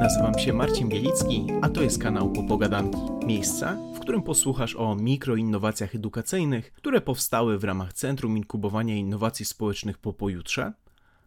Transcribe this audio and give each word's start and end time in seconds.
Nazywam 0.00 0.38
się 0.38 0.52
Marcin 0.52 0.88
Bielicki, 0.88 1.46
a 1.62 1.68
to 1.68 1.82
jest 1.82 2.02
kanał 2.02 2.32
Popogadanki. 2.32 2.98
Miejsca, 3.26 3.76
w 3.94 4.00
którym 4.00 4.22
posłuchasz 4.22 4.76
o 4.76 4.94
mikroinnowacjach 4.94 5.94
edukacyjnych, 5.94 6.72
które 6.72 7.00
powstały 7.00 7.58
w 7.58 7.64
ramach 7.64 7.92
Centrum 7.92 8.36
Inkubowania 8.36 8.96
Innowacji 8.96 9.44
Społecznych 9.44 9.98
po 9.98 10.12
pojutrze, 10.12 10.72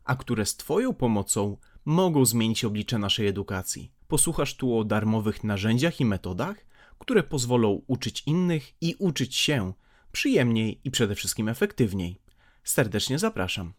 a 0.03 0.15
które 0.15 0.45
z 0.45 0.55
Twoją 0.55 0.93
pomocą 0.93 1.57
mogą 1.85 2.25
zmienić 2.25 2.65
oblicze 2.65 2.97
naszej 2.97 3.27
edukacji. 3.27 3.91
Posłuchasz 4.07 4.55
tu 4.55 4.77
o 4.77 4.83
darmowych 4.83 5.43
narzędziach 5.43 5.99
i 5.99 6.05
metodach, 6.05 6.65
które 6.99 7.23
pozwolą 7.23 7.81
uczyć 7.87 8.23
innych 8.25 8.73
i 8.81 8.95
uczyć 8.99 9.35
się 9.35 9.73
przyjemniej 10.11 10.81
i 10.83 10.91
przede 10.91 11.15
wszystkim 11.15 11.49
efektywniej. 11.49 12.21
Serdecznie 12.63 13.19
zapraszam. 13.19 13.73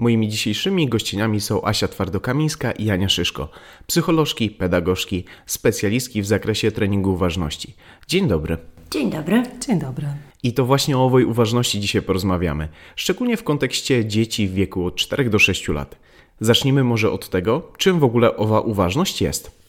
Moimi 0.00 0.28
dzisiejszymi 0.28 0.88
gościniami 0.88 1.40
są 1.40 1.64
Asia 1.64 1.88
Twardokamińska 1.88 2.72
i 2.72 2.90
Ania 2.90 3.08
Szyszko, 3.08 3.48
psycholożki, 3.86 4.50
pedagogzki, 4.50 5.24
specjalistki 5.46 6.22
w 6.22 6.26
zakresie 6.26 6.72
treningu 6.72 7.12
uważności. 7.12 7.74
Dzień 8.08 8.28
dobry. 8.28 8.56
Dzień 8.90 9.10
dobry. 9.10 9.42
Dzień 9.66 9.78
dobry. 9.78 10.06
I 10.42 10.52
to 10.52 10.64
właśnie 10.64 10.98
o 10.98 11.04
owej 11.04 11.24
uważności 11.24 11.80
dzisiaj 11.80 12.02
porozmawiamy, 12.02 12.68
szczególnie 12.96 13.36
w 13.36 13.44
kontekście 13.44 14.06
dzieci 14.06 14.48
w 14.48 14.54
wieku 14.54 14.84
od 14.84 14.96
4 14.96 15.30
do 15.30 15.38
6 15.38 15.68
lat. 15.68 15.96
Zacznijmy 16.40 16.84
może 16.84 17.10
od 17.10 17.28
tego, 17.28 17.72
czym 17.78 17.98
w 17.98 18.04
ogóle 18.04 18.36
owa 18.36 18.60
uważność 18.60 19.22
jest. 19.22 19.59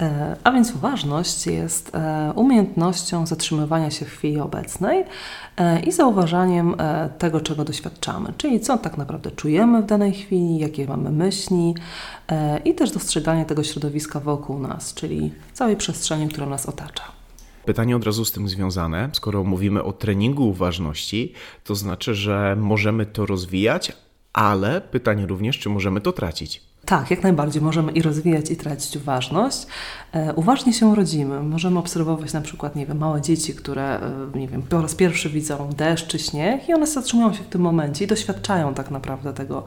E, 0.00 0.36
a 0.44 0.52
więc 0.52 0.74
uważność 0.74 1.46
jest 1.46 1.94
e, 1.94 2.32
umiejętnością 2.36 3.26
zatrzymywania 3.26 3.90
się 3.90 4.04
w 4.04 4.10
chwili 4.10 4.40
obecnej 4.40 5.04
e, 5.56 5.80
i 5.80 5.92
zauważaniem 5.92 6.76
tego, 7.18 7.40
czego 7.40 7.64
doświadczamy, 7.64 8.32
czyli 8.38 8.60
co 8.60 8.78
tak 8.78 8.98
naprawdę 8.98 9.30
czujemy 9.30 9.82
w 9.82 9.86
danej 9.86 10.12
chwili, 10.12 10.58
jakie 10.58 10.86
mamy 10.86 11.10
myśli 11.10 11.74
i 12.64 12.74
też 12.74 12.90
dostrzeganie 12.90 13.44
tego 13.44 13.64
środowiska 13.64 14.20
wokół 14.20 14.58
nas, 14.58 14.94
czyli 14.94 15.32
całej 15.52 15.76
przestrzeni, 15.76 16.28
która 16.28 16.46
nas 16.46 16.66
otacza. 16.66 17.02
Pytanie 17.64 17.96
od 17.96 18.04
razu 18.04 18.24
z 18.24 18.32
tym 18.32 18.48
związane. 18.48 19.08
Skoro 19.12 19.44
mówimy 19.44 19.82
o 19.82 19.92
treningu 19.92 20.48
uważności, 20.48 21.32
to 21.64 21.74
znaczy, 21.74 22.14
że 22.14 22.56
możemy 22.60 23.06
to 23.06 23.26
rozwijać, 23.26 23.92
ale 24.32 24.80
pytanie 24.80 25.26
również, 25.26 25.58
czy 25.58 25.68
możemy 25.68 26.00
to 26.00 26.12
tracić. 26.12 26.73
Tak, 26.86 27.10
jak 27.10 27.22
najbardziej 27.22 27.62
możemy 27.62 27.92
i 27.92 28.02
rozwijać, 28.02 28.50
i 28.50 28.56
tracić 28.56 28.96
uważność. 28.96 29.66
E, 30.12 30.34
uważnie 30.34 30.72
się 30.72 30.94
rodzimy. 30.94 31.42
Możemy 31.42 31.78
obserwować 31.78 32.32
na 32.32 32.40
przykład, 32.40 32.76
nie 32.76 32.86
wiem, 32.86 32.98
małe 32.98 33.20
dzieci, 33.20 33.54
które, 33.54 34.00
e, 34.00 34.38
nie 34.38 34.48
wiem, 34.48 34.62
po 34.62 34.82
raz 34.82 34.94
pierwszy 34.94 35.30
widzą 35.30 35.70
deszcz 35.76 36.06
czy 36.06 36.18
śnieg 36.18 36.68
i 36.68 36.74
one 36.74 36.86
zatrzymują 36.86 37.32
się 37.32 37.44
w 37.44 37.48
tym 37.48 37.60
momencie 37.60 38.04
i 38.04 38.08
doświadczają 38.08 38.74
tak 38.74 38.90
naprawdę 38.90 39.32
tego, 39.32 39.64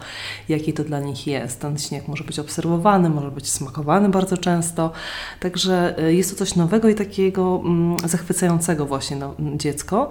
jaki 0.50 0.74
to 0.74 0.84
dla 0.84 1.00
nich 1.00 1.28
jest. 1.28 1.62
Ten 1.62 1.78
śnieg 1.78 2.08
może 2.08 2.24
być 2.24 2.40
obserwowany, 2.40 3.10
może 3.10 3.32
być 3.32 3.50
smakowany 3.50 4.10
bardzo 4.10 4.38
często. 4.38 4.92
Także 5.40 5.98
e, 5.98 6.14
jest 6.14 6.32
to 6.32 6.36
coś 6.36 6.56
nowego 6.56 6.90
i 6.90 6.96
takiego 6.96 7.62
mm, 7.66 7.98
zachwycającego 8.06 8.86
właśnie 8.86 9.18
no, 9.18 9.36
dziecko. 9.40 10.10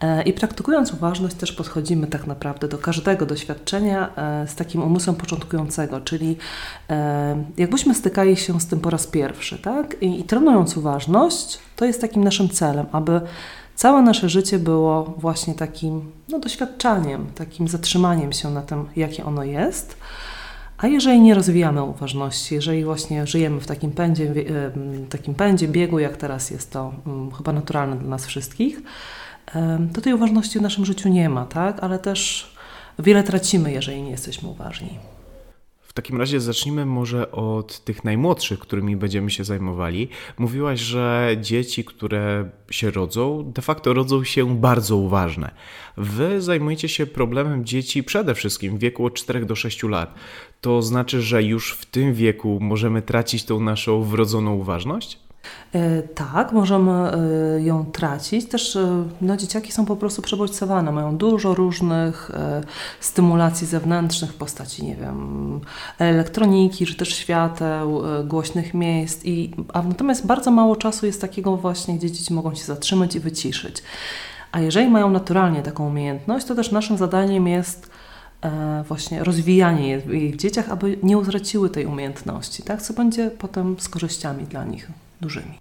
E, 0.00 0.22
I 0.22 0.32
praktykując 0.32 0.92
uważność 0.92 1.34
też 1.34 1.52
podchodzimy 1.52 2.06
tak 2.06 2.26
naprawdę 2.26 2.68
do 2.68 2.78
każdego 2.78 3.26
doświadczenia 3.26 4.16
e, 4.16 4.48
z 4.48 4.54
takim 4.54 4.82
umysłem 4.82 5.16
początkującego, 5.16 6.00
czyli 6.00 6.36
e, 6.90 7.44
jakbyśmy 7.56 7.94
stykali 7.94 8.36
się 8.36 8.60
z 8.60 8.66
tym 8.66 8.80
po 8.80 8.90
raz 8.90 9.06
pierwszy, 9.06 9.58
tak? 9.58 10.02
I, 10.02 10.20
i 10.20 10.24
trenując 10.24 10.76
uważność, 10.76 11.58
to 11.76 11.84
jest 11.84 12.00
takim 12.00 12.24
naszym 12.24 12.48
celem, 12.48 12.86
aby 12.92 13.20
całe 13.74 14.02
nasze 14.02 14.28
życie 14.28 14.58
było 14.58 15.14
właśnie 15.18 15.54
takim 15.54 16.12
no, 16.28 16.38
doświadczaniem, 16.38 17.26
takim 17.34 17.68
zatrzymaniem 17.68 18.32
się 18.32 18.50
na 18.50 18.62
tym, 18.62 18.86
jakie 18.96 19.24
ono 19.24 19.44
jest. 19.44 19.96
A 20.78 20.86
jeżeli 20.86 21.20
nie 21.20 21.34
rozwijamy 21.34 21.82
uważności, 21.82 22.54
jeżeli 22.54 22.84
właśnie 22.84 23.26
żyjemy 23.26 23.60
w 23.60 23.66
takim 23.66 23.92
pędzie, 23.92 24.34
takim 25.10 25.34
pędzie 25.34 25.68
biegu, 25.68 25.98
jak 25.98 26.16
teraz 26.16 26.50
jest 26.50 26.72
to 26.72 26.92
mm, 27.06 27.30
chyba 27.32 27.52
naturalne 27.52 27.96
dla 27.96 28.08
nas 28.08 28.26
wszystkich, 28.26 28.82
to 29.94 30.00
tej 30.00 30.14
uważności 30.14 30.58
w 30.58 30.62
naszym 30.62 30.84
życiu 30.84 31.08
nie 31.08 31.28
ma, 31.28 31.46
tak? 31.46 31.82
Ale 31.82 31.98
też 31.98 32.52
wiele 32.98 33.22
tracimy, 33.22 33.72
jeżeli 33.72 34.02
nie 34.02 34.10
jesteśmy 34.10 34.48
uważni. 34.48 34.98
W 35.82 35.92
takim 35.92 36.18
razie 36.18 36.40
zacznijmy 36.40 36.86
może 36.86 37.30
od 37.32 37.84
tych 37.84 38.04
najmłodszych, 38.04 38.58
którymi 38.58 38.96
będziemy 38.96 39.30
się 39.30 39.44
zajmowali. 39.44 40.08
Mówiłaś, 40.38 40.80
że 40.80 41.36
dzieci, 41.40 41.84
które 41.84 42.50
się 42.70 42.90
rodzą, 42.90 43.52
de 43.52 43.62
facto 43.62 43.92
rodzą 43.92 44.24
się 44.24 44.56
bardzo 44.56 44.96
uważne. 44.96 45.50
Wy 45.96 46.42
zajmujecie 46.42 46.88
się 46.88 47.06
problemem 47.06 47.64
dzieci 47.64 48.02
przede 48.02 48.34
wszystkim 48.34 48.76
w 48.76 48.80
wieku 48.80 49.06
od 49.06 49.14
4 49.14 49.46
do 49.46 49.54
6 49.54 49.82
lat. 49.82 50.14
To 50.60 50.82
znaczy, 50.82 51.22
że 51.22 51.42
już 51.42 51.72
w 51.72 51.86
tym 51.86 52.14
wieku 52.14 52.58
możemy 52.60 53.02
tracić 53.02 53.44
tą 53.44 53.60
naszą 53.60 54.02
wrodzoną 54.02 54.54
uważność? 54.54 55.23
E, 55.74 56.02
tak, 56.02 56.52
możemy 56.52 56.92
e, 56.92 57.62
ją 57.62 57.84
tracić. 57.84 58.48
Też 58.48 58.76
e, 58.76 59.04
no, 59.20 59.36
dzieciaki 59.36 59.72
są 59.72 59.84
po 59.84 59.96
prostu 59.96 60.22
przebodźcowane, 60.22 60.92
mają 60.92 61.16
dużo 61.16 61.54
różnych 61.54 62.30
stymulacji 63.00 63.66
zewnętrznych 63.66 64.32
w 64.32 64.34
postaci, 64.34 64.84
nie 64.84 64.96
wiem, 64.96 65.60
elektroniki, 65.98 66.86
czy 66.86 66.94
też 66.94 67.08
świateł, 67.16 68.02
głośnych 68.24 68.74
miejsc. 68.74 69.24
I, 69.24 69.50
a 69.72 69.82
natomiast 69.82 70.26
bardzo 70.26 70.50
mało 70.50 70.76
czasu 70.76 71.06
jest 71.06 71.20
takiego 71.20 71.56
właśnie, 71.56 71.94
gdzie 71.94 72.10
dzieci 72.10 72.34
mogą 72.34 72.54
się 72.54 72.64
zatrzymać 72.64 73.14
i 73.14 73.20
wyciszyć. 73.20 73.82
A 74.52 74.60
jeżeli 74.60 74.88
mają 74.88 75.10
naturalnie 75.10 75.62
taką 75.62 75.88
umiejętność, 75.88 76.46
to 76.46 76.54
też 76.54 76.70
naszym 76.70 76.98
zadaniem 76.98 77.48
jest 77.48 77.90
właśnie 78.88 79.24
rozwijanie 79.24 79.88
jej 79.88 80.32
w 80.32 80.36
dzieciach, 80.36 80.70
aby 80.70 80.98
nie 81.02 81.18
utraciły 81.18 81.70
tej 81.70 81.86
umiejętności, 81.86 82.62
tak? 82.62 82.82
co 82.82 82.94
będzie 82.94 83.30
potem 83.30 83.76
z 83.78 83.88
korzyściami 83.88 84.44
dla 84.44 84.64
nich 84.64 84.90
dużymi. 85.24 85.58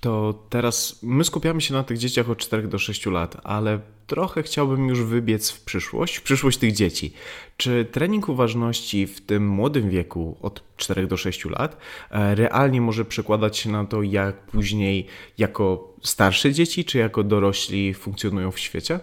To 0.00 0.44
teraz 0.50 0.98
my 1.02 1.24
skupiamy 1.24 1.60
się 1.60 1.74
na 1.74 1.82
tych 1.82 1.98
dzieciach 1.98 2.30
od 2.30 2.38
4 2.38 2.68
do 2.68 2.78
6 2.78 3.06
lat, 3.06 3.36
ale 3.44 3.80
trochę 4.06 4.42
chciałbym 4.42 4.88
już 4.88 5.02
wybiec 5.02 5.50
w 5.50 5.64
przyszłość, 5.64 6.16
w 6.16 6.22
przyszłość 6.22 6.58
tych 6.58 6.72
dzieci. 6.72 7.12
Czy 7.56 7.84
trening 7.84 8.28
uważności 8.28 9.06
w 9.06 9.20
tym 9.20 9.48
młodym 9.48 9.90
wieku, 9.90 10.36
od 10.42 10.62
4 10.76 11.06
do 11.06 11.16
6 11.16 11.44
lat, 11.44 11.76
e, 12.10 12.34
realnie 12.34 12.80
może 12.80 13.04
przekładać 13.04 13.58
się 13.58 13.70
na 13.70 13.84
to, 13.84 14.02
jak 14.02 14.46
później 14.46 15.06
jako 15.38 15.94
starsze 16.02 16.52
dzieci, 16.52 16.84
czy 16.84 16.98
jako 16.98 17.22
dorośli 17.22 17.94
funkcjonują 17.94 18.50
w 18.50 18.58
świecie? 18.58 19.00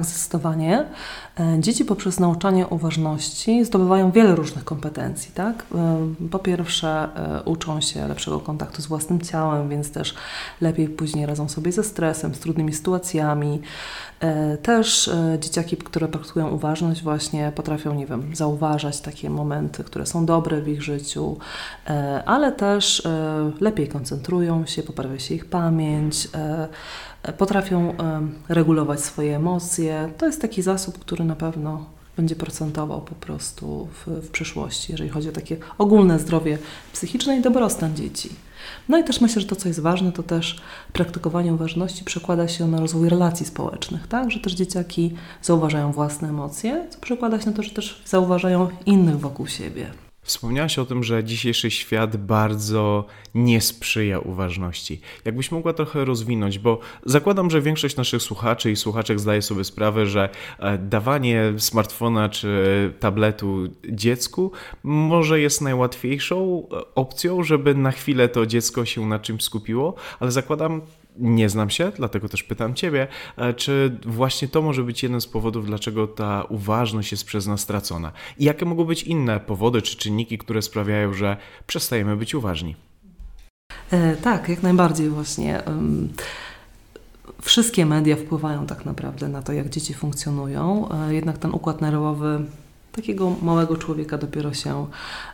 Zdecydowanie. 0.00 0.88
E, 1.40 1.60
dzieci 1.60 1.84
poprzez 1.84 2.20
nauczanie 2.20 2.66
uważności 2.66 3.64
zdobywają 3.64 4.10
wiele 4.10 4.34
różnych 4.34 4.64
kompetencji. 4.64 5.32
Tak? 5.34 5.64
E, 5.74 6.28
po 6.30 6.38
pierwsze, 6.38 6.88
e, 6.88 7.42
uczą 7.42 7.80
się 7.80 8.08
lepszego 8.08 8.40
kontaktu 8.40 8.82
z 8.82 8.86
własnym 8.86 9.20
ciałem, 9.20 9.68
więc 9.68 9.92
też 9.92 10.14
lepiej 10.60 10.88
później 10.88 11.26
radzą 11.26 11.48
sobie 11.48 11.72
ze 11.72 11.84
stresem, 11.84 12.34
z 12.34 12.38
trudnymi 12.38 12.72
sytuacjami. 12.72 13.60
Też 14.62 15.10
dzieciaki, 15.40 15.76
które 15.76 16.08
praktykują 16.08 16.48
uważność, 16.48 17.02
właśnie 17.02 17.52
potrafią, 17.54 17.94
nie 17.94 18.06
wiem, 18.06 18.36
zauważać 18.36 19.00
takie 19.00 19.30
momenty, 19.30 19.84
które 19.84 20.06
są 20.06 20.26
dobre 20.26 20.60
w 20.60 20.68
ich 20.68 20.82
życiu, 20.82 21.36
ale 22.26 22.52
też 22.52 23.02
lepiej 23.60 23.88
koncentrują 23.88 24.66
się, 24.66 24.82
poprawia 24.82 25.18
się 25.18 25.34
ich 25.34 25.44
pamięć 25.44 26.28
potrafią 27.38 27.94
regulować 28.48 29.00
swoje 29.00 29.36
emocje. 29.36 30.08
To 30.18 30.26
jest 30.26 30.40
taki 30.40 30.62
zasób, 30.62 30.98
który 30.98 31.21
na 31.24 31.36
pewno 31.36 31.86
będzie 32.16 32.36
procentował 32.36 33.00
po 33.00 33.14
prostu 33.14 33.88
w, 33.92 34.06
w 34.06 34.30
przyszłości, 34.30 34.92
jeżeli 34.92 35.10
chodzi 35.10 35.28
o 35.28 35.32
takie 35.32 35.56
ogólne 35.78 36.18
zdrowie 36.18 36.58
psychiczne 36.92 37.36
i 37.36 37.42
dobrostan 37.42 37.96
dzieci. 37.96 38.28
No 38.88 38.98
i 38.98 39.04
też 39.04 39.20
myślę, 39.20 39.42
że 39.42 39.48
to, 39.48 39.56
co 39.56 39.68
jest 39.68 39.80
ważne, 39.80 40.12
to 40.12 40.22
też 40.22 40.60
praktykowanie 40.92 41.54
uważności 41.54 42.04
przekłada 42.04 42.48
się 42.48 42.68
na 42.68 42.80
rozwój 42.80 43.08
relacji 43.08 43.46
społecznych, 43.46 44.06
tak? 44.06 44.30
Że 44.30 44.40
też 44.40 44.52
dzieciaki 44.52 45.14
zauważają 45.42 45.92
własne 45.92 46.28
emocje, 46.28 46.86
co 46.90 46.98
przekłada 46.98 47.40
się 47.40 47.46
na 47.46 47.56
to, 47.56 47.62
że 47.62 47.70
też 47.70 48.02
zauważają 48.06 48.68
innych 48.86 49.20
wokół 49.20 49.46
siebie. 49.46 49.90
Wspomniałaś 50.24 50.78
o 50.78 50.84
tym, 50.84 51.04
że 51.04 51.24
dzisiejszy 51.24 51.70
świat 51.70 52.16
bardzo 52.16 53.06
nie 53.34 53.60
sprzyja 53.60 54.18
uważności. 54.18 55.00
Jakbyś 55.24 55.50
mogła 55.50 55.72
trochę 55.72 56.04
rozwinąć, 56.04 56.58
bo 56.58 56.78
zakładam, 57.04 57.50
że 57.50 57.60
większość 57.60 57.96
naszych 57.96 58.22
słuchaczy 58.22 58.70
i 58.70 58.76
słuchaczek 58.76 59.20
zdaje 59.20 59.42
sobie 59.42 59.64
sprawę, 59.64 60.06
że 60.06 60.28
e, 60.58 60.78
dawanie 60.78 61.52
smartfona 61.58 62.28
czy 62.28 62.92
tabletu 63.00 63.68
dziecku 63.88 64.52
może 64.82 65.40
jest 65.40 65.60
najłatwiejszą 65.60 66.68
e, 66.72 66.94
opcją, 66.94 67.42
żeby 67.42 67.74
na 67.74 67.90
chwilę 67.90 68.28
to 68.28 68.46
dziecko 68.46 68.84
się 68.84 69.06
na 69.06 69.18
czymś 69.18 69.42
skupiło, 69.42 69.94
ale 70.20 70.32
zakładam 70.32 70.80
nie 71.16 71.48
znam 71.48 71.70
się, 71.70 71.92
dlatego 71.96 72.28
też 72.28 72.42
pytam 72.42 72.74
Ciebie, 72.74 73.08
e, 73.36 73.54
czy 73.54 73.98
właśnie 74.06 74.48
to 74.48 74.62
może 74.62 74.82
być 74.82 75.02
jeden 75.02 75.20
z 75.20 75.26
powodów, 75.26 75.66
dlaczego 75.66 76.06
ta 76.06 76.44
uważność 76.48 77.12
jest 77.12 77.24
przez 77.24 77.46
nas 77.46 77.60
stracona? 77.60 78.12
I 78.38 78.44
jakie 78.44 78.64
mogą 78.64 78.84
być 78.84 79.02
inne 79.02 79.40
powody 79.40 79.82
czy 79.82 79.96
czynniki, 79.96 80.38
które 80.38 80.62
sprawiają, 80.62 81.14
że 81.14 81.36
przestajemy 81.66 82.16
być 82.16 82.34
uważni? 82.34 82.76
E, 83.90 84.16
tak, 84.16 84.48
jak 84.48 84.62
najbardziej 84.62 85.08
właśnie. 85.08 85.62
wszystkie 87.42 87.86
media 87.86 88.16
wpływają 88.16 88.66
tak 88.66 88.84
naprawdę 88.84 89.28
na 89.28 89.42
to, 89.42 89.52
jak 89.52 89.68
dzieci 89.68 89.94
funkcjonują. 89.94 90.88
E, 90.90 91.14
jednak 91.14 91.38
ten 91.38 91.50
układ 91.50 91.80
nerwowy 91.80 92.44
takiego 92.92 93.36
małego 93.42 93.76
człowieka 93.76 94.18
dopiero 94.18 94.54
się 94.54 94.86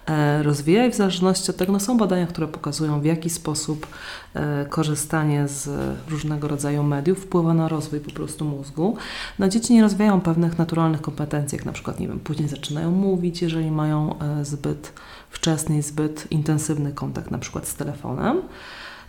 e, 0.07 0.43
rozwija 0.43 0.87
i 0.87 0.91
w 0.91 0.95
zależności 0.95 1.51
od 1.51 1.57
tego 1.57 1.73
no 1.73 1.81
są 1.81 1.99
badania, 1.99 2.27
które 2.27 2.49
pokazują 2.49 3.01
w 3.01 3.05
jaki 3.05 3.31
sposób 3.31 3.87
e, 4.35 4.67
korzystanie 4.67 5.49
z 5.49 5.71
różnego 6.09 6.49
rodzaju 6.49 6.83
mediów 6.83 7.19
wpływa 7.19 7.55
na 7.55 7.69
rozwój 7.69 8.01
po 8.01 8.11
prostu 8.11 8.45
mózgu. 8.45 8.97
No 9.39 9.49
dzieci 9.49 9.75
nie 9.75 9.83
rozwijają 9.83 10.21
pewnych 10.21 10.59
naturalnych 10.59 11.01
kompetencji, 11.01 11.57
jak 11.57 11.67
na 11.67 11.73
przykład, 11.73 12.01
nie 12.01 12.09
wiem, 12.09 12.21
później 12.21 12.49
zaczynają 12.49 12.91
mówić, 12.91 13.43
jeżeli 13.43 13.71
mają 13.71 14.15
zbyt 14.43 14.93
wczesny 15.31 15.79
i 15.79 15.83
zbyt 15.83 16.27
intensywny 16.31 16.93
kontakt 16.93 17.31
na 17.31 17.39
przykład 17.39 17.69
z 17.69 17.75
telefonem. 17.75 18.43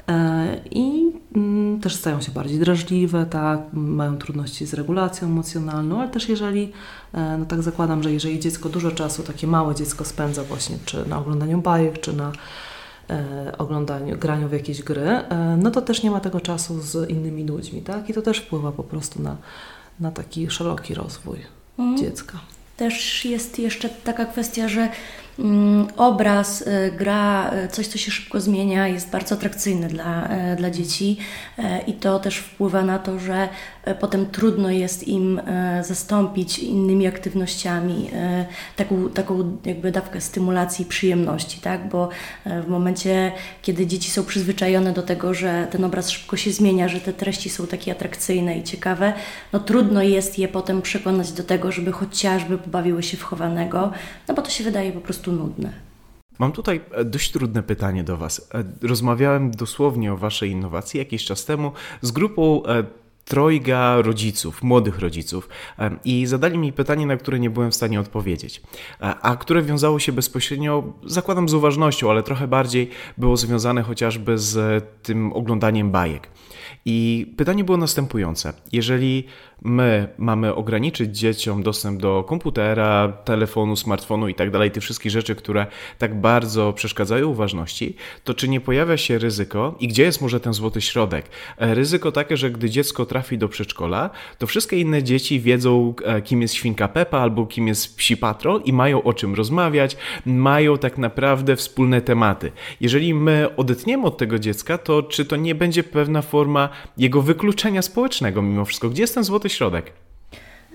E, 0.09 0.59
i 0.71 1.11
też 1.81 1.95
stają 1.95 2.21
się 2.21 2.31
bardziej 2.31 2.59
drażliwe, 2.59 3.25
tak, 3.25 3.59
mają 3.73 4.17
trudności 4.17 4.65
z 4.65 4.73
regulacją 4.73 5.27
emocjonalną, 5.27 6.01
ale 6.01 6.09
też 6.09 6.29
jeżeli, 6.29 6.71
e, 7.13 7.37
no 7.37 7.45
tak 7.45 7.61
zakładam, 7.61 8.03
że 8.03 8.11
jeżeli 8.11 8.39
dziecko 8.39 8.69
dużo 8.69 8.91
czasu, 8.91 9.23
takie 9.23 9.47
małe 9.47 9.75
dziecko 9.75 10.05
spędza 10.05 10.43
właśnie 10.43 10.77
czy 10.85 11.09
na 11.09 11.19
oglądaniu 11.19 11.61
bajek, 11.61 11.99
czy 11.99 12.13
na 12.13 12.31
e, 13.09 13.57
oglądaniu, 13.57 14.17
graniu 14.17 14.49
w 14.49 14.51
jakieś 14.51 14.83
gry, 14.83 15.23
no 15.57 15.71
to 15.71 15.81
też 15.81 16.03
nie 16.03 16.11
ma 16.11 16.19
tego 16.19 16.39
czasu 16.39 16.81
z 16.81 17.09
innymi 17.09 17.47
ludźmi, 17.47 17.81
tak, 17.81 18.09
i 18.09 18.13
to 18.13 18.21
też 18.21 18.37
wpływa 18.39 18.71
po 18.71 18.83
prostu 18.83 19.21
na, 19.21 19.37
na 19.99 20.11
taki 20.11 20.49
szeroki 20.49 20.93
rozwój 20.93 21.37
mhm. 21.79 21.97
dziecka. 21.97 22.39
Też 22.77 23.25
jest 23.25 23.59
jeszcze 23.59 23.89
taka 23.89 24.25
kwestia, 24.25 24.67
że 24.67 24.89
Mm, 24.89 25.28
obraz, 25.97 26.61
y, 26.61 26.91
gra, 26.97 27.51
y, 27.65 27.67
coś, 27.67 27.87
co 27.87 27.97
się 27.97 28.11
szybko 28.11 28.39
zmienia, 28.39 28.87
jest 28.87 29.09
bardzo 29.09 29.35
atrakcyjny 29.35 29.87
dla, 29.87 30.29
y, 30.53 30.55
dla 30.55 30.69
dzieci 30.71 31.17
i 31.87 31.93
to 31.93 32.19
też 32.19 32.37
wpływa 32.37 32.83
na 32.83 32.99
to, 32.99 33.19
że 33.19 33.49
potem 33.95 34.25
trudno 34.25 34.71
jest 34.71 35.07
im 35.07 35.41
zastąpić 35.81 36.59
innymi 36.59 37.07
aktywnościami 37.07 38.09
taką, 38.75 39.09
taką 39.09 39.57
jakby 39.65 39.91
dawkę 39.91 40.21
stymulacji 40.21 40.85
przyjemności, 40.85 41.61
tak? 41.61 41.89
bo 41.89 42.09
w 42.45 42.67
momencie, 42.67 43.31
kiedy 43.61 43.87
dzieci 43.87 44.11
są 44.11 44.23
przyzwyczajone 44.23 44.93
do 44.93 45.01
tego, 45.01 45.33
że 45.33 45.67
ten 45.71 45.83
obraz 45.83 46.09
szybko 46.09 46.37
się 46.37 46.51
zmienia, 46.51 46.87
że 46.87 47.01
te 47.01 47.13
treści 47.13 47.49
są 47.49 47.67
takie 47.67 47.91
atrakcyjne 47.91 48.57
i 48.57 48.63
ciekawe, 48.63 49.13
no 49.53 49.59
trudno 49.59 50.03
jest 50.03 50.39
je 50.39 50.47
potem 50.47 50.81
przekonać 50.81 51.31
do 51.31 51.43
tego, 51.43 51.71
żeby 51.71 51.91
chociażby 51.91 52.57
pobawiły 52.57 53.03
się 53.03 53.17
w 53.17 53.23
chowanego, 53.23 53.91
no 54.27 54.33
bo 54.33 54.41
to 54.41 54.49
się 54.49 54.63
wydaje 54.63 54.91
po 54.91 55.01
prostu 55.01 55.31
nudne. 55.31 55.89
Mam 56.39 56.51
tutaj 56.51 56.81
e, 56.91 57.05
dość 57.05 57.31
trudne 57.31 57.63
pytanie 57.63 58.03
do 58.03 58.17
Was. 58.17 58.49
E, 58.53 58.87
rozmawiałem 58.87 59.51
dosłownie 59.51 60.13
o 60.13 60.17
Waszej 60.17 60.51
innowacji 60.51 60.97
jakiś 60.97 61.25
czas 61.25 61.45
temu 61.45 61.71
z 62.01 62.11
grupą 62.11 62.63
e, 62.65 62.83
trojga 63.29 64.01
rodziców, 64.01 64.63
młodych 64.63 64.99
rodziców 64.99 65.49
i 66.05 66.25
zadali 66.25 66.57
mi 66.57 66.73
pytanie, 66.73 67.05
na 67.05 67.17
które 67.17 67.39
nie 67.39 67.49
byłem 67.49 67.71
w 67.71 67.75
stanie 67.75 67.99
odpowiedzieć, 67.99 68.61
a 68.99 69.35
które 69.35 69.61
wiązało 69.61 69.99
się 69.99 70.11
bezpośrednio, 70.11 70.93
zakładam 71.05 71.49
z 71.49 71.53
uważnością, 71.53 72.11
ale 72.11 72.23
trochę 72.23 72.47
bardziej 72.47 72.89
było 73.17 73.37
związane 73.37 73.83
chociażby 73.83 74.37
z 74.37 74.83
tym 75.03 75.33
oglądaniem 75.33 75.91
bajek. 75.91 76.29
I 76.85 77.33
pytanie 77.37 77.63
było 77.63 77.77
następujące. 77.77 78.53
Jeżeli 78.71 79.25
my 79.61 80.07
mamy 80.17 80.55
ograniczyć 80.55 81.17
dzieciom 81.17 81.63
dostęp 81.63 82.01
do 82.01 82.23
komputera, 82.27 83.13
telefonu, 83.25 83.75
smartfonu 83.75 84.27
i 84.27 84.35
tak 84.35 84.51
dalej, 84.51 84.71
tych 84.71 84.83
wszystkich 84.83 85.11
rzeczy, 85.11 85.35
które 85.35 85.67
tak 85.97 86.21
bardzo 86.21 86.73
przeszkadzają 86.73 87.27
uważności, 87.27 87.95
to 88.23 88.33
czy 88.33 88.49
nie 88.49 88.61
pojawia 88.61 88.97
się 88.97 89.17
ryzyko 89.17 89.75
i 89.79 89.87
gdzie 89.87 90.03
jest 90.03 90.21
może 90.21 90.39
ten 90.39 90.53
złoty 90.53 90.81
środek? 90.81 91.29
E, 91.57 91.75
ryzyko 91.75 92.11
takie, 92.11 92.37
że 92.37 92.51
gdy 92.51 92.69
dziecko 92.69 93.05
trafi 93.05 93.37
do 93.37 93.49
przedszkola, 93.49 94.09
to 94.37 94.47
wszystkie 94.47 94.79
inne 94.79 95.03
dzieci 95.03 95.39
wiedzą, 95.39 95.93
e, 96.05 96.21
kim 96.21 96.41
jest 96.41 96.53
świnka 96.53 96.87
Pepa 96.87 97.19
albo 97.19 97.45
kim 97.45 97.67
jest 97.67 97.97
psi 97.97 98.17
patrol 98.17 98.61
i 98.65 98.73
mają 98.73 99.03
o 99.03 99.13
czym 99.13 99.35
rozmawiać, 99.35 99.97
mają 100.25 100.77
tak 100.77 100.97
naprawdę 100.97 101.55
wspólne 101.55 102.01
tematy. 102.01 102.51
Jeżeli 102.81 103.13
my 103.13 103.55
odetniemy 103.57 104.07
od 104.07 104.17
tego 104.17 104.39
dziecka, 104.39 104.77
to 104.77 105.03
czy 105.03 105.25
to 105.25 105.35
nie 105.35 105.55
będzie 105.55 105.83
pewna 105.83 106.21
forma 106.21 106.69
jego 106.97 107.21
wykluczenia 107.21 107.81
społecznego 107.81 108.41
mimo 108.41 108.65
wszystko? 108.65 108.89
Gdzie 108.89 109.03
jest 109.03 109.15
ten 109.15 109.23
złoty 109.23 109.48
środek? 109.49 109.93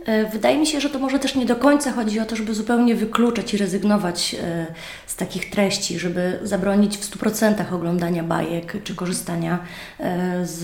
E, 0.05 0.25
wydaje 0.25 0.59
mi 0.59 0.67
się, 0.67 0.81
że 0.81 0.91
to 0.91 0.99
może 0.99 1.19
też 1.19 1.35
nie 1.35 1.47
do 1.47 1.57
końca 1.57 1.93
chodzi 1.93 2.21
o 2.21 2.25
to, 2.25 2.37
żeby 2.37 2.55
zupełnie 2.55 2.95
wykluczać 2.95 3.55
i 3.55 3.57
rezygnować 3.57 4.37
e, 4.43 4.67
z 5.07 5.17
takich 5.17 5.51
treści, 5.51 5.99
żeby 5.99 6.39
zabronić 6.43 6.97
w 6.97 7.11
100% 7.11 7.75
oglądania 7.75 8.23
bajek 8.23 8.83
czy 8.85 8.95
korzystania 8.95 9.59
e, 10.01 10.47
z, 10.47 10.61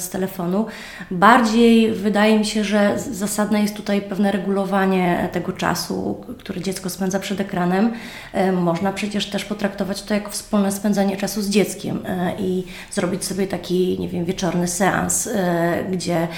z 0.00 0.08
telefonu. 0.08 0.66
Bardziej 1.10 1.92
wydaje 1.92 2.38
mi 2.38 2.44
się, 2.44 2.64
że 2.64 2.98
zasadne 2.98 3.62
jest 3.62 3.76
tutaj 3.76 4.02
pewne 4.02 4.32
regulowanie 4.32 5.28
tego 5.32 5.52
czasu, 5.52 6.24
który 6.38 6.60
dziecko 6.60 6.90
spędza 6.90 7.20
przed 7.20 7.40
ekranem. 7.40 7.92
Można 8.52 8.92
przecież 8.92 9.26
też 9.26 9.44
potraktować 9.44 10.02
to 10.02 10.14
jako 10.14 10.30
wspólne 10.30 10.72
spędzanie 10.72 11.16
czasu 11.16 11.42
z 11.42 11.50
dzieckiem 11.50 12.02
i 12.38 12.64
zrobić 12.90 13.24
sobie 13.24 13.46
taki, 13.46 13.96
nie 14.00 14.08
wiem, 14.08 14.24
wieczorny 14.24 14.68
seans, 14.68 15.28
gdzie 15.90 16.28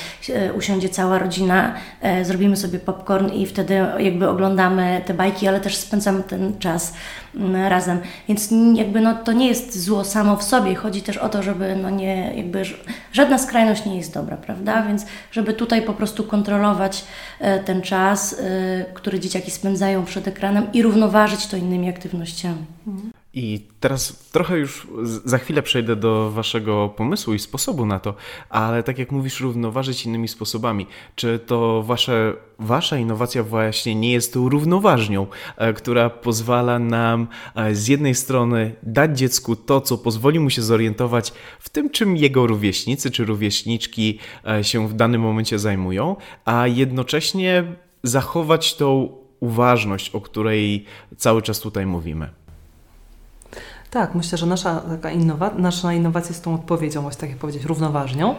usiądzie 0.54 0.88
cała 0.88 1.18
rodzina, 1.18 1.74
zrobić 2.22 2.37
robimy 2.38 2.56
sobie 2.56 2.78
popcorn 2.78 3.32
i 3.32 3.46
wtedy 3.46 3.74
jakby 3.98 4.28
oglądamy 4.28 5.02
te 5.06 5.14
bajki, 5.14 5.48
ale 5.48 5.60
też 5.60 5.76
spędzamy 5.76 6.22
ten 6.22 6.58
czas 6.58 6.94
mm, 7.34 7.66
razem. 7.66 7.98
Więc 8.28 8.48
jakby 8.74 9.00
no, 9.00 9.14
to 9.14 9.32
nie 9.32 9.48
jest 9.48 9.84
zło 9.84 10.04
samo 10.04 10.36
w 10.36 10.42
sobie. 10.42 10.74
Chodzi 10.74 11.02
też 11.02 11.16
o 11.16 11.28
to, 11.28 11.42
żeby 11.42 11.76
no 11.76 11.90
nie, 11.90 12.32
jakby 12.36 12.62
żadna 13.12 13.38
skrajność 13.38 13.84
nie 13.84 13.96
jest 13.96 14.14
dobra, 14.14 14.36
prawda? 14.36 14.82
Więc 14.82 15.06
żeby 15.32 15.54
tutaj 15.54 15.82
po 15.82 15.94
prostu 15.94 16.24
kontrolować 16.24 17.04
e, 17.40 17.58
ten 17.60 17.82
czas, 17.82 18.40
e, 18.40 18.84
który 18.94 19.20
dzieciaki 19.20 19.50
spędzają 19.50 20.04
przed 20.04 20.28
ekranem 20.28 20.72
i 20.72 20.82
równoważyć 20.82 21.46
to 21.46 21.56
innymi 21.56 21.88
aktywnościami. 21.88 22.64
I 23.38 23.60
teraz 23.80 24.28
trochę 24.32 24.58
już 24.58 24.86
za 25.24 25.38
chwilę 25.38 25.62
przejdę 25.62 25.96
do 25.96 26.30
Waszego 26.30 26.88
pomysłu 26.88 27.34
i 27.34 27.38
sposobu 27.38 27.86
na 27.86 27.98
to, 27.98 28.14
ale 28.48 28.82
tak 28.82 28.98
jak 28.98 29.12
mówisz, 29.12 29.40
równoważyć 29.40 30.06
innymi 30.06 30.28
sposobami. 30.28 30.86
Czy 31.14 31.38
to 31.38 31.82
wasze, 31.82 32.34
Wasza 32.58 32.98
innowacja 32.98 33.42
właśnie 33.42 33.94
nie 33.94 34.12
jest 34.12 34.34
tą 34.34 34.48
równoważnią, 34.48 35.26
e, 35.56 35.72
która 35.72 36.10
pozwala 36.10 36.78
nam 36.78 37.28
e, 37.54 37.74
z 37.74 37.88
jednej 37.88 38.14
strony 38.14 38.74
dać 38.82 39.18
dziecku 39.18 39.56
to, 39.56 39.80
co 39.80 39.98
pozwoli 39.98 40.40
mu 40.40 40.50
się 40.50 40.62
zorientować 40.62 41.32
w 41.60 41.68
tym, 41.68 41.90
czym 41.90 42.16
jego 42.16 42.46
rówieśnicy 42.46 43.10
czy 43.10 43.24
rówieśniczki 43.24 44.18
e, 44.46 44.64
się 44.64 44.88
w 44.88 44.94
danym 44.94 45.20
momencie 45.20 45.58
zajmują, 45.58 46.16
a 46.44 46.66
jednocześnie 46.66 47.64
zachować 48.02 48.74
tą 48.74 49.08
uważność, 49.40 50.10
o 50.10 50.20
której 50.20 50.84
cały 51.16 51.42
czas 51.42 51.60
tutaj 51.60 51.86
mówimy? 51.86 52.37
Tak, 53.90 54.14
myślę, 54.14 54.38
że 54.38 54.46
nasza, 54.46 54.80
taka 54.80 55.10
innowa 55.10 55.50
nasza 55.50 55.92
innowacja 55.92 56.34
z 56.34 56.40
tą 56.40 56.54
odpowiedzią, 56.54 57.02
właśnie 57.02 57.20
tak 57.20 57.30
jak 57.30 57.38
powiedzieć, 57.38 57.64
równoważnią, 57.64 58.34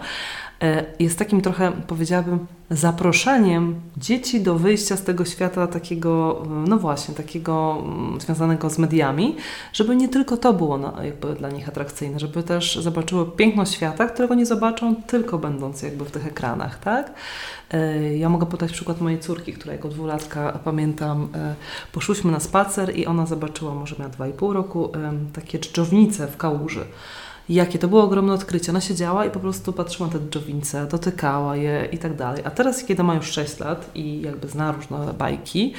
jest 1.00 1.20
takim 1.20 1.42
trochę, 1.42 1.72
powiedziałabym, 1.88 2.48
zaproszeniem 2.72 3.76
dzieci 3.98 4.42
do 4.42 4.56
wyjścia 4.56 4.98
z 4.98 5.04
tego 5.04 5.26
świata 5.26 5.68
takiego, 5.68 6.44
no 6.68 6.78
właśnie, 6.78 7.16
takiego 7.16 7.78
mm, 7.86 8.22
związanego 8.22 8.70
z 8.70 8.78
mediami, 8.78 9.36
żeby 9.74 9.96
nie 9.96 10.10
tylko 10.10 10.38
to 10.38 10.54
było 10.54 10.78
na, 10.78 11.04
jakby 11.04 11.34
dla 11.34 11.50
nich 11.50 11.70
atrakcyjne, 11.70 12.20
żeby 12.20 12.44
też 12.44 12.76
zobaczyły 12.76 13.26
piękno 13.32 13.66
świata, 13.66 14.08
którego 14.08 14.36
nie 14.36 14.46
zobaczą 14.46 14.96
tylko 14.96 15.38
będąc 15.38 15.82
jakby 15.82 16.06
w 16.06 16.12
tych 16.12 16.28
ekranach, 16.28 16.80
tak? 16.80 17.14
E, 17.72 18.18
ja 18.18 18.30
mogę 18.30 18.46
podać 18.46 18.72
przykład 18.72 19.02
mojej 19.02 19.20
córki, 19.20 19.54
która 19.54 19.74
jako 19.74 19.90
dwulatka, 19.90 20.60
pamiętam, 20.64 21.28
e, 21.36 21.56
poszłyśmy 21.92 22.32
na 22.32 22.40
spacer 22.40 22.96
i 22.96 23.06
ona 23.06 23.26
zobaczyła, 23.26 23.74
może 23.74 23.96
miała 24.00 24.10
dwa 24.10 24.28
i 24.28 24.34
pół 24.34 24.54
roku, 24.54 24.92
takie 25.34 25.60
dżdżownice 25.60 26.28
w 26.28 26.38
kałuży 26.38 26.86
jakie 27.56 27.80
to 27.80 27.88
było 27.88 28.04
ogromne 28.04 28.34
odkrycie. 28.34 28.72
Ona 28.72 28.82
siedziała 28.82 29.26
i 29.26 29.30
po 29.30 29.40
prostu 29.40 29.74
patrzyła 29.74 30.10
na 30.10 30.20
te 30.20 30.20
dżowince, 30.30 30.88
dotykała 30.88 31.56
je 31.56 31.88
i 31.92 31.98
tak 31.98 32.16
dalej. 32.16 32.44
A 32.46 32.52
teraz, 32.52 32.84
kiedy 32.84 33.04
ma 33.04 33.16
już 33.16 33.32
6 33.32 33.60
lat 33.60 33.90
i 33.96 34.22
jakby 34.22 34.48
zna 34.48 34.72
różne 34.72 35.14
bajki, 35.14 35.74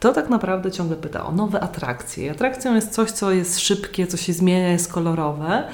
to 0.00 0.12
tak 0.12 0.30
naprawdę 0.30 0.70
ciągle 0.70 0.96
pyta 0.96 1.26
o 1.26 1.32
nowe 1.32 1.60
atrakcje. 1.60 2.26
I 2.26 2.28
atrakcją 2.28 2.74
jest 2.74 2.90
coś, 2.90 3.10
co 3.10 3.32
jest 3.32 3.60
szybkie, 3.60 4.06
co 4.06 4.16
się 4.16 4.32
zmienia, 4.32 4.68
jest 4.68 4.92
kolorowe. 4.92 5.68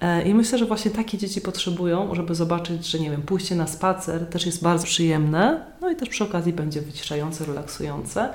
E, 0.00 0.22
I 0.22 0.34
myślę, 0.34 0.58
że 0.58 0.66
właśnie 0.66 0.90
takie 0.90 1.18
dzieci 1.18 1.40
potrzebują, 1.40 2.14
żeby 2.14 2.34
zobaczyć, 2.34 2.86
że 2.86 2.98
nie 2.98 3.10
wiem, 3.10 3.22
pójście 3.22 3.54
na 3.54 3.66
spacer 3.66 4.26
też 4.26 4.46
jest 4.46 4.62
bardzo 4.62 4.84
przyjemne, 4.84 5.64
no 5.80 5.90
i 5.90 5.96
też 5.96 6.08
przy 6.08 6.24
okazji 6.24 6.52
będzie 6.52 6.80
wyciszające, 6.80 7.44
relaksujące, 7.44 8.32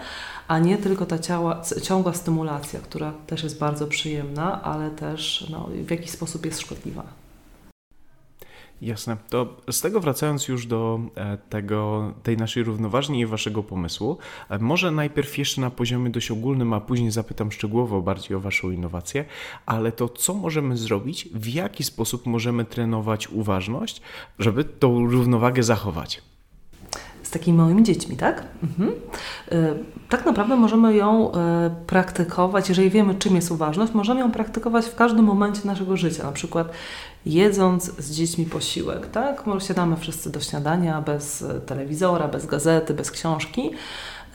a 0.48 0.60
nie 0.60 0.78
tylko 0.78 1.06
ta 1.06 1.20
ciała, 1.20 1.62
ciągła 1.84 2.14
stymulacja, 2.14 2.80
która 2.80 3.14
też 3.28 3.44
jest 3.44 3.60
bardzo 3.60 3.88
przyjemna, 3.88 4.62
ale 4.62 4.92
też 4.92 5.48
no, 5.52 5.70
w 5.86 5.92
jakiś 5.92 6.12
sposób 6.12 6.46
jest 6.46 6.60
szkodliwa. 6.60 7.04
Jasne. 8.82 9.18
To 9.30 9.58
z 9.72 9.82
tego 9.82 10.00
wracając 10.00 10.48
już 10.48 10.68
do 10.68 11.00
e, 11.16 11.38
tego, 11.38 12.14
tej 12.24 12.38
naszej 12.38 12.64
równoważni 12.64 13.20
i 13.20 13.26
waszego 13.26 13.64
pomysłu, 13.64 14.18
e, 14.50 14.60
może 14.60 14.92
najpierw 14.92 15.38
jeszcze 15.38 15.62
na 15.62 15.70
poziomie 15.70 16.10
dość 16.10 16.32
ogólnym, 16.32 16.74
a 16.74 16.82
później 16.82 17.12
zapytam 17.12 17.52
szczegółowo 17.52 18.02
bardziej 18.02 18.38
o 18.38 18.40
waszą 18.40 18.72
innowację, 18.72 19.26
ale 19.66 19.92
to 19.92 20.10
co 20.10 20.34
możemy 20.34 20.78
zrobić, 20.78 21.30
w 21.34 21.48
jaki 21.48 21.84
sposób 21.84 22.26
możemy 22.26 22.66
trenować 22.66 23.30
uważność, 23.30 24.02
żeby 24.40 24.64
tą 24.64 25.08
równowagę 25.10 25.64
zachować? 25.64 26.22
Takimi 27.40 27.58
małymi 27.58 27.84
dziećmi, 27.84 28.18
tak? 28.18 28.44
Mhm. 28.64 28.90
Y, 28.90 29.84
tak 30.10 30.26
naprawdę 30.26 30.56
możemy 30.56 30.96
ją 30.96 31.32
y, 31.32 31.34
praktykować, 31.88 32.70
jeżeli 32.70 32.90
wiemy, 32.90 33.16
czym 33.16 33.36
jest 33.36 33.52
uważność, 33.52 33.94
możemy 33.94 34.20
ją 34.20 34.32
praktykować 34.32 34.86
w 34.86 34.96
każdym 34.96 35.26
momencie 35.26 35.62
naszego 35.66 35.98
życia. 35.98 36.24
Na 36.24 36.32
przykład 36.32 36.72
jedząc 37.26 37.84
z 37.84 38.12
dziećmi 38.12 38.46
posiłek, 38.46 39.08
tak? 39.08 39.44
Siadamy 39.60 39.98
wszyscy 39.98 40.30
do 40.30 40.40
śniadania 40.40 41.02
bez 41.02 41.46
telewizora, 41.66 42.28
bez 42.28 42.46
gazety, 42.46 42.94
bez 42.94 43.12
książki. 43.12 43.72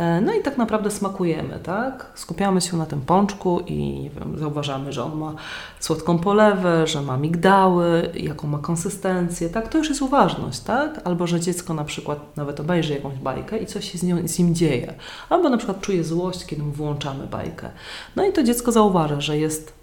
E, 0.01 0.21
no 0.21 0.33
i 0.33 0.43
tak 0.43 0.59
naprawdę 0.59 0.91
smakujemy, 0.91 1.59
tak? 1.63 2.13
Skupiamy 2.15 2.61
się 2.61 2.77
na 2.77 2.87
tym 2.87 3.01
pączku 3.01 3.61
i 3.61 4.01
nie 4.01 4.11
wiem, 4.11 4.39
zauważamy, 4.39 4.93
że 4.93 5.05
on 5.05 5.19
ma 5.19 5.35
słodką 5.81 6.19
polewę, 6.19 6.87
że 6.87 7.03
ma 7.03 7.17
migdały, 7.17 8.13
jaką 8.15 8.49
ma 8.49 8.59
konsystencję, 8.59 9.49
tak? 9.49 9.69
To 9.69 9.79
już 9.79 9.89
jest 9.89 10.03
uważność, 10.03 10.61
tak? 10.61 11.01
Albo, 11.05 11.27
że 11.27 11.41
dziecko 11.41 11.75
na 11.75 11.85
przykład 11.85 12.37
nawet 12.37 12.61
obejrzy 12.61 12.95
jakąś 12.95 13.19
bajkę 13.19 13.59
i 13.59 13.67
coś 13.67 13.93
się 13.93 13.99
z, 13.99 14.03
nią, 14.03 14.29
z 14.29 14.39
nim 14.39 14.55
dzieje. 14.55 14.95
Albo 15.29 15.49
na 15.49 15.57
przykład 15.57 15.81
czuje 15.81 16.05
złość, 16.05 16.47
kiedy 16.47 16.63
mu 16.63 16.73
włączamy 16.73 17.27
bajkę. 17.27 17.71
No 18.17 18.27
i 18.27 18.33
to 18.33 18.43
dziecko 18.43 18.73
zauważa, 18.73 19.21
że 19.21 19.39
jest 19.39 19.80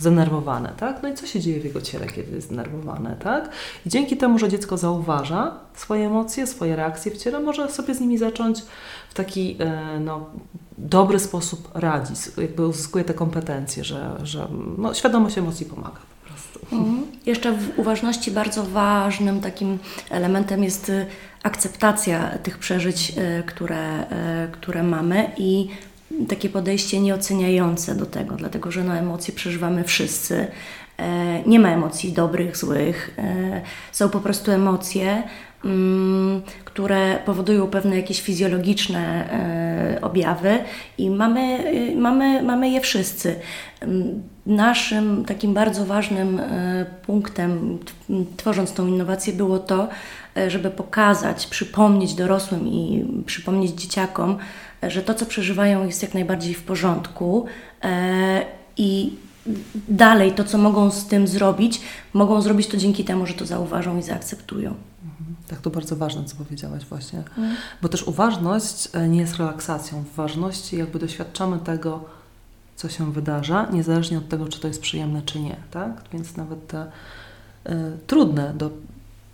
zdenerwowane, 0.00 0.72
tak? 0.76 1.02
No 1.02 1.08
i 1.08 1.14
co 1.14 1.26
się 1.26 1.40
dzieje 1.40 1.60
w 1.60 1.64
jego 1.64 1.80
ciele, 1.80 2.06
kiedy 2.06 2.34
jest 2.34 2.46
zdenerwowane, 2.46 3.16
tak? 3.22 3.50
I 3.86 3.88
dzięki 3.88 4.16
temu, 4.16 4.38
że 4.38 4.48
dziecko 4.48 4.76
zauważa 4.76 5.54
swoje 5.74 6.06
emocje, 6.06 6.46
swoje 6.46 6.76
reakcje 6.76 7.12
w 7.12 7.16
ciele, 7.16 7.40
może 7.40 7.68
sobie 7.68 7.94
z 7.94 8.00
nimi 8.00 8.18
zacząć 8.18 8.62
w 9.10 9.14
taki 9.14 9.56
e, 9.60 10.00
no, 10.00 10.26
dobry 10.78 11.18
sposób 11.18 11.70
radzić, 11.74 12.18
jakby 12.38 12.66
uzyskuje 12.66 13.04
te 13.04 13.14
kompetencje, 13.14 13.84
że, 13.84 14.16
że 14.22 14.48
no, 14.78 14.94
świadomość 14.94 15.38
emocji 15.38 15.66
pomaga. 15.66 16.00
po 16.22 16.28
prostu. 16.28 16.76
Mhm. 16.76 17.06
Jeszcze 17.26 17.52
w 17.52 17.78
uważności 17.78 18.30
bardzo 18.30 18.64
ważnym 18.64 19.40
takim 19.40 19.78
elementem 20.10 20.64
jest 20.64 20.88
y, 20.88 21.06
akceptacja 21.42 22.38
tych 22.38 22.58
przeżyć, 22.58 23.12
y, 23.40 23.42
które, 23.46 24.06
które 24.52 24.82
mamy 24.82 25.30
i 25.36 25.68
takie 26.28 26.48
podejście 26.48 27.00
nieoceniające 27.00 27.94
do 27.94 28.06
tego, 28.06 28.36
dlatego 28.36 28.70
że 28.70 28.84
no, 28.84 28.96
emocje 28.96 29.34
przeżywamy 29.34 29.84
wszyscy. 29.84 30.46
E, 31.00 31.42
nie 31.46 31.60
ma 31.60 31.68
emocji 31.68 32.12
dobrych, 32.12 32.56
złych. 32.56 33.14
E, 33.18 33.60
są 33.92 34.08
po 34.08 34.20
prostu 34.20 34.50
emocje, 34.50 35.22
mm, 35.64 36.42
które 36.64 37.18
powodują 37.26 37.66
pewne 37.66 37.96
jakieś 37.96 38.22
fizjologiczne 38.22 39.30
e, 39.30 40.00
objawy 40.00 40.58
i 40.98 41.10
mamy, 41.10 41.58
mamy, 41.96 42.42
mamy 42.42 42.70
je 42.70 42.80
wszyscy. 42.80 43.36
Mm, 43.80 44.22
naszym 44.46 45.24
takim 45.24 45.54
bardzo 45.54 45.84
ważnym 45.86 46.40
punktem, 47.06 47.78
tworząc 48.36 48.72
tą 48.72 48.86
innowację, 48.86 49.32
było 49.32 49.58
to, 49.58 49.88
żeby 50.48 50.70
pokazać, 50.70 51.46
przypomnieć 51.46 52.14
dorosłym 52.14 52.68
i 52.68 53.04
przypomnieć 53.26 53.70
dzieciakom, 53.70 54.38
że 54.82 55.02
to, 55.02 55.14
co 55.14 55.26
przeżywają, 55.26 55.86
jest 55.86 56.02
jak 56.02 56.14
najbardziej 56.14 56.54
w 56.54 56.62
porządku 56.62 57.46
e, 57.82 58.46
i 58.76 59.16
dalej 59.88 60.32
to, 60.32 60.44
co 60.44 60.58
mogą 60.58 60.90
z 60.90 61.06
tym 61.06 61.28
zrobić, 61.28 61.80
mogą 62.12 62.42
zrobić 62.42 62.66
to 62.66 62.76
dzięki 62.76 63.04
temu, 63.04 63.26
że 63.26 63.34
to 63.34 63.46
zauważą 63.46 63.98
i 63.98 64.02
zaakceptują. 64.02 64.74
Mhm. 65.04 65.36
Tak, 65.48 65.60
to 65.60 65.70
bardzo 65.70 65.96
ważne, 65.96 66.24
co 66.24 66.36
powiedziałaś 66.36 66.84
właśnie. 66.84 67.18
Mhm. 67.18 67.56
Bo 67.82 67.88
też 67.88 68.02
uważność 68.02 68.88
e, 68.92 69.08
nie 69.08 69.20
jest 69.20 69.36
relaksacją. 69.36 70.04
W 70.12 70.16
ważności 70.16 70.76
jakby 70.76 70.98
doświadczamy 70.98 71.58
tego, 71.58 72.04
co 72.76 72.88
się 72.88 73.12
wydarza, 73.12 73.68
niezależnie 73.72 74.18
od 74.18 74.28
tego, 74.28 74.48
czy 74.48 74.60
to 74.60 74.68
jest 74.68 74.80
przyjemne, 74.80 75.22
czy 75.22 75.40
nie. 75.40 75.56
Tak? 75.70 76.02
Więc 76.12 76.36
nawet 76.36 76.66
te 76.66 76.86
y, 77.66 77.72
trudne 78.06 78.54
do 78.54 78.70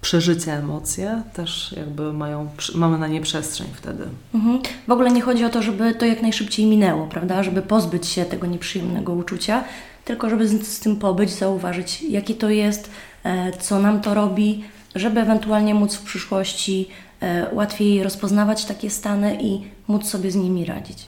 przeżycia 0.06 0.52
emocje 0.52 1.22
też 1.32 1.75
jakby 1.76 2.12
mają, 2.12 2.48
mamy 2.75 2.98
na 2.98 3.06
nie 3.06 3.20
przestrzeń 3.20 3.66
wtedy. 3.75 4.04
Mhm. 4.34 4.60
W 4.88 4.92
ogóle 4.92 5.10
nie 5.10 5.20
chodzi 5.20 5.44
o 5.44 5.48
to, 5.48 5.62
żeby 5.62 5.94
to 5.94 6.06
jak 6.06 6.22
najszybciej 6.22 6.66
minęło, 6.66 7.06
prawda? 7.06 7.42
Żeby 7.42 7.62
pozbyć 7.62 8.06
się 8.06 8.25
tego 8.25 8.46
nieprzyjemnego 8.46 9.12
uczucia, 9.12 9.64
tylko 10.04 10.30
żeby 10.30 10.48
z, 10.48 10.66
z 10.66 10.80
tym 10.80 10.96
pobyć, 10.96 11.30
zauważyć, 11.30 12.02
jakie 12.02 12.34
to 12.34 12.50
jest, 12.50 12.90
e, 13.25 13.52
co 13.52 13.78
nam 13.78 14.00
to 14.00 14.14
robi, 14.14 14.64
żeby 14.94 15.20
ewentualnie 15.20 15.75
móc 15.75 15.94
w 15.94 16.02
przyszłości 16.02 16.88
e, 17.20 17.46
łatwiej 17.54 18.02
rozpoznawać 18.02 18.64
takie 18.64 18.90
stany 18.90 19.38
i 19.40 19.60
móc 19.88 20.08
sobie 20.08 20.30
z 20.30 20.36
nimi 20.36 20.64
radzić 20.64 21.06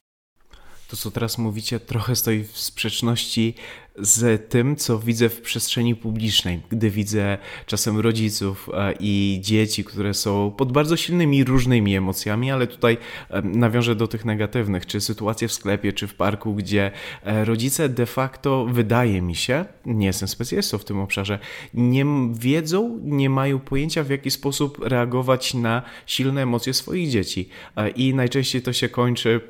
to, 0.89 0.97
co 0.97 1.11
teraz 1.11 1.37
mówicie, 1.37 1.79
trochę 1.79 2.15
stoi 2.15 2.43
w 2.43 2.57
sprzeczności 2.57 3.55
z 3.95 4.49
tym, 4.49 4.75
co 4.75 4.99
widzę 4.99 5.29
w 5.29 5.41
przestrzeni 5.41 5.95
publicznej, 5.95 6.61
gdy 6.69 6.89
widzę 6.89 7.37
czasem 7.65 7.99
rodziców 7.99 8.69
e, 8.73 8.93
i 8.99 9.39
dzieci, 9.41 9.83
które 9.83 10.13
są 10.13 10.51
pod 10.57 10.71
bardzo 10.71 10.97
silnymi 10.97 11.43
różnymi 11.43 11.95
emocjami, 11.95 12.51
ale 12.51 12.67
tutaj 12.67 12.97
nawiążę 13.43 13.95
do 13.95 14.07
tych 14.07 14.25
negatywnych, 14.25 14.85
czy 14.85 15.01
sytuacje 15.01 15.47
w 15.47 15.53
sklepie, 15.53 15.93
czy 15.93 16.07
w 16.07 16.13
parku, 16.13 16.55
gdzie 16.55 16.91
e, 17.23 17.45
rodzice 17.45 17.89
de 17.89 18.05
facto, 18.05 18.65
wydaje 18.65 19.21
mi 19.21 19.35
się, 19.35 19.65
nie 19.85 20.07
jestem 20.07 20.27
specjalistą 20.27 20.77
w 20.77 20.85
tym 20.85 20.99
obszarze, 20.99 21.39
nie 21.73 22.05
wiedzą, 22.33 22.99
nie 23.03 23.29
mają 23.29 23.59
pojęcia, 23.59 24.03
w 24.03 24.09
jaki 24.09 24.31
sposób 24.31 24.79
reagować 24.81 25.53
na 25.53 25.81
silne 26.05 26.41
emocje 26.41 26.73
swoich 26.73 27.09
dzieci. 27.09 27.49
E, 27.75 27.89
I 27.89 28.13
najczęściej 28.13 28.61
to 28.61 28.73
się 28.73 28.89
kończy 28.89 29.41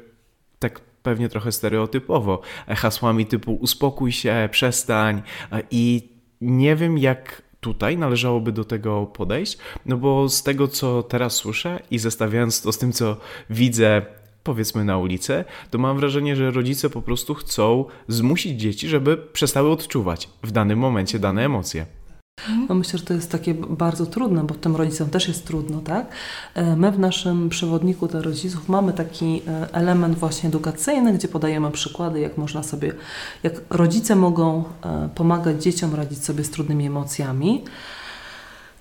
tak 0.60 0.89
pewnie 1.10 1.30
trochę 1.30 1.52
stereotypowo, 1.52 2.42
hasłami 2.68 3.26
typu 3.26 3.56
uspokój 3.56 4.12
się, 4.12 4.50
przestań 4.52 5.22
i 5.72 6.10
nie 6.42 6.76
wiem 6.76 6.98
jak 6.98 7.42
tutaj 7.60 7.98
należałoby 7.98 8.52
do 8.52 8.64
tego 8.64 9.06
podejść, 9.06 9.58
no 9.86 9.98
bo 9.98 10.30
z 10.30 10.44
tego 10.44 10.68
co 10.68 11.04
teraz 11.04 11.34
słyszę 11.36 11.80
i 11.92 12.00
zestawiając 12.00 12.62
to 12.62 12.72
z 12.72 12.78
tym 12.78 12.92
co 12.92 13.18
widzę 13.50 14.02
powiedzmy 14.44 14.86
na 14.86 14.98
ulicy, 14.98 15.46
to 15.70 15.78
mam 15.78 15.98
wrażenie, 15.98 16.36
że 16.36 16.52
rodzice 16.52 16.90
po 16.90 17.02
prostu 17.02 17.34
chcą 17.34 17.86
zmusić 18.08 18.62
dzieci, 18.62 18.88
żeby 18.88 19.18
przestały 19.18 19.72
odczuwać 19.72 20.30
w 20.44 20.52
danym 20.52 20.80
momencie 20.80 21.20
dane 21.20 21.46
emocje. 21.46 21.86
No 22.70 22.76
myślę, 22.76 23.00
że 23.00 23.06
to 23.06 23.14
jest 23.14 23.32
takie 23.32 23.54
bardzo 23.54 24.06
trudne, 24.06 24.44
bo 24.44 24.56
tym 24.56 24.76
rodzicom 24.76 25.10
też 25.10 25.28
jest 25.28 25.48
trudno, 25.48 25.82
tak? 25.82 26.08
E, 26.56 26.76
my 26.76 26.92
w 26.92 27.00
naszym 27.00 27.50
przewodniku 27.50 28.08
dla 28.08 28.22
rodziców 28.22 28.70
mamy 28.70 28.94
taki 28.94 29.42
e, 29.48 29.74
element 29.74 30.18
właśnie 30.18 30.50
edukacyjny, 30.50 31.14
gdzie 31.14 31.28
podajemy 31.28 31.72
przykłady, 31.72 32.20
jak 32.20 32.38
można 32.38 32.64
sobie, 32.64 32.94
jak 33.44 33.54
rodzice 33.70 34.16
mogą 34.16 34.64
e, 34.84 35.10
pomagać 35.16 35.64
dzieciom 35.64 35.96
radzić 35.96 36.26
sobie 36.26 36.44
z 36.44 36.50
trudnymi 36.52 36.86
emocjami. 36.86 37.64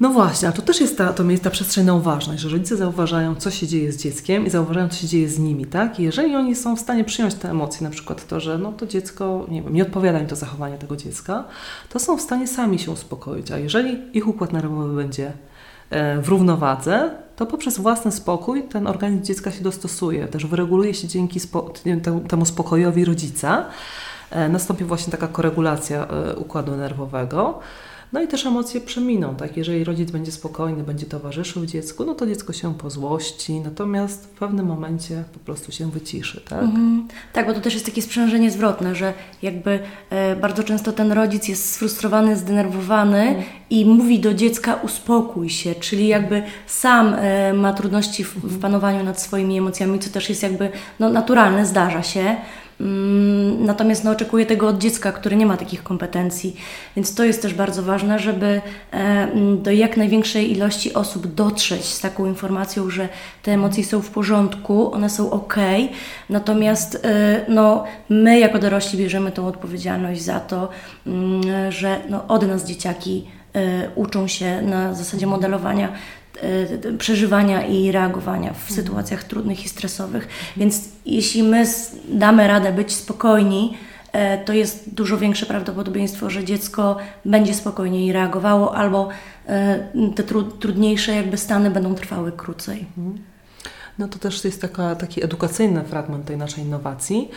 No 0.01 0.11
właśnie, 0.11 0.49
a 0.49 0.53
to 0.53 0.63
też 0.63 0.81
jest 0.81 0.99
ta, 0.99 1.13
to 1.13 1.25
jest 1.25 1.45
ta 1.45 1.51
przestrzeń 1.51 1.87
na 1.87 1.95
uważność, 1.95 2.43
że 2.43 2.49
rodzice 2.49 2.77
zauważają, 2.77 3.35
co 3.35 3.51
się 3.51 3.67
dzieje 3.67 3.93
z 3.93 3.97
dzieckiem 4.03 4.47
i 4.47 4.51
zauważają, 4.51 4.89
co 4.89 4.97
się 4.97 5.07
dzieje 5.07 5.29
z 5.29 5.39
nimi, 5.39 5.67
tak? 5.67 6.01
I 6.01 6.03
jeżeli 6.03 6.37
oni 6.37 6.55
są 6.55 6.77
w 6.77 6.81
stanie 6.81 7.05
przyjąć 7.05 7.35
te 7.35 7.51
emocje, 7.51 7.85
na 7.85 7.91
przykład 7.91 8.27
to, 8.27 8.41
że 8.41 8.59
no 8.59 8.73
to 8.73 8.87
dziecko, 8.87 9.47
nie 9.49 9.63
wiem, 9.63 9.75
nie 9.75 9.83
odpowiada 9.83 10.21
im 10.21 10.27
to 10.27 10.37
zachowanie 10.37 10.79
tego 10.79 10.97
dziecka, 10.97 11.45
to 11.89 11.99
są 11.99 12.17
w 12.17 12.21
stanie 12.21 12.47
sami 12.47 12.79
się 12.79 12.91
uspokoić. 12.91 13.51
A 13.51 13.59
jeżeli 13.59 13.99
ich 14.13 14.29
układ 14.29 14.53
nerwowy 14.53 14.97
będzie 14.97 15.33
e, 15.91 16.23
w 16.23 16.29
równowadze, 16.29 17.11
to 17.37 17.47
poprzez 17.47 17.79
własny 17.79 18.13
spokój 18.13 18.63
ten 18.63 18.87
organizm 18.87 19.25
dziecka 19.25 19.51
się 19.51 19.63
dostosuje, 19.63 20.27
też 20.27 20.47
wyreguluje 20.47 20.95
się 20.95 21.09
dzięki 21.09 21.41
spo, 21.41 21.73
temu 22.29 22.47
spokojowi 22.47 23.05
rodzica. 23.05 23.65
E, 24.31 24.49
nastąpi 24.49 24.85
właśnie 24.85 25.11
taka 25.11 25.29
koregulacja 25.29 26.07
e, 26.07 26.37
układu 26.37 26.77
nerwowego. 26.77 27.61
No 28.13 28.23
i 28.23 28.29
też 28.29 28.47
emocje 28.47 28.81
przeminą, 28.81 29.35
tak? 29.35 29.57
Jeżeli 29.57 29.85
rodzic 29.85 30.11
będzie 30.11 30.33
spokojny, 30.33 30.83
będzie 30.83 31.07
towarzyszył 31.07 31.67
dziecku, 31.67 32.05
no 32.05 32.15
to 32.15 32.27
dziecko 32.27 32.53
się 32.53 32.75
pozłości, 32.75 33.61
natomiast 33.61 34.25
w 34.25 34.29
pewnym 34.29 34.67
momencie 34.67 35.25
po 35.33 35.39
prostu 35.39 35.73
się 35.73 35.91
wyciszy, 35.91 36.41
tak? 36.49 36.63
Mhm. 36.63 37.09
Tak, 37.33 37.47
bo 37.47 37.55
to 37.55 37.61
też 37.61 37.75
jest 37.75 37.87
takie 37.87 38.03
sprzężenie 38.03 38.51
zwrotne, 38.51 38.95
że 38.95 39.15
jakby 39.43 39.81
e, 40.11 40.37
bardzo 40.37 40.65
często 40.65 40.93
ten 40.93 41.13
rodzic 41.13 41.49
jest 41.49 41.73
sfrustrowany, 41.73 42.37
zdenerwowany 42.37 43.21
mhm. 43.21 43.45
i 43.71 43.85
mówi 43.85 44.19
do 44.19 44.35
dziecka 44.35 44.75
uspokój 44.75 45.51
się, 45.51 45.75
czyli 45.75 46.09
jakby 46.09 46.43
sam 46.67 47.15
e, 47.15 47.53
ma 47.53 47.73
trudności 47.73 48.25
w, 48.25 48.35
w 48.35 48.61
panowaniu 48.61 49.05
nad 49.05 49.21
swoimi 49.21 49.59
emocjami, 49.59 49.99
co 49.99 50.11
też 50.11 50.29
jest 50.29 50.43
jakby 50.43 50.71
no, 51.01 51.11
naturalne, 51.11 51.67
zdarza 51.67 52.03
się. 52.03 52.37
Mm, 52.81 53.65
natomiast 53.65 54.05
no, 54.05 54.11
oczekuję 54.11 54.47
tego 54.47 54.69
od 54.69 54.79
dziecka, 54.79 55.13
które 55.13 55.37
nie 55.37 55.47
ma 55.47 55.57
takich 55.57 55.83
kompetencji, 55.83 56.57
więc 56.97 57.15
to 57.15 57.25
jest 57.25 57.43
też 57.43 57.55
bardzo 57.55 57.83
ważne, 57.83 58.19
żeby 58.19 58.47
e, 58.47 58.61
mm, 58.93 59.63
do 59.63 59.71
jak 59.71 59.97
największej 59.97 60.53
ilości 60.53 60.95
osób 60.95 61.27
dotrzeć 61.27 61.85
z 61.85 62.01
taką 62.01 62.27
informacją, 62.27 62.91
że 62.91 63.09
te 63.43 63.53
emocje 63.53 63.85
są 63.85 64.03
w 64.03 64.11
porządku, 64.11 64.93
one 64.93 65.11
są 65.11 65.31
ok, 65.31 65.57
natomiast 66.31 67.05
e, 67.05 67.41
no, 67.49 67.85
my 68.09 68.39
jako 68.39 68.59
dorośli 68.59 68.99
bierzemy 68.99 69.33
tą 69.33 69.47
odpowiedzialność 69.47 70.23
za 70.23 70.41
to, 70.41 70.69
mm, 71.07 71.73
że 71.73 72.01
no, 72.09 72.27
od 72.29 72.49
nas 72.49 72.65
dzieciaki 72.65 73.29
uczą 73.95 74.29
się 74.29 74.63
na 74.63 74.95
zasadzie 74.95 75.27
modelowania 75.27 75.93
przeżywania 76.99 77.67
i 77.67 77.93
reagowania 77.93 78.53
w 78.53 78.71
Mhm. 78.71 78.75
sytuacjach 78.77 79.25
trudnych 79.25 79.65
i 79.65 79.69
stresowych. 79.69 80.29
Więc 80.57 80.89
jeśli 81.07 81.43
my 81.43 81.65
damy 82.09 82.49
radę 82.49 82.73
być 82.73 82.93
spokojni, 82.93 83.77
to 84.45 84.53
jest 84.53 84.95
dużo 84.95 85.19
większe 85.19 85.47
prawdopodobieństwo, 85.47 86.31
że 86.31 86.45
dziecko 86.45 86.97
będzie 87.25 87.55
spokojniej 87.55 88.13
reagowało 88.13 88.77
albo 88.77 89.09
te 90.15 90.23
trudniejsze 90.61 91.15
jakby 91.15 91.37
stany 91.37 91.71
będą 91.71 91.95
trwały 91.95 92.33
krócej. 92.33 92.87
No 93.99 94.09
to 94.09 94.19
też 94.19 94.45
jest 94.45 94.61
taka, 94.61 94.95
taki 94.95 95.25
edukacyjny 95.25 95.85
fragment 95.85 96.25
tej 96.25 96.37
naszej 96.37 96.65
innowacji, 96.65 97.31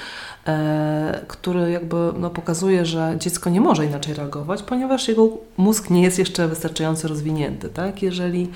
e, 0.47 1.25
który 1.27 1.71
jakby 1.71 1.95
no, 2.19 2.29
pokazuje, 2.29 2.85
że 2.85 3.15
dziecko 3.19 3.49
nie 3.49 3.61
może 3.61 3.85
inaczej 3.85 4.13
reagować, 4.13 4.63
ponieważ 4.63 5.07
jego 5.07 5.29
mózg 5.57 5.89
nie 5.89 6.01
jest 6.01 6.19
jeszcze 6.19 6.47
wystarczająco 6.47 7.07
rozwinięty. 7.07 7.69
Tak? 7.69 8.03
Jeżeli 8.03 8.51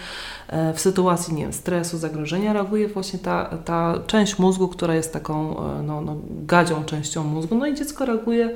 e, 0.47 0.73
w 0.73 0.79
sytuacji 0.79 1.33
nie 1.33 1.43
wiem, 1.43 1.53
stresu, 1.53 1.97
zagrożenia 1.97 2.53
reaguje 2.53 2.87
właśnie 2.87 3.19
ta, 3.19 3.45
ta 3.65 3.99
część 4.07 4.39
mózgu, 4.39 4.67
która 4.67 4.95
jest 4.95 5.13
taką 5.13 5.59
e, 5.59 5.83
no, 5.83 6.01
no, 6.01 6.15
gadzią 6.29 6.85
częścią 6.85 7.23
mózgu, 7.23 7.55
no 7.55 7.67
i 7.67 7.75
dziecko 7.75 8.05
reaguje 8.05 8.49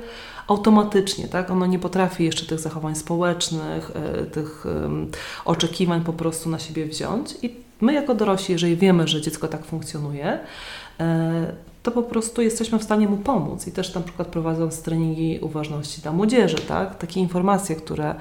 automatycznie, 0.46 1.28
tak? 1.28 1.50
Ono 1.50 1.66
nie 1.66 1.78
potrafi 1.78 2.24
jeszcze 2.24 2.46
tych 2.46 2.60
zachowań 2.60 2.94
społecznych, 2.94 3.90
e, 3.94 4.24
tych 4.24 4.64
oczekiwań 5.44 6.04
po 6.04 6.12
prostu 6.12 6.50
na 6.50 6.58
siebie 6.58 6.86
wziąć 6.86 7.34
i 7.42 7.69
my 7.80 7.92
jako 7.92 8.14
dorośli, 8.14 8.52
jeżeli 8.52 8.76
wiemy, 8.76 9.08
że 9.08 9.20
dziecko 9.20 9.48
tak 9.48 9.64
funkcjonuje, 9.64 10.38
e, 11.00 11.52
to 11.82 11.90
po 11.90 12.02
prostu 12.02 12.42
jesteśmy 12.42 12.78
w 12.78 12.82
stanie 12.82 13.08
mu 13.08 13.16
pomóc 13.16 13.66
i 13.66 13.72
też 13.72 13.94
na 13.94 14.00
przykład 14.00 14.28
prowadząc 14.28 14.82
treningi 14.82 15.38
uważności 15.42 16.02
dla 16.02 16.12
młodzieży, 16.12 16.56
tak? 16.68 16.98
takie 16.98 17.20
informacje, 17.20 17.76
które, 17.76 18.14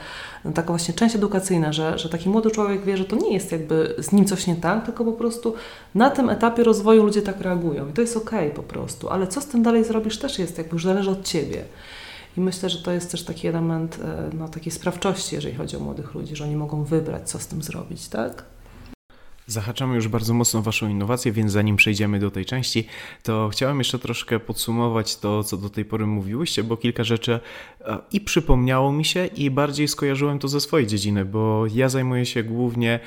no, 0.46 0.52
taka 0.52 0.68
właśnie 0.68 0.94
część 0.94 1.16
edukacyjna, 1.16 1.74
że, 1.74 1.98
że 1.98 2.10
taki 2.10 2.30
młody 2.30 2.52
człowiek 2.52 2.86
wie, 2.86 2.98
że 2.98 3.06
to 3.06 3.16
nie 3.16 3.34
jest 3.34 3.52
jakby 3.52 3.96
z 3.98 4.12
nim 4.12 4.26
coś 4.26 4.48
nie 4.48 4.56
tak, 4.56 4.86
tylko 4.86 5.06
po 5.06 5.12
prostu 5.12 5.54
na 5.96 6.10
tym 6.10 6.30
etapie 6.30 6.64
rozwoju 6.64 7.04
ludzie 7.04 7.22
tak 7.22 7.42
reagują 7.42 7.90
i 7.90 7.94
to 7.94 8.02
jest 8.02 8.18
okej 8.18 8.52
po 8.52 8.64
prostu, 8.64 9.10
ale 9.10 9.28
co 9.28 9.42
z 9.42 9.46
tym 9.46 9.64
dalej 9.64 9.84
zrobisz 9.84 10.20
też 10.20 10.40
jest 10.40 10.58
jakby 10.58 10.76
już 10.76 10.84
zależy 10.84 11.12
od 11.12 11.24
Ciebie. 11.24 11.64
I 12.38 12.42
myślę, 12.42 12.70
że 12.70 12.84
to 12.84 12.92
jest 12.92 13.12
też 13.12 13.24
taki 13.24 13.48
element 13.48 14.00
e, 14.04 14.30
no, 14.38 14.50
takiej 14.50 14.72
sprawczości, 14.72 15.36
jeżeli 15.36 15.56
chodzi 15.56 15.78
o 15.78 15.80
młodych 15.80 16.14
ludzi, 16.14 16.36
że 16.36 16.44
oni 16.44 16.56
mogą 16.56 16.84
wybrać, 16.84 17.30
co 17.30 17.40
z 17.40 17.48
tym 17.48 17.62
zrobić, 17.62 18.08
tak? 18.08 18.44
Zahaczamy 19.50 19.96
już 19.96 20.08
bardzo 20.08 20.34
mocno 20.34 20.62
Waszą 20.62 20.90
innowację, 20.90 21.32
więc 21.32 21.52
zanim 21.52 21.76
przejdziemy 21.76 22.20
do 22.20 22.32
tej 22.32 22.46
części, 22.46 22.88
to 23.24 23.50
chciałem 23.50 23.78
jeszcze 23.78 24.00
troszkę 24.00 24.40
podsumować 24.40 25.18
to, 25.18 25.44
co 25.44 25.58
do 25.58 25.70
tej 25.70 25.86
pory 25.86 26.06
mówiłyście, 26.06 26.64
bo 26.64 26.78
kilka 26.78 27.04
rzeczy 27.04 27.40
e, 27.82 27.98
i 28.12 28.22
przypomniało 28.22 28.92
mi 28.92 29.06
się, 29.06 29.26
i 29.26 29.52
bardziej 29.52 29.88
skojarzyłem 29.88 30.40
to 30.40 30.48
ze 30.48 30.60
swojej 30.60 30.88
dziedziny, 30.88 31.26
bo 31.26 31.66
ja 31.74 31.90
zajmuję 31.90 32.26
się 32.26 32.44
głównie 32.44 33.00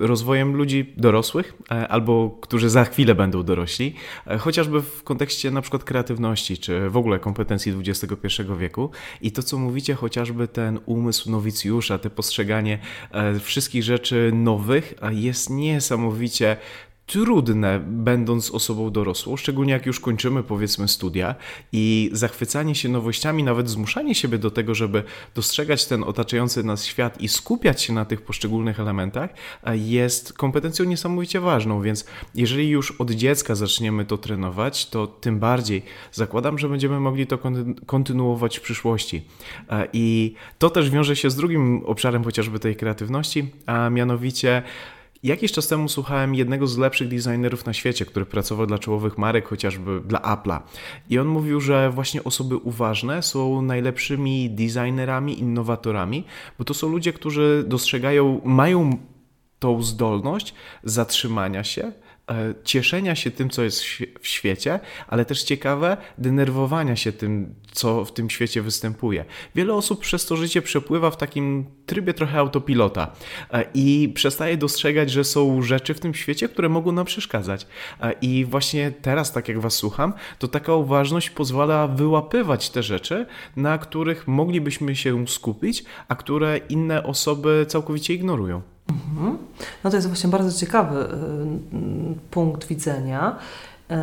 rozwojem 0.00 0.56
ludzi 0.56 0.92
dorosłych, 0.96 1.54
e, 1.70 1.88
albo 1.88 2.38
którzy 2.40 2.70
za 2.70 2.84
chwilę 2.84 3.14
będą 3.14 3.42
dorośli, 3.42 3.94
e, 4.26 4.38
chociażby 4.38 4.82
w 4.82 5.02
kontekście 5.02 5.50
na 5.50 5.60
przykład 5.62 5.84
kreatywności, 5.84 6.58
czy 6.58 6.90
w 6.90 6.96
ogóle 6.96 7.18
kompetencji 7.18 7.72
XXI 7.78 8.42
wieku. 8.58 8.90
I 9.20 9.32
to, 9.32 9.42
co 9.42 9.58
mówicie, 9.58 9.94
chociażby 9.94 10.48
ten 10.48 10.80
umysł 10.86 11.30
nowicjusza, 11.30 11.98
te 11.98 12.10
postrzeganie 12.10 12.78
wszystkich 13.40 13.82
rzeczy 13.82 14.30
nowych, 14.34 14.94
jest 15.10 15.50
nie 15.50 15.71
niesamowicie 15.72 16.56
trudne, 17.06 17.80
będąc 17.86 18.50
osobą 18.50 18.90
dorosłą, 18.90 19.36
szczególnie 19.36 19.72
jak 19.72 19.86
już 19.86 20.00
kończymy, 20.00 20.42
powiedzmy, 20.42 20.88
studia 20.88 21.34
i 21.72 22.10
zachwycanie 22.12 22.74
się 22.74 22.88
nowościami, 22.88 23.42
nawet 23.44 23.70
zmuszanie 23.70 24.14
siebie 24.14 24.38
do 24.38 24.50
tego, 24.50 24.74
żeby 24.74 25.02
dostrzegać 25.34 25.86
ten 25.86 26.04
otaczający 26.04 26.64
nas 26.64 26.84
świat 26.84 27.20
i 27.20 27.28
skupiać 27.28 27.82
się 27.82 27.92
na 27.92 28.04
tych 28.04 28.22
poszczególnych 28.22 28.80
elementach, 28.80 29.30
jest 29.72 30.32
kompetencją 30.32 30.84
niesamowicie 30.84 31.40
ważną. 31.40 31.82
Więc 31.82 32.06
jeżeli 32.34 32.68
już 32.68 32.90
od 32.90 33.10
dziecka 33.10 33.54
zaczniemy 33.54 34.04
to 34.04 34.18
trenować, 34.18 34.86
to 34.86 35.06
tym 35.06 35.38
bardziej 35.38 35.82
zakładam, 36.12 36.58
że 36.58 36.68
będziemy 36.68 37.00
mogli 37.00 37.26
to 37.26 37.38
kontynuować 37.86 38.58
w 38.58 38.62
przyszłości. 38.62 39.22
I 39.92 40.34
to 40.58 40.70
też 40.70 40.90
wiąże 40.90 41.16
się 41.16 41.30
z 41.30 41.36
drugim 41.36 41.82
obszarem 41.86 42.24
chociażby 42.24 42.58
tej 42.58 42.76
kreatywności, 42.76 43.50
a 43.66 43.90
mianowicie 43.90 44.62
Jakiś 45.22 45.52
czas 45.52 45.68
temu 45.68 45.88
słuchałem 45.88 46.34
jednego 46.34 46.66
z 46.66 46.78
lepszych 46.78 47.08
designerów 47.08 47.66
na 47.66 47.72
świecie, 47.72 48.06
który 48.06 48.26
pracował 48.26 48.66
dla 48.66 48.78
czołowych 48.78 49.18
marek, 49.18 49.48
chociażby 49.48 50.00
dla 50.00 50.18
Apple'a. 50.18 50.60
I 51.10 51.18
on 51.18 51.26
mówił, 51.26 51.60
że 51.60 51.90
właśnie 51.90 52.24
osoby 52.24 52.56
uważne 52.56 53.22
są 53.22 53.62
najlepszymi 53.62 54.50
designerami, 54.50 55.40
innowatorami, 55.40 56.24
bo 56.58 56.64
to 56.64 56.74
są 56.74 56.88
ludzie, 56.88 57.12
którzy 57.12 57.64
dostrzegają, 57.66 58.40
mają 58.44 58.96
tą 59.58 59.82
zdolność 59.82 60.54
zatrzymania 60.84 61.64
się, 61.64 61.92
cieszenia 62.64 63.14
się 63.14 63.30
tym, 63.30 63.50
co 63.50 63.62
jest 63.62 63.84
w 64.20 64.26
świecie, 64.26 64.80
ale 65.08 65.24
też 65.24 65.42
ciekawe, 65.42 65.96
denerwowania 66.18 66.96
się 66.96 67.12
tym, 67.12 67.54
co 67.72 68.04
w 68.04 68.12
tym 68.12 68.30
świecie 68.30 68.62
występuje. 68.62 69.24
Wiele 69.54 69.74
osób 69.74 70.00
przez 70.00 70.26
to 70.26 70.36
życie 70.36 70.62
przepływa 70.62 71.10
w 71.10 71.16
takim 71.16 71.66
trybie 71.86 72.14
trochę 72.14 72.38
autopilota 72.38 73.12
e, 73.52 73.64
i 73.74 74.12
przestaje 74.14 74.56
dostrzegać, 74.56 75.10
że 75.10 75.24
są 75.24 75.62
rzeczy 75.62 75.94
w 75.94 76.00
tym 76.00 76.14
świecie, 76.14 76.48
które 76.48 76.68
mogą 76.68 76.92
nam 76.92 77.06
przeszkadzać. 77.06 77.66
E, 78.00 78.12
I 78.12 78.44
właśnie 78.44 78.92
teraz, 79.02 79.32
tak 79.32 79.48
jak 79.48 79.60
Was 79.60 79.74
słucham, 79.74 80.12
to 80.38 80.48
taka 80.48 80.74
uważność 80.74 81.30
pozwala 81.30 81.88
wyłapywać 81.88 82.70
te 82.70 82.82
rzeczy, 82.82 83.26
na 83.56 83.78
których 83.78 84.28
moglibyśmy 84.28 84.96
się 84.96 85.28
skupić, 85.28 85.84
a 86.08 86.14
które 86.16 86.60
inne 86.68 87.02
osoby 87.02 87.66
całkowicie 87.68 88.14
ignorują. 88.14 88.71
Mhm. 88.88 89.38
No 89.84 89.90
to 89.90 89.96
jest 89.96 90.08
właśnie 90.08 90.30
bardzo 90.30 90.58
ciekawy 90.60 91.04
y, 91.04 91.08
punkt 92.30 92.66
widzenia. 92.66 93.36
Y, 93.90 93.94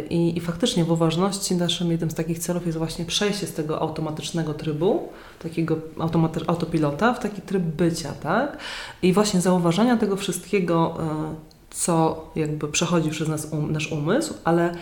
I, 0.00 0.38
I, 0.38 0.40
faktycznie 0.40 0.84
w 0.84 0.90
uważności 0.90 1.56
naszym 1.56 1.90
jednym 1.90 2.10
z 2.10 2.14
takich 2.14 2.38
celów 2.38 2.66
jest 2.66 2.78
właśnie 2.78 3.04
przejście 3.04 3.46
z 3.46 3.52
tego 3.54 3.80
automatycznego 3.80 4.54
trybu, 4.54 5.08
takiego 5.38 5.76
automaty- 5.96 6.44
autopilota, 6.46 7.14
w 7.14 7.20
taki 7.20 7.42
tryb 7.42 7.62
bycia, 7.62 8.12
tak? 8.12 8.58
I 9.02 9.12
właśnie 9.12 9.40
zauważania 9.40 9.96
tego 9.96 10.16
wszystkiego, 10.16 10.96
y, 11.32 11.58
co 11.70 12.24
jakby 12.36 12.68
przechodzi 12.68 13.10
przez 13.10 13.28
nas 13.28 13.48
um, 13.52 13.72
nasz 13.72 13.92
umysł, 13.92 14.34
ale 14.44 14.74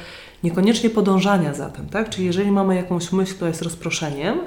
niekoniecznie 0.43 0.91
podążania 0.91 1.55
za 1.55 1.71
tym, 1.71 1.89
tak? 1.89 2.11
Czyli 2.11 2.27
jeżeli 2.27 2.51
mamy 2.51 2.77
jakąś 2.77 3.13
myśl, 3.13 3.35
która 3.35 3.49
jest 3.49 3.63
rozproszeniem, 3.63 4.41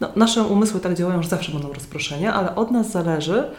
no, 0.00 0.08
nasze 0.16 0.42
umysły 0.42 0.80
tak 0.80 0.94
działają, 0.94 1.22
że 1.22 1.28
zawsze 1.28 1.52
będą 1.52 1.72
rozproszenia, 1.72 2.34
ale 2.34 2.54
od 2.54 2.70
nas 2.70 2.90
zależy, 2.90 3.50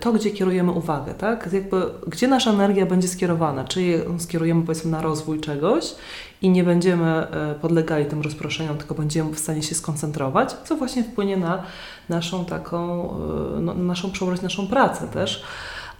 to, 0.00 0.12
gdzie 0.12 0.30
kierujemy 0.30 0.72
uwagę, 0.72 1.14
tak? 1.14 1.52
Jakby, 1.52 1.82
gdzie 2.06 2.28
nasza 2.28 2.50
energia 2.50 2.86
będzie 2.86 3.08
skierowana, 3.08 3.64
czy 3.64 3.82
ją 3.82 4.18
skierujemy 4.18 4.62
powiedzmy 4.62 4.90
na 4.90 5.02
rozwój 5.02 5.40
czegoś 5.40 5.94
i 6.42 6.50
nie 6.50 6.64
będziemy 6.64 7.06
e, 7.06 7.54
podlegali 7.54 8.06
tym 8.06 8.22
rozproszeniom, 8.22 8.78
tylko 8.78 8.94
będziemy 8.94 9.30
w 9.34 9.38
stanie 9.38 9.62
się 9.62 9.74
skoncentrować, 9.74 10.52
co 10.64 10.76
właśnie 10.76 11.04
wpłynie 11.04 11.36
na 11.36 11.62
naszą 12.08 12.44
taką, 12.44 13.10
e, 13.56 13.60
no, 13.60 13.74
naszą 13.74 14.10
przełożność, 14.10 14.42
naszą 14.42 14.66
pracę 14.66 15.08
też 15.08 15.44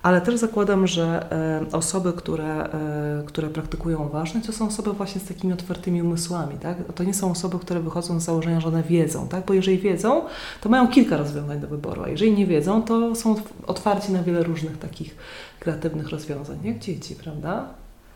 ale 0.02 0.20
też 0.20 0.36
zakładam, 0.36 0.86
że 0.86 1.32
e, 1.72 1.76
osoby, 1.76 2.12
które, 2.12 2.64
e, 2.64 3.22
które 3.26 3.48
praktykują 3.48 4.08
ważność, 4.08 4.46
to 4.46 4.52
są 4.52 4.66
osoby 4.66 4.92
właśnie 4.92 5.20
z 5.20 5.24
takimi 5.24 5.52
otwartymi 5.52 6.02
umysłami. 6.02 6.58
Tak? 6.58 6.76
To 6.94 7.04
nie 7.04 7.14
są 7.14 7.30
osoby, 7.30 7.58
które 7.58 7.80
wychodzą 7.80 8.20
z 8.20 8.24
założenia, 8.24 8.60
że 8.60 8.68
one 8.68 8.82
wiedzą, 8.82 9.28
tak? 9.28 9.46
bo 9.46 9.54
jeżeli 9.54 9.78
wiedzą, 9.78 10.22
to 10.60 10.68
mają 10.68 10.88
kilka 10.88 11.16
rozwiązań 11.16 11.60
do 11.60 11.68
wyboru, 11.68 12.02
a 12.02 12.08
jeżeli 12.08 12.32
nie 12.32 12.46
wiedzą, 12.46 12.82
to 12.82 13.14
są 13.14 13.34
otwarci 13.66 14.12
na 14.12 14.22
wiele 14.22 14.42
różnych 14.42 14.78
takich 14.78 15.16
kreatywnych 15.60 16.08
rozwiązań, 16.08 16.58
jak 16.62 16.78
dzieci, 16.78 17.14
prawda? 17.14 17.64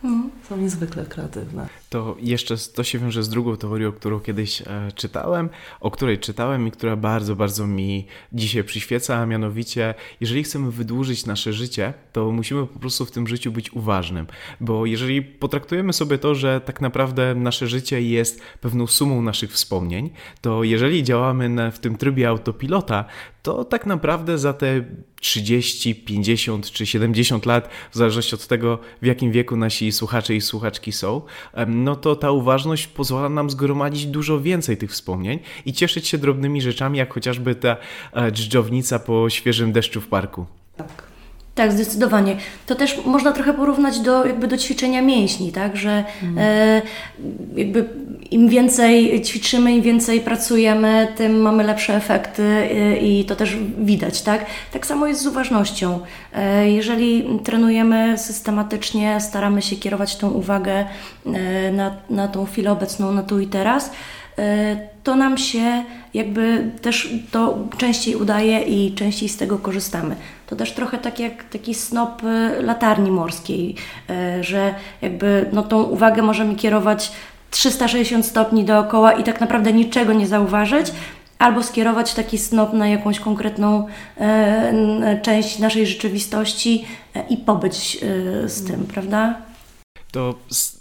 Mhm. 0.05 0.31
Są 0.49 0.57
niezwykle 0.57 1.05
kreatywne. 1.05 1.67
To 1.95 2.17
jeszcze 2.21 2.57
to 2.75 2.85
się 2.85 2.99
wiąże 2.99 3.23
z 3.23 3.29
drugą 3.29 3.57
teorią, 3.57 3.93
którą 3.93 4.21
kiedyś 4.21 4.63
e, 4.63 4.93
czytałem, 4.95 5.49
o 5.81 5.91
której 5.91 6.19
czytałem 6.19 6.67
i 6.67 6.71
która 6.71 6.97
bardzo, 6.97 7.37
bardzo 7.37 7.67
mi 7.67 8.07
dzisiaj 8.33 8.65
przyświeca, 8.65 9.17
a 9.17 9.27
mianowicie, 9.27 9.95
jeżeli 10.21 10.43
chcemy 10.43 10.71
wydłużyć 10.71 11.27
nasze 11.27 11.53
życie, 11.53 11.93
to 12.13 12.31
musimy 12.31 12.67
po 12.67 12.79
prostu 12.79 13.07
w 13.07 13.11
tym 13.11 13.27
życiu 13.27 13.53
być 13.53 13.73
uważnym, 13.73 14.27
bo 14.61 14.87
jeżeli 14.87 15.23
potraktujemy 15.23 15.93
sobie 15.93 16.19
to, 16.19 16.35
że 16.35 16.61
tak 16.61 16.81
naprawdę 16.81 17.35
nasze 17.35 17.67
życie 17.67 18.03
jest 18.03 18.41
pewną 18.61 18.87
sumą 18.87 19.23
naszych 19.23 19.53
wspomnień, 19.53 20.11
to 20.41 20.65
jeżeli 20.65 21.03
działamy 21.03 21.71
w 21.73 21.79
tym 21.79 21.97
trybie 21.97 22.29
autopilota, 22.29 23.05
to 23.43 23.65
tak 23.65 23.87
naprawdę 23.87 24.39
za 24.39 24.53
te 24.53 24.85
30, 25.21 25.95
50 25.95 26.71
czy 26.71 26.87
70 26.87 27.47
lat, 27.47 27.69
w 27.91 27.97
zależności 27.97 28.35
od 28.35 28.47
tego, 28.47 28.79
w 29.03 29.07
jakim 29.07 29.33
wieku 29.33 29.57
nasi 29.57 29.93
słuchacze 29.93 30.35
i 30.35 30.41
słuchaczki 30.41 30.93
są, 30.93 31.23
no 31.85 31.97
to 31.97 32.17
ta 32.17 32.31
uważność 32.31 32.87
pozwala 32.87 33.29
nam 33.29 33.51
zgromadzić 33.51 34.07
dużo 34.07 34.41
więcej 34.41 34.77
tych 34.77 34.91
wspomnień 34.91 35.39
i 35.67 35.73
cieszyć 35.73 36.09
się 36.09 36.19
drobnymi 36.19 36.63
rzeczami, 36.63 36.99
jak 36.99 37.15
chociażby 37.15 37.55
ta 37.55 37.77
e, 38.13 38.33
dżdżownica 38.33 38.99
po 38.99 39.31
świeżym 39.31 39.73
deszczu 39.73 40.01
w 40.01 40.09
parku. 40.09 40.47
Tak. 40.77 41.14
Tak, 41.55 41.73
zdecydowanie. 41.73 42.37
To 42.67 42.75
też 42.75 43.05
można 43.05 43.33
trochę 43.33 43.55
porównać 43.55 44.01
do, 44.01 44.27
jakby 44.27 44.47
do 44.47 44.59
ćwiczenia 44.59 45.03
mięśni, 45.03 45.53
tak? 45.53 45.77
Że 45.77 46.05
e, 46.37 46.83
jakby 47.57 47.89
im 48.31 48.49
więcej 48.49 49.23
ćwiczymy, 49.23 49.73
im 49.73 49.83
więcej 49.83 50.21
pracujemy, 50.21 51.09
tym 51.17 51.41
mamy 51.41 51.65
lepsze 51.65 51.95
efekty 51.95 52.43
e, 52.43 52.97
i 52.97 53.25
to 53.25 53.37
też 53.37 53.57
widać, 53.79 54.23
tak? 54.23 54.47
Tak 54.73 54.87
samo 54.87 55.07
jest 55.07 55.23
z 55.23 55.27
uważnością. 55.27 56.01
E, 56.33 56.71
jeżeli 56.71 57.39
trenujemy 57.45 58.19
systematycznie, 58.19 59.21
staramy 59.21 59.63
się 59.63 59.77
kierować 59.77 60.17
tą 60.17 60.31
uwagę 60.31 60.85
e, 61.27 61.73
na, 61.73 61.97
na 62.11 62.29
tą 62.29 62.47
chwilę 62.47 62.73
obecną, 62.73 63.13
na 63.13 63.23
tu 63.23 63.41
i 63.41 63.47
teraz, 63.47 63.91
e, 64.39 64.77
to 65.05 65.17
nam 65.17 65.39
się 65.39 65.85
jakby 66.15 66.71
też 66.83 67.15
to 67.31 67.59
częściej 67.77 68.17
udaje 68.17 68.61
i 68.61 68.95
częściej 68.95 69.29
z 69.29 69.37
tego 69.37 69.59
korzystamy. 69.59 70.17
To 70.47 70.57
też 70.57 70.73
trochę 70.73 70.99
tak 70.99 71.21
jak 71.21 71.45
taki 71.45 71.75
snop 71.75 72.23
y, 72.23 72.63
latarni 72.63 73.11
morskiej, 73.11 73.75
y, 74.11 74.45
że 74.45 74.75
jakby 75.03 75.47
no, 75.53 75.63
tą 75.63 75.83
uwagę 75.83 76.23
możemy 76.23 76.55
kierować 76.55 77.13
360 77.51 78.27
stopni 78.27 78.65
dookoła 78.65 79.13
i 79.13 79.25
tak 79.25 79.41
naprawdę 79.41 79.73
niczego 79.73 80.13
nie 80.13 80.27
zauważyć, 80.27 80.93
albo 81.39 81.63
skierować 81.63 82.15
taki 82.15 82.39
snop 82.39 82.73
na 82.73 82.89
jakąś 82.89 83.21
konkretną 83.21 83.87
e, 84.21 85.21
część 85.23 85.59
naszej 85.59 85.87
rzeczywistości 85.87 86.85
i 87.29 87.37
pobyć 87.37 87.97
e, 87.97 88.49
z 88.49 88.65
tym, 88.65 88.87
prawda? 88.87 89.35
To 90.15 90.35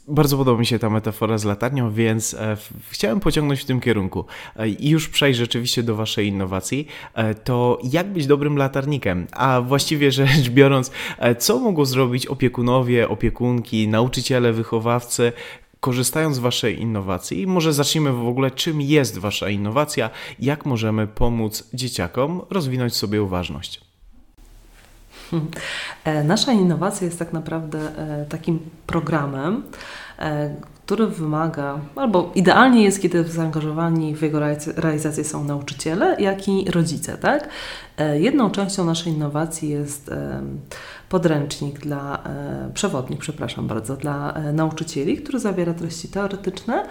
bardzo 0.08 0.38
podoba 0.38 0.60
mi 0.60 0.66
się 0.66 0.80
ta 0.80 0.90
metafora 0.90 1.38
z 1.38 1.44
latarnią, 1.44 1.92
więc 1.92 2.34
e, 2.34 2.58
chciałem 2.90 3.20
pociągnąć 3.20 3.62
w 3.62 3.66
tym 3.66 3.82
kierunku 3.82 4.26
e, 4.56 4.70
i 4.70 4.90
już 4.90 5.10
przejść 5.10 5.40
rzeczywiście 5.40 5.84
do 5.84 5.96
Waszej 5.96 6.28
innowacji. 6.28 6.88
E, 7.14 7.36
to 7.36 7.80
jak 7.84 8.14
być 8.14 8.28
dobrym 8.28 8.58
latarnikiem? 8.58 9.28
A 9.32 9.62
właściwie 9.62 10.12
rzecz 10.12 10.50
biorąc, 10.60 10.92
co 11.40 11.60
mogą 11.60 11.86
zrobić 11.86 12.28
opiekunowie, 12.28 13.10
opiekunki, 13.10 13.88
nauczyciele, 13.88 14.54
wychowawcy, 14.54 15.34
korzystając 15.80 16.36
z 16.36 16.40
Waszej 16.40 16.82
innowacji, 16.82 17.48
może 17.48 17.74
zacznijmy 17.74 18.12
w 18.12 18.28
ogóle, 18.28 18.52
czym 18.52 18.82
jest 18.82 19.18
Wasza 19.18 19.50
innowacja, 19.50 20.10
jak 20.40 20.66
możemy 20.66 21.08
pomóc 21.08 21.70
dzieciakom 21.74 22.42
rozwinąć 22.50 22.96
sobie 22.96 23.24
uważność. 23.24 23.82
E, 26.04 26.24
nasza 26.24 26.52
innowacja 26.52 27.06
jest 27.06 27.20
tak 27.20 27.34
naprawdę 27.34 27.80
e, 27.80 28.26
takim 28.26 28.60
programem, 28.88 29.64
e, 30.20 30.56
który 30.86 31.08
wymaga, 31.08 31.80
albo 31.96 32.32
idealnie 32.36 32.84
jest, 32.84 33.02
kiedy 33.02 33.24
zaangażowani 33.24 34.16
w 34.16 34.22
jego 34.22 34.40
realizację 34.76 35.24
są 35.24 35.44
nauczyciele, 35.44 36.16
jak 36.20 36.48
i 36.48 36.72
rodzice. 36.72 37.18
Tak? 37.18 37.50
Jedną 38.14 38.52
częścią 38.52 38.86
naszej 38.86 39.14
innowacji 39.14 39.70
jest 39.70 40.12
podręcznik 41.10 41.80
dla, 41.80 42.24
przewodnik, 42.74 43.20
przepraszam 43.20 43.68
bardzo, 43.68 43.98
dla 43.98 44.34
nauczycieli, 44.54 45.18
który 45.18 45.40
zawiera 45.40 45.74
treści 45.74 46.08
teoretyczne, 46.08 46.86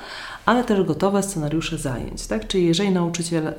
ale 0.47 0.65
też 0.65 0.83
gotowe 0.83 1.23
scenariusze 1.23 1.79
zajęć. 1.79 2.27
Tak? 2.27 2.47
Czyli 2.47 2.67
jeżeli 2.67 2.91
nauczyciel 2.91 3.53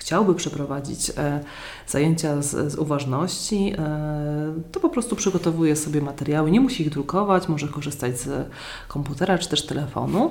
chciałby 0.00 0.34
przeprowadzić 0.34 1.10
e, 1.10 1.40
zajęcia 1.86 2.42
z, 2.42 2.72
z 2.72 2.76
uważności, 2.76 3.74
e, 3.78 4.52
to 4.72 4.80
po 4.80 4.88
prostu 4.88 5.16
przygotowuje 5.16 5.76
sobie 5.76 6.00
materiały, 6.00 6.50
nie 6.50 6.60
musi 6.60 6.82
ich 6.82 6.90
drukować, 6.90 7.48
może 7.48 7.68
korzystać 7.68 8.20
z 8.20 8.48
komputera 8.88 9.38
czy 9.38 9.48
też 9.48 9.66
telefonu. 9.66 10.30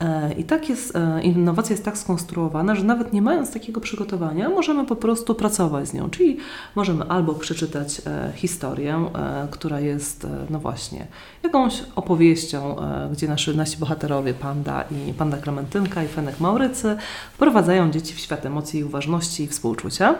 E, 0.00 0.32
I 0.32 0.44
tak 0.44 0.68
jest, 0.68 0.92
innowacja 1.22 1.72
jest 1.72 1.84
tak 1.84 1.98
skonstruowana, 1.98 2.74
że 2.74 2.84
nawet 2.84 3.12
nie 3.12 3.22
mając 3.22 3.52
takiego 3.52 3.80
przygotowania, 3.80 4.48
możemy 4.48 4.86
po 4.86 4.96
prostu 4.96 5.34
pracować 5.34 5.88
z 5.88 5.94
nią. 5.94 6.10
Czyli 6.10 6.36
możemy 6.74 7.04
albo 7.04 7.34
przeczytać 7.34 8.02
historię, 8.34 9.04
która 9.50 9.80
jest, 9.80 10.26
no 10.50 10.58
właśnie, 10.58 11.06
jakąś 11.42 11.82
opowieścią, 11.96 12.76
gdzie 13.12 13.28
nasi, 13.28 13.56
nasi 13.56 13.78
bohaterowie, 13.78 14.34
Panda 14.34 14.84
i 15.08 15.12
Panda 15.12 15.36
Klementynka 15.36 16.04
i 16.04 16.08
Fenek 16.08 16.40
Maurycy, 16.40 16.96
wprowadzają 17.32 17.90
dzieci 17.90 18.14
w 18.14 18.18
świat 18.18 18.46
emocji 18.46 18.84
uważności 18.84 19.42
i 19.42 19.48
współczucia. 19.48 20.14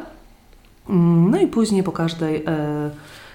Mm, 0.90 1.31
no 1.31 1.40
i 1.40 1.47
później 1.47 1.83
po 1.83 1.93
każdej 1.93 2.45
e, 2.47 2.90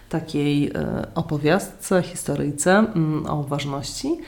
takiej 0.10 0.68
e, 0.68 1.08
opowiastce, 1.16 2.02
historyjce 2.02 2.72
mm, 2.72 3.26
o 3.26 3.44
ważności, 3.44 4.08
e, 4.08 4.20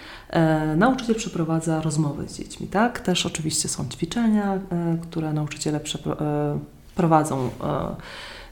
nauczyciel 0.77 1.15
przeprowadza 1.15 1.81
rozmowy 1.81 2.29
z 2.29 2.37
dziećmi. 2.37 2.67
Tak? 2.67 2.99
Też 2.99 3.25
oczywiście 3.25 3.69
są 3.69 3.89
ćwiczenia, 3.89 4.53
e, 4.53 4.97
które 5.01 5.33
nauczyciele 5.33 5.79
e, 5.79 6.59
prowadzą 6.95 7.49
e, 7.63 7.95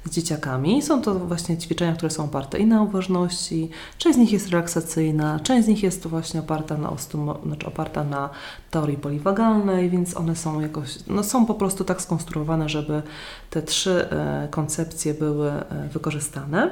z 0.06 0.10
dzieciakami. 0.10 0.82
Są 0.82 1.02
to 1.02 1.16
właśnie 1.16 1.58
ćwiczenia, 1.58 1.94
które 1.94 2.10
są 2.10 2.24
oparte 2.24 2.60
i 2.60 2.66
na 2.66 2.82
uważności, 2.82 3.70
część 3.98 4.16
z 4.16 4.20
nich 4.20 4.32
jest 4.32 4.50
relaksacyjna, 4.50 5.40
część 5.40 5.66
z 5.66 5.68
nich 5.68 5.84
jest 5.84 6.08
właśnie 6.08 6.40
oparta 6.40 6.78
na, 6.78 6.90
ostumo, 6.90 7.40
znaczy 7.46 7.68
oparta 7.68 8.04
na 8.04 8.30
teorii 8.72 8.98
poliwagalnej, 8.98 9.90
więc 9.90 10.18
one 10.18 10.36
są 10.36 10.60
jakoś, 10.60 11.00
no 11.08 11.24
są 11.24 11.46
po 11.46 11.54
prostu 11.54 11.84
tak 11.84 12.02
skonstruowane, 12.02 12.70
żeby 12.70 13.02
te 13.50 13.62
trzy 13.62 14.10
e, 14.10 14.48
koncepcje 14.52 15.14
były 15.14 15.52
e, 15.52 15.90
wykorzystane. 15.94 16.70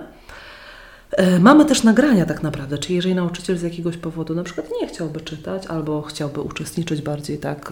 E, 1.17 1.39
mamy 1.39 1.65
też 1.65 1.83
nagrania 1.83 2.25
tak 2.25 2.43
naprawdę, 2.43 2.77
czyli 2.77 2.95
jeżeli 2.95 3.15
nauczyciel 3.15 3.57
z 3.57 3.61
jakiegoś 3.61 3.97
powodu 3.97 4.35
na 4.35 4.43
przykład 4.43 4.67
nie 4.81 4.87
chciałby 4.87 5.21
czytać 5.21 5.67
albo 5.67 6.01
chciałby 6.01 6.41
uczestniczyć 6.41 7.01
bardziej 7.01 7.37
tak 7.37 7.71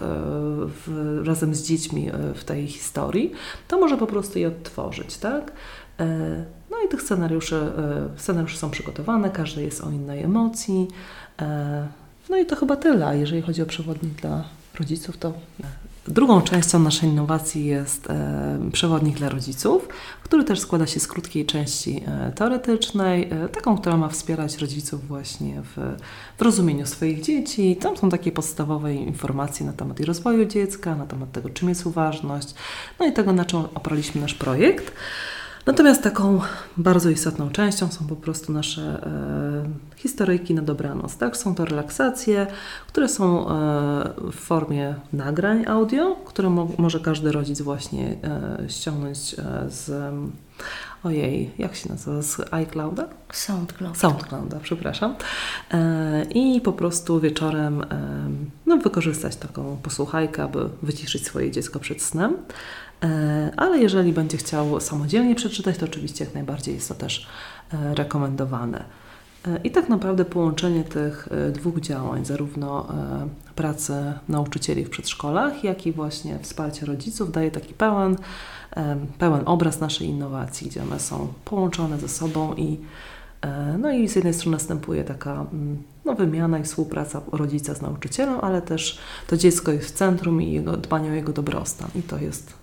w, 0.66 1.20
razem 1.24 1.54
z 1.54 1.62
dziećmi 1.62 2.08
e, 2.08 2.34
w 2.34 2.44
tej 2.44 2.66
historii, 2.66 3.32
to 3.68 3.78
może 3.78 3.96
po 3.96 4.06
prostu 4.06 4.38
je 4.38 4.48
odtworzyć, 4.48 5.16
tak? 5.16 5.52
No 6.70 6.76
i 6.86 6.88
tych 6.88 7.02
scenariuszy, 7.02 7.60
scenariusze 8.16 8.56
są 8.58 8.70
przygotowane, 8.70 9.30
każdy 9.30 9.62
jest 9.62 9.80
o 9.80 9.90
innej 9.90 10.22
emocji. 10.22 10.88
No 12.30 12.36
i 12.36 12.46
to 12.46 12.56
chyba 12.56 12.76
tyle. 12.76 13.18
Jeżeli 13.18 13.42
chodzi 13.42 13.62
o 13.62 13.66
przewodnik 13.66 14.12
dla 14.12 14.44
rodziców, 14.78 15.16
to 15.16 15.32
Drugą 16.08 16.40
częścią 16.42 16.78
naszej 16.78 17.08
innowacji 17.08 17.66
jest 17.66 18.10
e, 18.10 18.58
przewodnik 18.72 19.16
dla 19.16 19.28
rodziców, 19.28 19.88
który 20.22 20.44
też 20.44 20.60
składa 20.60 20.86
się 20.86 21.00
z 21.00 21.06
krótkiej 21.06 21.46
części 21.46 22.02
e, 22.06 22.32
teoretycznej, 22.32 23.28
e, 23.30 23.48
taką, 23.48 23.78
która 23.78 23.96
ma 23.96 24.08
wspierać 24.08 24.58
rodziców 24.58 25.08
właśnie 25.08 25.62
w, 25.62 25.96
w 26.38 26.42
rozumieniu 26.42 26.86
swoich 26.86 27.20
dzieci. 27.20 27.76
Tam 27.76 27.96
są 27.96 28.10
takie 28.10 28.32
podstawowe 28.32 28.94
informacje 28.94 29.66
na 29.66 29.72
temat 29.72 30.00
rozwoju 30.00 30.44
dziecka, 30.44 30.96
na 30.96 31.06
temat 31.06 31.32
tego, 31.32 31.48
czym 31.48 31.68
jest 31.68 31.86
uważność, 31.86 32.54
no 33.00 33.06
i 33.06 33.12
tego, 33.12 33.32
na 33.32 33.44
czym 33.44 33.58
oparliśmy 33.74 34.20
nasz 34.20 34.34
projekt. 34.34 34.92
Natomiast 35.66 36.02
taką 36.02 36.40
bardzo 36.76 37.10
istotną 37.10 37.50
częścią 37.50 37.88
są 37.88 38.06
po 38.06 38.16
prostu 38.16 38.52
nasze 38.52 38.82
e, 38.82 39.96
historyjki 39.96 40.54
na 40.54 40.62
dobranoc. 40.62 41.16
Tak? 41.16 41.36
Są 41.36 41.54
to 41.54 41.64
relaksacje, 41.64 42.46
które 42.86 43.08
są 43.08 43.48
e, 43.48 43.52
w 44.32 44.34
formie 44.34 44.94
nagrań 45.12 45.66
audio, 45.66 46.16
które 46.24 46.50
mo 46.50 46.68
może 46.78 47.00
każdy 47.00 47.32
rodzic 47.32 47.60
właśnie 47.60 48.16
e, 48.24 48.70
ściągnąć 48.70 49.34
e, 49.34 49.70
z 49.70 50.14
ojej, 51.04 51.50
jak 51.58 51.74
się 51.74 51.88
nazywa, 51.88 52.22
z 52.22 52.40
iClouda? 52.50 53.08
SoundCloud. 53.32 53.98
SoundClouda, 53.98 54.60
przepraszam. 54.62 55.14
E, 55.70 56.24
I 56.24 56.60
po 56.60 56.72
prostu 56.72 57.20
wieczorem 57.20 57.82
e, 57.82 57.86
no, 58.66 58.76
wykorzystać 58.76 59.36
taką 59.36 59.76
posłuchajkę, 59.82 60.42
aby 60.42 60.68
wyciszyć 60.82 61.26
swoje 61.26 61.50
dziecko 61.50 61.78
przed 61.78 62.02
snem. 62.02 62.36
E, 63.02 63.50
ale 63.56 63.78
jeżeli 63.78 64.12
będzie 64.12 64.36
chciał 64.36 64.80
samodzielnie 64.80 65.34
przeczytać, 65.34 65.78
to 65.78 65.86
oczywiście 65.86 66.24
jak 66.24 66.34
najbardziej 66.34 66.74
jest 66.74 66.88
to 66.88 66.94
też 66.94 67.26
e, 67.72 67.94
rekomendowane. 67.94 68.84
E, 69.46 69.60
I 69.64 69.70
tak 69.70 69.88
naprawdę 69.88 70.24
połączenie 70.24 70.84
tych 70.84 71.28
dwóch 71.52 71.80
działań, 71.80 72.24
zarówno 72.24 72.86
pracy 73.54 74.12
nauczycieli 74.28 74.84
w 74.84 74.90
przedszkolach, 74.90 75.64
jak 75.64 75.86
i 75.86 75.92
właśnie 75.92 76.38
wsparcia 76.38 76.86
rodziców, 76.86 77.32
daje 77.32 77.50
taki 77.50 77.74
pełen, 77.74 78.16
pełen 79.18 79.42
obraz 79.46 79.80
naszej 79.80 80.08
innowacji, 80.08 80.70
gdzie 80.70 80.82
one 80.82 81.00
są 81.00 81.32
połączone 81.44 81.98
ze 81.98 82.08
sobą 82.08 82.54
i 82.54 82.78
no 83.78 83.92
i 83.92 84.08
z 84.08 84.16
jednej 84.16 84.34
strony 84.34 84.56
następuje 84.56 85.04
taka 85.04 85.32
mm, 85.32 85.82
no, 86.04 86.14
wymiana 86.14 86.58
i 86.58 86.62
współpraca 86.62 87.20
rodzica 87.32 87.74
z 87.74 87.82
nauczycielem, 87.82 88.38
ale 88.42 88.62
też 88.62 88.98
to 89.26 89.36
dziecko 89.36 89.72
jest 89.72 89.88
w 89.88 89.90
centrum 89.90 90.42
i 90.42 90.52
jego, 90.52 90.76
dbanie 90.76 91.10
o 91.10 91.14
jego 91.14 91.32
dobrostan. 91.32 91.88
I 91.94 92.02
to 92.02 92.18
jest 92.18 92.61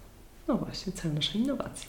no 0.49 0.57
właśnie, 0.57 0.91
cel 0.93 1.13
naszej 1.13 1.41
innowacji. 1.41 1.88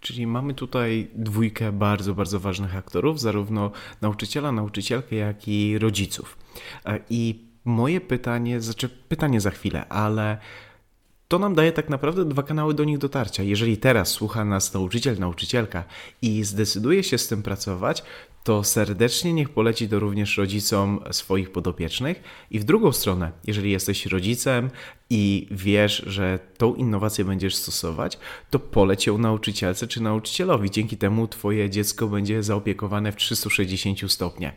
Czyli 0.00 0.26
mamy 0.26 0.54
tutaj 0.54 1.10
dwójkę 1.14 1.72
bardzo, 1.72 2.14
bardzo 2.14 2.40
ważnych 2.40 2.76
aktorów, 2.76 3.20
zarówno 3.20 3.70
nauczyciela, 4.00 4.52
nauczycielkę, 4.52 5.16
jak 5.16 5.48
i 5.48 5.78
rodziców. 5.78 6.38
E, 6.86 7.00
I 7.10 7.44
moje 7.64 8.00
pytanie, 8.00 8.60
znaczy 8.60 8.88
pytanie 8.88 9.40
za 9.40 9.50
chwilę, 9.50 9.88
ale 9.88 10.38
to 11.28 11.38
nam 11.38 11.54
daje 11.54 11.72
tak 11.72 11.88
naprawdę 11.88 12.24
dwa 12.24 12.42
kanały 12.42 12.74
do 12.74 12.84
nich 12.84 12.98
dotarcia. 12.98 13.42
Jeżeli 13.42 13.76
teraz 13.76 14.08
słucha 14.08 14.44
nas 14.44 14.74
nauczyciel, 14.74 15.18
nauczycielka 15.18 15.84
i 16.22 16.44
zdecyduje 16.44 17.02
się 17.02 17.18
z 17.18 17.28
tym 17.28 17.42
pracować, 17.42 18.02
to 18.44 18.64
serdecznie 18.64 19.32
niech 19.32 19.48
poleci 19.48 19.88
to 19.88 19.98
również 19.98 20.38
rodzicom 20.38 21.00
swoich 21.10 21.52
podopiecznych. 21.52 22.22
I 22.50 22.58
w 22.58 22.64
drugą 22.64 22.92
stronę, 22.92 23.32
jeżeli 23.46 23.70
jesteś 23.70 24.06
rodzicem 24.06 24.70
i 25.10 25.48
wiesz, 25.50 26.04
że 26.06 26.38
tą 26.58 26.74
innowację 26.74 27.24
będziesz 27.24 27.54
stosować, 27.56 28.18
to 28.50 28.58
poleć 28.58 29.06
ją 29.06 29.18
nauczycielce 29.18 29.86
czy 29.86 30.02
nauczycielowi. 30.02 30.70
Dzięki 30.70 30.96
temu 30.96 31.28
Twoje 31.28 31.70
dziecko 31.70 32.06
będzie 32.06 32.42
zaopiekowane 32.42 33.12
w 33.12 33.16
360 33.16 34.12
stopniach. 34.12 34.54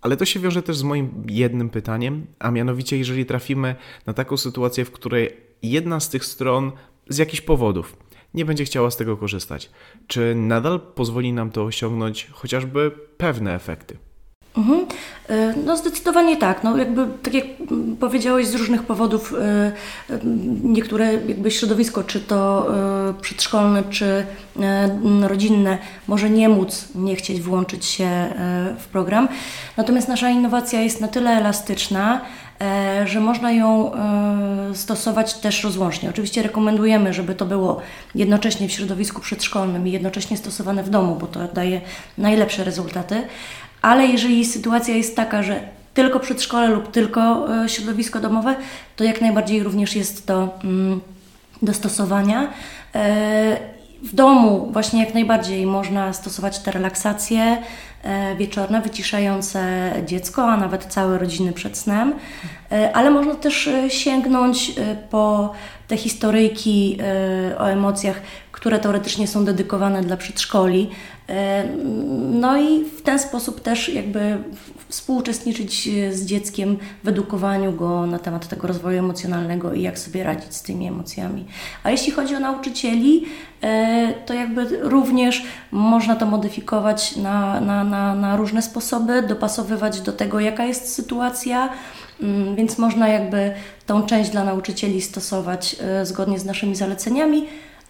Ale 0.00 0.16
to 0.16 0.24
się 0.24 0.40
wiąże 0.40 0.62
też 0.62 0.76
z 0.76 0.82
moim 0.82 1.26
jednym 1.28 1.70
pytaniem, 1.70 2.26
a 2.38 2.50
mianowicie, 2.50 2.98
jeżeli 2.98 3.26
trafimy 3.26 3.76
na 4.06 4.12
taką 4.12 4.36
sytuację, 4.36 4.84
w 4.84 4.90
której 4.90 5.36
jedna 5.62 6.00
z 6.00 6.08
tych 6.08 6.24
stron 6.24 6.72
z 7.08 7.18
jakichś 7.18 7.40
powodów 7.40 7.96
nie 8.34 8.44
będzie 8.44 8.64
chciała 8.64 8.90
z 8.90 8.96
tego 8.96 9.16
korzystać, 9.16 9.70
czy 10.06 10.34
nadal 10.34 10.80
pozwoli 10.80 11.32
nam 11.32 11.50
to 11.50 11.64
osiągnąć 11.64 12.28
chociażby 12.32 12.90
pewne 13.16 13.54
efekty? 13.54 13.98
Mhm. 14.56 14.86
E, 15.28 15.54
no 15.64 15.76
zdecydowanie 15.76 16.36
tak. 16.36 16.64
No 16.64 16.76
jakby, 16.76 17.06
tak 17.22 17.34
jak 17.34 17.44
powiedziałeś, 18.00 18.46
z 18.46 18.54
różnych 18.54 18.82
powodów 18.82 19.34
e, 19.34 19.72
e, 20.10 20.18
niektóre 20.62 21.12
jakby 21.12 21.50
środowisko, 21.50 22.04
czy 22.04 22.20
to 22.20 22.66
przedszkolne, 23.20 23.82
czy 23.90 24.26
rodzinne, 25.22 25.78
może 26.08 26.30
nie 26.30 26.48
móc, 26.48 26.88
nie 26.94 27.16
chcieć 27.16 27.40
włączyć 27.40 27.84
się 27.84 28.34
w 28.78 28.86
program. 28.86 29.28
Natomiast 29.76 30.08
nasza 30.08 30.30
innowacja 30.30 30.80
jest 30.80 31.00
na 31.00 31.08
tyle 31.08 31.30
elastyczna, 31.30 32.20
że 33.06 33.20
można 33.20 33.52
ją 33.52 33.92
stosować 34.74 35.34
też 35.34 35.64
rozłącznie. 35.64 36.10
Oczywiście 36.10 36.42
rekomendujemy, 36.42 37.14
żeby 37.14 37.34
to 37.34 37.46
było 37.46 37.80
jednocześnie 38.14 38.68
w 38.68 38.72
środowisku 38.72 39.20
przedszkolnym 39.20 39.88
i 39.88 39.92
jednocześnie 39.92 40.36
stosowane 40.36 40.82
w 40.82 40.90
domu, 40.90 41.16
bo 41.20 41.26
to 41.26 41.40
daje 41.54 41.80
najlepsze 42.18 42.64
rezultaty 42.64 43.22
ale 43.82 44.06
jeżeli 44.06 44.44
sytuacja 44.44 44.96
jest 44.96 45.16
taka, 45.16 45.42
że 45.42 45.60
tylko 45.94 46.20
przedszkole 46.20 46.68
lub 46.68 46.90
tylko 46.90 47.48
e, 47.64 47.68
środowisko 47.68 48.20
domowe, 48.20 48.54
to 48.96 49.04
jak 49.04 49.20
najbardziej 49.20 49.62
również 49.62 49.96
jest 49.96 50.26
to 50.26 50.48
mm, 50.64 51.00
do 51.62 51.74
stosowania. 51.74 52.52
E, 52.94 53.72
w 54.02 54.14
domu 54.14 54.68
właśnie 54.72 55.04
jak 55.04 55.14
najbardziej 55.14 55.66
można 55.66 56.12
stosować 56.12 56.58
te 56.58 56.70
relaksacje 56.70 57.42
e, 57.42 57.62
wieczorne, 58.38 58.80
wyciszające 58.80 59.92
dziecko, 60.06 60.44
a 60.44 60.56
nawet 60.56 60.84
całe 60.84 61.18
rodziny 61.18 61.52
przed 61.52 61.78
snem, 61.78 62.14
ale 62.94 63.10
można 63.10 63.34
też 63.34 63.70
sięgnąć 63.88 64.72
po 65.10 65.52
te 65.92 65.96
historyjki 65.96 66.98
o 67.58 67.70
emocjach, 67.70 68.22
które 68.52 68.78
teoretycznie 68.78 69.26
są 69.26 69.44
dedykowane 69.44 70.02
dla 70.02 70.16
przedszkoli. 70.16 70.90
E, 71.28 71.64
no 72.30 72.58
i 72.58 72.84
w 72.84 73.02
ten 73.02 73.18
sposób 73.18 73.60
też 73.60 73.88
jakby 73.88 74.38
współuczestniczyć 74.88 75.88
z 76.10 76.24
dzieckiem 76.24 76.76
w 77.04 77.08
edukowaniu 77.08 77.72
go 77.72 78.06
na 78.06 78.18
temat 78.18 78.48
tego 78.48 78.68
rozwoju 78.68 78.98
emocjonalnego 78.98 79.74
i 79.74 79.82
jak 79.82 79.98
sobie 79.98 80.24
radzić 80.24 80.54
z 80.54 80.62
tymi 80.62 80.86
emocjami. 80.86 81.44
A 81.84 81.90
jeśli 81.90 82.12
chodzi 82.12 82.36
o 82.36 82.40
nauczycieli, 82.40 83.24
e, 83.62 84.14
to 84.26 84.34
jakby 84.34 84.78
również 84.80 85.42
można 85.70 86.16
to 86.16 86.26
modyfikować 86.26 87.16
na, 87.16 87.60
na, 87.60 87.84
na, 87.84 88.14
na 88.14 88.36
różne 88.36 88.62
sposoby, 88.62 89.22
dopasowywać 89.22 90.00
do 90.00 90.12
tego, 90.12 90.40
jaka 90.40 90.64
jest 90.64 90.94
sytuacja. 90.94 91.68
Mm, 92.22 92.56
więc 92.56 92.78
można 92.78 93.08
jakby 93.08 93.54
tą 93.86 94.06
część 94.06 94.30
dla 94.30 94.44
nauczycieli 94.44 95.02
stosować 95.02 95.76
e, 95.80 96.06
zgodnie 96.06 96.38
z 96.38 96.44
naszymi 96.44 96.76
zaleceniami, 96.76 97.46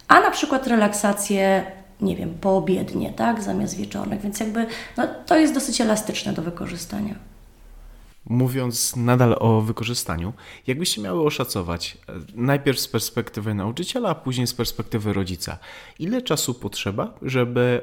a 0.07 0.19
na 0.19 0.31
przykład 0.31 0.67
relaksację, 0.67 1.63
nie 2.01 2.15
wiem, 2.15 2.33
poobiednie, 2.41 3.13
tak, 3.13 3.43
zamiast 3.43 3.77
wieczornych, 3.77 4.21
więc 4.21 4.39
jakby 4.39 4.65
no, 4.97 5.07
to 5.25 5.37
jest 5.37 5.53
dosyć 5.53 5.81
elastyczne 5.81 6.33
do 6.33 6.41
wykorzystania. 6.41 7.15
Mówiąc 8.29 8.95
nadal 8.95 9.35
o 9.39 9.61
wykorzystaniu, 9.61 10.33
jakbyście 10.67 11.01
miały 11.01 11.25
oszacować 11.25 11.97
e, 12.09 12.13
najpierw 12.35 12.79
z 12.79 12.87
perspektywy 12.87 13.53
nauczyciela, 13.53 14.09
a 14.09 14.15
później 14.15 14.47
z 14.47 14.53
perspektywy 14.53 15.13
rodzica, 15.13 15.57
ile 15.99 16.21
czasu 16.21 16.53
potrzeba, 16.53 17.13
żeby 17.21 17.81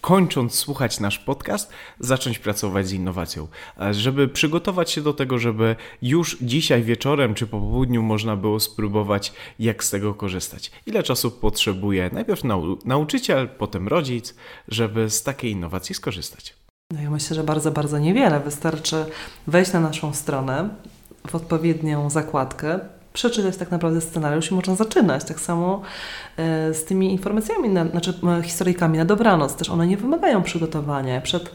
kończąc 0.00 0.54
słuchać 0.54 1.00
nasz 1.00 1.18
podcast, 1.18 1.72
zacząć 2.00 2.38
pracować 2.38 2.88
z 2.88 2.92
innowacją, 2.92 3.48
żeby 3.90 4.28
przygotować 4.28 4.90
się 4.90 5.02
do 5.02 5.12
tego, 5.12 5.38
żeby 5.38 5.76
już 6.02 6.36
dzisiaj 6.40 6.82
wieczorem 6.82 7.34
czy 7.34 7.46
po 7.46 7.60
południu 7.60 8.02
można 8.02 8.36
było 8.36 8.60
spróbować, 8.60 9.32
jak 9.58 9.84
z 9.84 9.90
tego 9.90 10.14
korzystać. 10.14 10.70
Ile 10.86 11.02
czasu 11.02 11.30
potrzebuje 11.30 12.10
najpierw 12.12 12.44
nau 12.44 12.78
nauczyciel, 12.84 13.48
potem 13.48 13.88
rodzic, 13.88 14.34
żeby 14.68 15.10
z 15.10 15.22
takiej 15.22 15.52
innowacji 15.52 15.94
skorzystać? 15.94 16.56
No 16.92 17.02
ja 17.02 17.10
myślę, 17.10 17.36
że 17.36 17.44
bardzo, 17.44 17.70
bardzo 17.70 17.98
niewiele. 17.98 18.40
Wystarczy 18.40 19.06
wejść 19.46 19.72
na 19.72 19.80
naszą 19.80 20.14
stronę 20.14 20.68
w 21.26 21.34
odpowiednią 21.34 22.10
zakładkę, 22.10 22.80
przeczytać 23.18 23.56
tak 23.56 23.70
naprawdę 23.70 24.00
scenariusz 24.00 24.50
i 24.50 24.54
można 24.54 24.74
zaczynać. 24.74 25.24
Tak 25.24 25.40
samo 25.40 25.82
e, 26.36 26.74
z 26.74 26.84
tymi 26.84 27.12
informacjami, 27.12 27.68
na, 27.68 27.86
znaczy 27.86 28.14
e, 28.38 28.42
historyjkami 28.42 28.98
na 28.98 29.04
dobranoc. 29.04 29.54
Też 29.54 29.70
one 29.70 29.86
nie 29.86 29.96
wymagają 29.96 30.42
przygotowania. 30.42 31.20
Przed 31.20 31.50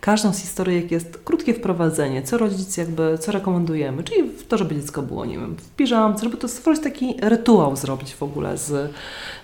każdą 0.00 0.32
z 0.32 0.38
historyjek 0.38 0.90
jest 0.90 1.18
krótkie 1.24 1.54
wprowadzenie, 1.54 2.22
co 2.22 2.38
rodzic 2.38 2.76
jakby, 2.76 3.18
co 3.18 3.32
rekomendujemy, 3.32 4.04
czyli 4.04 4.30
to, 4.48 4.58
żeby 4.58 4.74
dziecko 4.74 5.02
było, 5.02 5.24
nie 5.24 5.38
wiem, 5.38 5.56
w 5.56 5.70
piżamce, 5.70 6.24
żeby 6.24 6.36
to 6.36 6.48
stworzyć 6.48 6.82
taki 6.82 7.14
rytuał 7.22 7.76
zrobić 7.76 8.14
w 8.14 8.22
ogóle 8.22 8.58
z 8.58 8.92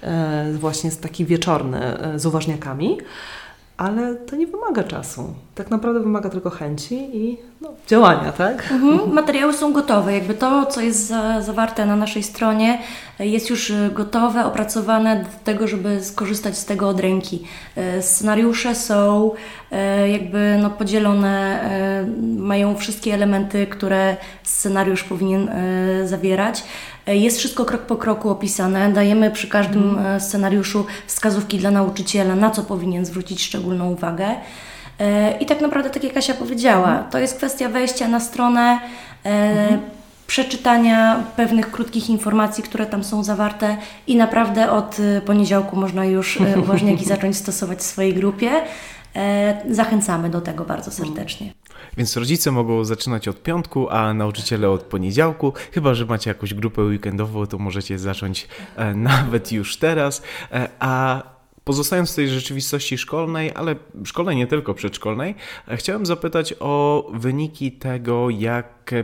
e, 0.02 0.52
właśnie 0.52 0.90
z 0.90 0.98
taki 0.98 1.24
wieczorny 1.24 1.80
z 2.16 2.26
uważniakami 2.26 2.98
ale 3.76 4.14
to 4.14 4.36
nie 4.36 4.46
wymaga 4.46 4.84
czasu. 4.84 5.34
Tak 5.54 5.70
naprawdę 5.70 6.00
wymaga 6.00 6.30
tylko 6.30 6.50
chęci 6.50 7.16
i 7.16 7.38
no, 7.60 7.68
działania, 7.86 8.32
tak? 8.32 8.72
Mhm, 8.72 9.12
materiały 9.12 9.52
są 9.52 9.72
gotowe. 9.72 10.14
Jakby 10.14 10.34
to, 10.34 10.66
co 10.66 10.80
jest 10.80 11.06
za, 11.06 11.42
zawarte 11.42 11.86
na 11.86 11.96
naszej 11.96 12.22
stronie, 12.22 12.78
jest 13.18 13.50
już 13.50 13.72
gotowe, 13.92 14.44
opracowane 14.44 15.16
do 15.16 15.44
tego, 15.44 15.68
żeby 15.68 16.04
skorzystać 16.04 16.58
z 16.58 16.64
tego 16.64 16.88
od 16.88 17.00
ręki. 17.00 17.42
E, 17.76 18.02
scenariusze 18.02 18.74
są 18.74 19.30
e, 19.72 20.10
jakby 20.10 20.58
no, 20.62 20.70
podzielone, 20.70 21.64
mają 22.36 22.76
wszystkie 22.76 23.14
elementy, 23.14 23.66
które 23.66 24.16
scenariusz 24.42 25.04
powinien 25.04 25.50
zawierać. 26.04 26.64
Jest 27.06 27.38
wszystko 27.38 27.64
krok 27.64 27.82
po 27.82 27.96
kroku 27.96 28.30
opisane. 28.30 28.92
Dajemy 28.92 29.30
przy 29.30 29.48
każdym 29.48 29.90
mhm. 29.90 30.20
scenariuszu 30.20 30.86
wskazówki 31.06 31.58
dla 31.58 31.70
nauczyciela, 31.70 32.36
na 32.36 32.50
co 32.50 32.62
powinien 32.62 33.06
zwrócić 33.06 33.42
szczególną 33.42 33.90
uwagę. 33.90 34.26
I 35.40 35.46
tak 35.46 35.60
naprawdę, 35.60 35.90
tak 35.90 36.04
jak 36.04 36.12
Kasia 36.12 36.34
powiedziała, 36.34 36.88
mhm. 36.88 37.10
to 37.10 37.18
jest 37.18 37.36
kwestia 37.36 37.68
wejścia 37.68 38.08
na 38.08 38.20
stronę, 38.20 38.80
mhm. 39.24 39.80
przeczytania 40.26 41.22
pewnych 41.36 41.70
krótkich 41.70 42.10
informacji, 42.10 42.64
które 42.64 42.86
tam 42.86 43.04
są 43.04 43.24
zawarte 43.24 43.76
i 44.06 44.16
naprawdę 44.16 44.70
od 44.70 44.96
poniedziałku 45.26 45.76
można 45.76 46.04
już 46.04 46.38
uważniaki 46.64 47.04
zacząć 47.04 47.36
stosować 47.36 47.78
w 47.78 47.82
swojej 47.82 48.14
grupie. 48.14 48.50
Zachęcamy 49.70 50.30
do 50.30 50.40
tego 50.40 50.64
bardzo 50.64 50.90
serdecznie. 50.90 51.52
Więc 51.96 52.16
rodzice 52.16 52.50
mogą 52.50 52.84
zaczynać 52.84 53.28
od 53.28 53.42
piątku, 53.42 53.90
a 53.90 54.14
nauczyciele 54.14 54.70
od 54.70 54.82
poniedziałku. 54.82 55.52
Chyba, 55.72 55.94
że 55.94 56.06
macie 56.06 56.30
jakąś 56.30 56.54
grupę 56.54 56.82
weekendową, 56.82 57.46
to 57.46 57.58
możecie 57.58 57.98
zacząć 57.98 58.48
e, 58.76 58.94
nawet 58.94 59.52
już 59.52 59.76
teraz. 59.76 60.22
E, 60.52 60.68
a 60.78 61.22
Pozostając 61.66 62.12
w 62.12 62.16
tej 62.16 62.28
rzeczywistości 62.28 62.98
szkolnej, 62.98 63.52
ale 63.54 63.76
szkolnej 64.04 64.36
nie 64.36 64.46
tylko 64.46 64.74
przedszkolnej, 64.74 65.34
e, 65.68 65.76
chciałem 65.76 66.06
zapytać 66.06 66.54
o 66.60 67.06
wyniki 67.14 67.72
tego, 67.72 68.30
jak 68.30 68.94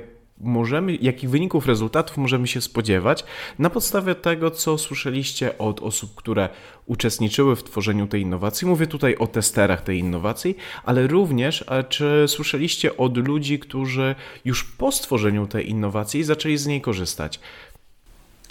możemy, 0.42 0.94
jakich 0.94 1.30
wyników, 1.30 1.66
rezultatów 1.66 2.16
możemy 2.16 2.46
się 2.46 2.60
spodziewać 2.60 3.24
na 3.58 3.70
podstawie 3.70 4.14
tego, 4.14 4.50
co 4.50 4.78
słyszeliście 4.78 5.58
od 5.58 5.82
osób, 5.82 6.14
które 6.14 6.48
uczestniczyły 6.86 7.56
w 7.56 7.64
tworzeniu 7.64 8.06
tej 8.06 8.22
innowacji. 8.22 8.68
Mówię 8.68 8.86
tutaj 8.86 9.16
o 9.16 9.26
testerach 9.26 9.82
tej 9.82 9.98
innowacji, 9.98 10.56
ale 10.84 11.06
również, 11.06 11.64
czy 11.88 12.24
słyszeliście 12.28 12.96
od 12.96 13.16
ludzi, 13.16 13.58
którzy 13.58 14.14
już 14.44 14.64
po 14.64 14.92
stworzeniu 14.92 15.46
tej 15.46 15.70
innowacji 15.70 16.24
zaczęli 16.24 16.56
z 16.56 16.66
niej 16.66 16.80
korzystać? 16.80 17.40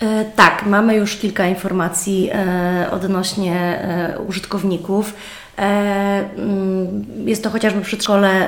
E, 0.01 0.25
tak, 0.25 0.65
mamy 0.65 0.95
już 0.95 1.15
kilka 1.15 1.47
informacji 1.47 2.29
e, 2.33 2.87
odnośnie 2.91 3.55
e, 3.55 4.19
użytkowników. 4.19 5.13
Mm, 5.61 7.05
jest 7.25 7.43
to 7.43 7.49
chociażby 7.49 7.81
przedszkole 7.81 8.47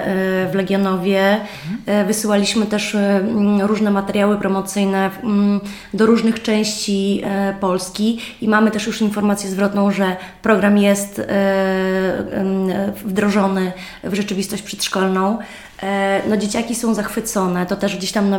w 0.52 0.56
Legionowie. 0.56 1.40
Wysyłaliśmy 2.08 2.66
też 2.66 2.98
różne 3.62 3.92
materiały 3.92 4.38
promocyjne 4.38 5.10
mm, 5.24 5.60
do 5.94 6.06
różnych 6.06 6.42
części 6.42 7.24
Polski 7.60 8.20
i 8.42 8.48
mamy 8.48 8.72
też 8.72 8.88
już 8.88 9.02
informację 9.02 9.50
zwrotną, 9.50 9.92
że 9.92 10.16
program 10.42 10.78
jest 10.78 11.22
wdrożony 13.06 13.72
w 14.04 14.14
rzeczywistość 14.14 14.64
przedszkolną. 14.64 15.38
E, 15.84 16.22
no, 16.30 16.38
dzieciaki 16.38 16.76
są 16.76 16.94
zachwycone, 16.94 17.66
to 17.66 17.76
też 17.76 17.98
gdzieś 17.98 18.12
tam 18.12 18.30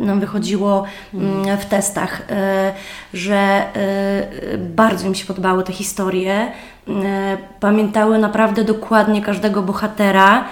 nam 0.00 0.20
wychodziło 0.20 0.84
mm, 1.14 1.58
w 1.58 1.64
testach, 1.64 2.22
e, 2.30 2.72
że 3.14 3.36
e, 3.36 4.58
bardzo 4.58 5.06
im 5.06 5.14
się 5.14 5.24
podobały 5.24 5.64
te 5.64 5.72
historie. 5.72 6.52
Pamiętały 7.60 8.18
naprawdę 8.18 8.64
dokładnie 8.64 9.22
każdego 9.22 9.62
bohatera 9.62 10.44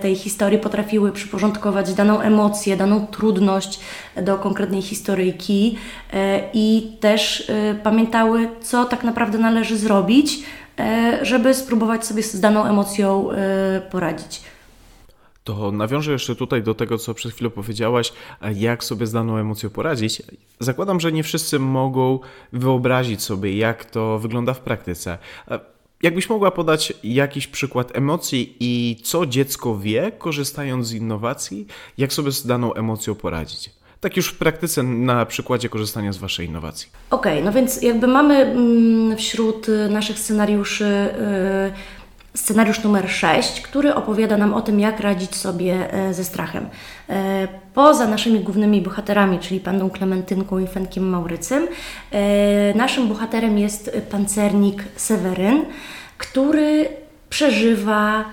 tej 0.00 0.14
historii, 0.14 0.58
potrafiły 0.58 1.12
przyporządkować 1.12 1.94
daną 1.94 2.20
emocję, 2.20 2.76
daną 2.76 3.06
trudność 3.06 3.80
do 4.22 4.38
konkretnej 4.38 4.82
historyjki 4.82 5.78
i 6.54 6.96
też 7.00 7.52
pamiętały, 7.82 8.48
co 8.62 8.84
tak 8.84 9.04
naprawdę 9.04 9.38
należy 9.38 9.76
zrobić, 9.76 10.44
żeby 11.22 11.54
spróbować 11.54 12.06
sobie 12.06 12.22
z 12.22 12.40
daną 12.40 12.64
emocją 12.64 13.28
poradzić. 13.90 14.42
To 15.50 15.72
nawiążę 15.72 16.12
jeszcze 16.12 16.36
tutaj 16.36 16.62
do 16.62 16.74
tego, 16.74 16.98
co 16.98 17.14
przed 17.14 17.32
chwilą 17.32 17.50
powiedziałaś, 17.50 18.12
jak 18.54 18.84
sobie 18.84 19.06
z 19.06 19.12
daną 19.12 19.36
emocją 19.36 19.70
poradzić. 19.70 20.22
Zakładam, 20.60 21.00
że 21.00 21.12
nie 21.12 21.22
wszyscy 21.22 21.58
mogą 21.58 22.18
wyobrazić 22.52 23.22
sobie, 23.22 23.56
jak 23.56 23.84
to 23.84 24.18
wygląda 24.18 24.54
w 24.54 24.60
praktyce. 24.60 25.18
Jakbyś 26.02 26.30
mogła 26.30 26.50
podać 26.50 26.92
jakiś 27.04 27.46
przykład 27.46 27.96
emocji 27.96 28.56
i 28.60 28.96
co 29.02 29.26
dziecko 29.26 29.78
wie, 29.78 30.12
korzystając 30.18 30.86
z 30.86 30.92
innowacji, 30.92 31.66
jak 31.98 32.12
sobie 32.12 32.32
z 32.32 32.46
daną 32.46 32.74
emocją 32.74 33.14
poradzić? 33.14 33.70
Tak 34.00 34.16
już 34.16 34.28
w 34.28 34.38
praktyce 34.38 34.82
na 34.82 35.26
przykładzie 35.26 35.68
korzystania 35.68 36.12
z 36.12 36.16
Waszej 36.16 36.46
innowacji. 36.46 36.88
Okej, 37.10 37.32
okay, 37.32 37.44
no 37.44 37.52
więc 37.52 37.82
jakby 37.82 38.06
mamy 38.06 38.34
mm, 38.34 39.16
wśród 39.16 39.66
naszych 39.90 40.18
scenariuszy 40.18 41.08
scenariusz 42.34 42.82
numer 42.82 43.10
6, 43.10 43.60
który 43.60 43.94
opowiada 43.94 44.36
nam 44.36 44.54
o 44.54 44.60
tym, 44.62 44.80
jak 44.80 45.00
radzić 45.00 45.36
sobie 45.36 45.94
e, 45.94 46.14
ze 46.14 46.24
strachem. 46.24 46.68
E, 47.08 47.48
poza 47.74 48.06
naszymi 48.06 48.40
głównymi 48.40 48.82
bohaterami, 48.82 49.38
czyli 49.38 49.60
pandą 49.60 49.90
Klementynką 49.90 50.58
i 50.58 50.66
Fenkiem 50.66 51.08
Maurycym, 51.08 51.68
e, 52.12 52.74
naszym 52.74 53.08
bohaterem 53.08 53.58
jest 53.58 53.90
pancernik 54.10 54.84
Seweryn, 54.96 55.64
który 56.18 56.88
przeżywa 57.30 58.24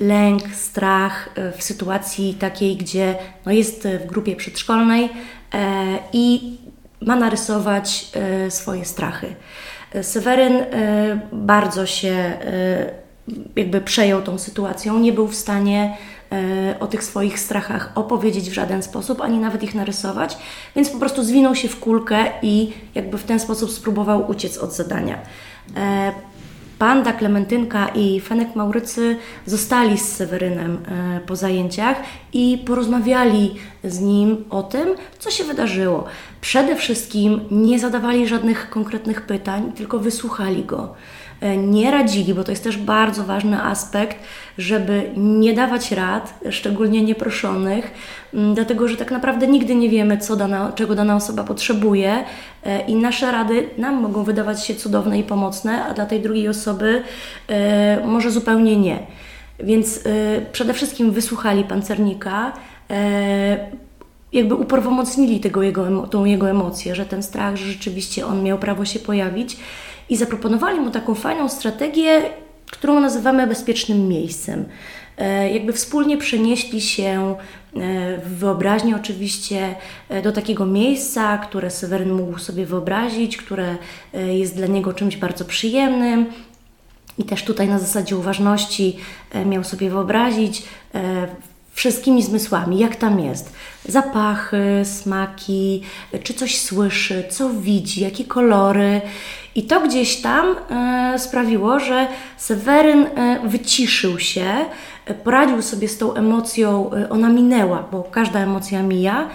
lęk, 0.00 0.42
strach 0.54 1.28
w 1.56 1.62
sytuacji 1.62 2.34
takiej, 2.34 2.76
gdzie 2.76 3.14
no 3.46 3.52
jest 3.52 3.88
w 3.88 4.06
grupie 4.06 4.36
przedszkolnej 4.36 5.08
i 6.12 6.56
ma 7.00 7.16
narysować 7.16 8.12
swoje 8.48 8.84
strachy. 8.84 9.34
Seweryn 10.02 10.64
bardzo 11.32 11.86
się 11.86 12.38
jakby 13.56 13.80
przejął 13.80 14.22
tą 14.22 14.38
sytuacją, 14.38 14.98
nie 14.98 15.12
był 15.12 15.28
w 15.28 15.34
stanie 15.34 15.96
e, 16.32 16.74
o 16.80 16.86
tych 16.86 17.04
swoich 17.04 17.40
strachach 17.40 17.92
opowiedzieć 17.94 18.50
w 18.50 18.52
żaden 18.52 18.82
sposób, 18.82 19.20
ani 19.20 19.38
nawet 19.38 19.62
ich 19.62 19.74
narysować, 19.74 20.38
więc 20.76 20.90
po 20.90 20.98
prostu 20.98 21.24
zwinął 21.24 21.54
się 21.54 21.68
w 21.68 21.80
kulkę 21.80 22.24
i 22.42 22.72
jakby 22.94 23.18
w 23.18 23.24
ten 23.24 23.40
sposób 23.40 23.70
spróbował 23.70 24.30
uciec 24.30 24.58
od 24.58 24.72
zadania. 24.72 25.18
E, 25.76 26.12
Panda, 26.80 27.12
Klementynka 27.12 27.88
i 27.88 28.20
Fenek 28.20 28.56
Maurycy 28.56 29.16
zostali 29.46 29.98
z 29.98 30.12
Sewerynem 30.12 30.78
e, 30.88 31.20
po 31.26 31.36
zajęciach 31.36 31.96
i 32.32 32.62
porozmawiali 32.66 33.54
z 33.84 34.00
nim 34.00 34.44
o 34.50 34.62
tym, 34.62 34.88
co 35.18 35.30
się 35.30 35.44
wydarzyło. 35.44 36.04
Przede 36.40 36.76
wszystkim 36.76 37.40
nie 37.50 37.78
zadawali 37.78 38.28
żadnych 38.28 38.70
konkretnych 38.70 39.22
pytań, 39.22 39.72
tylko 39.72 39.98
wysłuchali 39.98 40.64
go. 40.64 40.94
E, 41.40 41.56
nie 41.56 41.90
radzili, 41.90 42.34
bo 42.34 42.44
to 42.44 42.52
jest 42.52 42.64
też 42.64 42.76
bardzo 42.76 43.24
ważny 43.24 43.62
aspekt, 43.62 44.16
żeby 44.58 45.10
nie 45.16 45.54
dawać 45.54 45.92
rad, 45.92 46.34
szczególnie 46.50 47.02
nieproszonych, 47.02 47.90
dlatego 48.54 48.88
że 48.88 48.96
tak 48.96 49.10
naprawdę 49.10 49.46
nigdy 49.46 49.74
nie 49.74 49.88
wiemy, 49.88 50.18
co 50.18 50.36
dana, 50.36 50.72
czego 50.74 50.94
dana 50.94 51.16
osoba 51.16 51.44
potrzebuje 51.44 52.24
e, 52.64 52.80
i 52.80 52.94
nasze 52.94 53.32
rady 53.32 53.68
nam 53.78 54.00
mogą 54.00 54.24
wydawać 54.24 54.66
się 54.66 54.74
cudowne 54.74 55.18
i 55.18 55.22
pomocne, 55.22 55.84
a 55.84 55.94
dla 55.94 56.06
tej 56.06 56.20
drugiej 56.20 56.48
osoby 56.48 57.02
e, 57.48 58.06
może 58.06 58.30
zupełnie 58.30 58.76
nie. 58.76 58.98
Więc 59.62 60.00
przede 60.52 60.74
wszystkim 60.74 61.10
wysłuchali 61.10 61.64
pancernika, 61.64 62.52
jakby 64.32 64.54
uprawomocnili 64.54 65.40
tego 65.40 65.62
jego, 65.62 66.06
tą 66.06 66.24
jego 66.24 66.50
emocję, 66.50 66.94
że 66.94 67.06
ten 67.06 67.22
strach, 67.22 67.56
że 67.56 67.64
rzeczywiście 67.64 68.26
on 68.26 68.42
miał 68.42 68.58
prawo 68.58 68.84
się 68.84 68.98
pojawić 68.98 69.56
i 70.10 70.16
zaproponowali 70.16 70.80
mu 70.80 70.90
taką 70.90 71.14
fajną 71.14 71.48
strategię, 71.48 72.22
którą 72.70 73.00
nazywamy 73.00 73.46
bezpiecznym 73.46 74.08
miejscem. 74.08 74.64
E, 75.18 75.52
jakby 75.52 75.72
wspólnie 75.72 76.18
przenieśli 76.18 76.80
się 76.80 77.34
e, 77.76 78.18
w 78.18 78.38
wyobraźni 78.38 78.94
oczywiście 78.94 79.74
e, 80.08 80.22
do 80.22 80.32
takiego 80.32 80.66
miejsca, 80.66 81.38
które 81.38 81.70
Seweryn 81.70 82.12
mógł 82.12 82.38
sobie 82.38 82.66
wyobrazić, 82.66 83.36
które 83.36 83.76
jest 84.12 84.56
dla 84.56 84.66
niego 84.66 84.92
czymś 84.92 85.16
bardzo 85.16 85.44
przyjemnym. 85.44 86.26
I 87.18 87.24
też 87.24 87.44
tutaj 87.44 87.68
na 87.68 87.78
zasadzie 87.78 88.16
uważności 88.16 88.96
miał 89.46 89.64
sobie 89.64 89.90
wyobrazić 89.90 90.62
wszystkimi 91.72 92.22
zmysłami, 92.22 92.78
jak 92.78 92.96
tam 92.96 93.20
jest. 93.20 93.52
Zapachy, 93.84 94.82
smaki, 94.84 95.82
czy 96.22 96.34
coś 96.34 96.58
słyszy, 96.58 97.24
co 97.30 97.50
widzi, 97.50 98.00
jakie 98.00 98.24
kolory. 98.24 99.00
I 99.54 99.62
to 99.62 99.80
gdzieś 99.80 100.16
tam 100.16 100.56
e, 100.70 101.18
sprawiło, 101.18 101.80
że 101.80 102.08
Seweryn 102.36 103.06
e, 103.06 103.40
wyciszył 103.44 104.18
się, 104.18 104.54
e, 105.04 105.14
poradził 105.14 105.62
sobie 105.62 105.88
z 105.88 105.98
tą 105.98 106.14
emocją, 106.14 106.90
ona 107.10 107.28
minęła, 107.28 107.88
bo 107.92 108.02
każda 108.02 108.40
emocja 108.40 108.82
mija, 108.82 109.28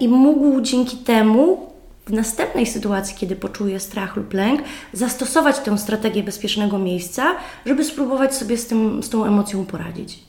i 0.00 0.08
mógł 0.08 0.60
dzięki 0.60 0.96
temu 0.96 1.70
w 2.06 2.12
następnej 2.12 2.66
sytuacji, 2.66 3.16
kiedy 3.18 3.36
poczuje 3.36 3.80
strach 3.80 4.16
lub 4.16 4.34
lęk, 4.34 4.62
zastosować 4.92 5.58
tę 5.58 5.78
strategię 5.78 6.22
bezpiecznego 6.22 6.78
miejsca, 6.78 7.24
żeby 7.66 7.84
spróbować 7.84 8.34
sobie 8.34 8.56
z, 8.56 8.66
tym, 8.66 9.02
z 9.02 9.10
tą 9.10 9.24
emocją 9.24 9.64
poradzić 9.64 10.23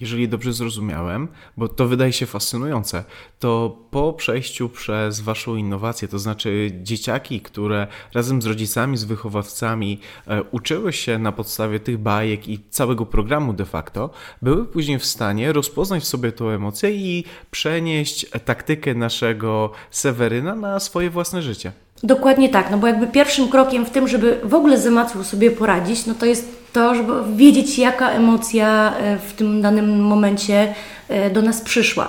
jeżeli 0.00 0.28
dobrze 0.28 0.52
zrozumiałem, 0.52 1.28
bo 1.56 1.68
to 1.68 1.88
wydaje 1.88 2.12
się 2.12 2.26
fascynujące, 2.26 3.04
to 3.38 3.78
po 3.90 4.12
przejściu 4.12 4.68
przez 4.68 5.20
Waszą 5.20 5.56
innowację, 5.56 6.08
to 6.08 6.18
znaczy 6.18 6.70
dzieciaki, 6.82 7.40
które 7.40 7.86
razem 8.14 8.42
z 8.42 8.46
rodzicami, 8.46 8.96
z 8.96 9.04
wychowawcami 9.04 10.00
e, 10.26 10.42
uczyły 10.42 10.92
się 10.92 11.18
na 11.18 11.32
podstawie 11.32 11.80
tych 11.80 11.98
bajek 11.98 12.48
i 12.48 12.60
całego 12.70 13.06
programu 13.06 13.52
de 13.52 13.64
facto, 13.64 14.10
były 14.42 14.64
później 14.64 14.98
w 14.98 15.06
stanie 15.06 15.52
rozpoznać 15.52 16.02
w 16.02 16.06
sobie 16.06 16.32
tę 16.32 16.44
emocję 16.44 16.90
i 16.90 17.24
przenieść 17.50 18.26
taktykę 18.44 18.94
naszego 18.94 19.70
Seweryna 19.90 20.54
na 20.54 20.80
swoje 20.80 21.10
własne 21.10 21.42
życie. 21.42 21.72
Dokładnie 22.02 22.48
tak, 22.48 22.70
no 22.70 22.78
bo 22.78 22.86
jakby 22.86 23.06
pierwszym 23.06 23.48
krokiem 23.48 23.86
w 23.86 23.90
tym, 23.90 24.08
żeby 24.08 24.40
w 24.44 24.54
ogóle 24.54 24.78
z 24.78 24.86
emocją 24.86 25.24
sobie 25.24 25.50
poradzić, 25.50 26.06
no 26.06 26.14
to 26.14 26.26
jest 26.26 26.58
to, 26.72 26.94
żeby 26.94 27.12
wiedzieć, 27.36 27.78
jaka 27.78 28.10
emocja 28.10 28.94
e, 28.96 29.18
w 29.18 29.32
tym 29.32 29.62
danym 29.62 30.02
momencie 30.02 30.74
e, 31.08 31.30
do 31.30 31.42
nas 31.42 31.60
przyszła. 31.60 32.08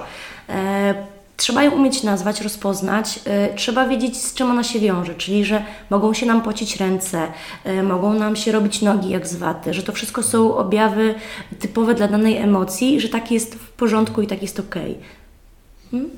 E, 0.50 0.94
trzeba 1.38 1.64
ją 1.64 1.72
umieć 1.72 2.04
nazwać, 2.04 2.42
rozpoznać, 2.42 3.20
trzeba 3.56 3.88
wiedzieć, 3.88 4.18
z 4.18 4.34
czym 4.34 4.52
ona 4.52 4.64
się 4.64 4.80
wiąże, 4.80 5.16
czyli 5.16 5.46
że 5.46 5.64
mogą 5.90 6.14
się 6.14 6.26
nam 6.26 6.42
pocić 6.42 6.78
ręce, 6.78 7.28
mogą 7.84 8.14
nam 8.14 8.36
się 8.36 8.52
robić 8.52 8.82
nogi 8.82 9.10
jak 9.10 9.28
z 9.28 9.36
waty, 9.36 9.74
że 9.74 9.84
to 9.84 9.92
wszystko 9.92 10.24
są 10.24 10.58
objawy 10.58 11.16
typowe 11.60 11.96
dla 11.96 12.08
danej 12.08 12.38
emocji, 12.38 13.02
że 13.02 13.10
tak 13.10 13.32
jest 13.32 13.56
w 13.56 13.72
porządku 13.72 14.22
i 14.22 14.28
tak 14.28 14.42
jest 14.42 14.60
ok. 14.60 14.76
Hmm? 15.92 16.10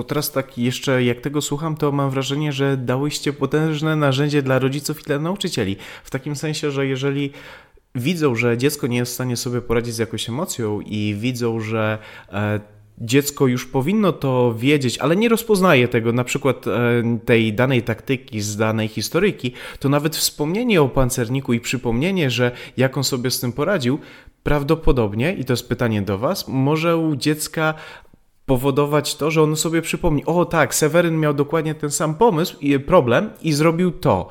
To 0.00 0.04
teraz 0.04 0.32
tak 0.32 0.58
jeszcze 0.58 1.04
jak 1.04 1.20
tego 1.20 1.42
słucham, 1.42 1.76
to 1.76 1.92
mam 1.92 2.10
wrażenie, 2.10 2.52
że 2.52 2.76
dałyście 2.76 3.32
potężne 3.32 3.96
narzędzie 3.96 4.42
dla 4.42 4.58
rodziców 4.58 5.00
i 5.00 5.04
dla 5.04 5.18
nauczycieli. 5.18 5.76
W 6.04 6.10
takim 6.10 6.36
sensie, 6.36 6.70
że 6.70 6.86
jeżeli 6.86 7.30
widzą, 7.94 8.34
że 8.34 8.58
dziecko 8.58 8.86
nie 8.86 8.96
jest 8.96 9.12
w 9.12 9.14
stanie 9.14 9.36
sobie 9.36 9.60
poradzić 9.60 9.94
z 9.94 9.98
jakąś 9.98 10.28
emocją 10.28 10.80
i 10.80 11.16
widzą, 11.18 11.60
że 11.60 11.98
e, 12.32 12.60
dziecko 12.98 13.46
już 13.46 13.66
powinno 13.66 14.12
to 14.12 14.54
wiedzieć, 14.58 14.98
ale 14.98 15.16
nie 15.16 15.28
rozpoznaje 15.28 15.88
tego, 15.88 16.12
na 16.12 16.24
przykład 16.24 16.66
e, 16.66 16.70
tej 17.24 17.52
danej 17.52 17.82
taktyki 17.82 18.40
z 18.40 18.56
danej 18.56 18.88
historyjki, 18.88 19.52
to 19.78 19.88
nawet 19.88 20.16
wspomnienie 20.16 20.82
o 20.82 20.88
pancerniku 20.88 21.52
i 21.52 21.60
przypomnienie, 21.60 22.30
że 22.30 22.50
jak 22.76 22.96
on 22.96 23.04
sobie 23.04 23.30
z 23.30 23.40
tym 23.40 23.52
poradził, 23.52 23.98
prawdopodobnie, 24.42 25.34
i 25.34 25.44
to 25.44 25.52
jest 25.52 25.68
pytanie 25.68 26.02
do 26.02 26.18
Was, 26.18 26.48
może 26.48 26.96
u 26.96 27.16
dziecka 27.16 27.74
powodować 28.50 29.16
to, 29.16 29.30
że 29.30 29.42
on 29.42 29.56
sobie 29.56 29.82
przypomni, 29.82 30.24
o 30.26 30.44
tak, 30.44 30.74
Seweryn 30.74 31.20
miał 31.20 31.34
dokładnie 31.34 31.74
ten 31.74 31.90
sam 31.90 32.14
pomysł 32.14 32.56
i 32.60 32.78
problem 32.78 33.30
i 33.42 33.52
zrobił 33.52 33.90
to. 33.90 34.28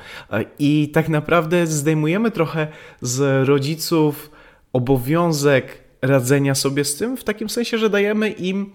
I 0.60 0.89
tak 0.93 1.10
naprawdę 1.10 1.67
zdejmujemy 1.67 2.32
trochę 2.32 2.67
z 3.01 3.47
rodziców 3.47 4.32
obowiązek 4.73 5.84
radzenia 6.01 6.55
sobie 6.55 6.84
z 6.86 6.95
tym, 6.95 7.17
w 7.17 7.23
takim 7.23 7.49
sensie, 7.49 7.77
że 7.77 7.89
dajemy 7.89 8.29
im 8.29 8.73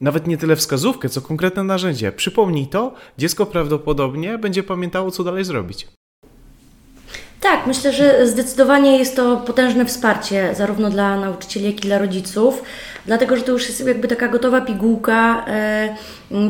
nawet 0.00 0.26
nie 0.26 0.36
tyle 0.36 0.56
wskazówkę, 0.56 1.08
co 1.08 1.20
konkretne 1.20 1.64
narzędzie. 1.64 2.12
Przypomnij 2.12 2.66
to, 2.66 2.94
dziecko 3.18 3.46
prawdopodobnie 3.46 4.38
będzie 4.38 4.62
pamiętało, 4.62 5.10
co 5.10 5.24
dalej 5.24 5.44
zrobić. 5.44 5.97
Tak, 7.40 7.66
myślę, 7.66 7.92
że 7.92 8.26
zdecydowanie 8.26 8.98
jest 8.98 9.16
to 9.16 9.36
potężne 9.36 9.84
wsparcie 9.84 10.54
zarówno 10.54 10.90
dla 10.90 11.20
nauczycieli, 11.20 11.66
jak 11.66 11.76
i 11.76 11.80
dla 11.80 11.98
rodziców, 11.98 12.62
dlatego 13.06 13.36
że 13.36 13.42
to 13.42 13.52
już 13.52 13.68
jest 13.68 13.86
jakby 13.86 14.08
taka 14.08 14.28
gotowa 14.28 14.60
pigułka 14.60 15.44
e, 15.48 15.96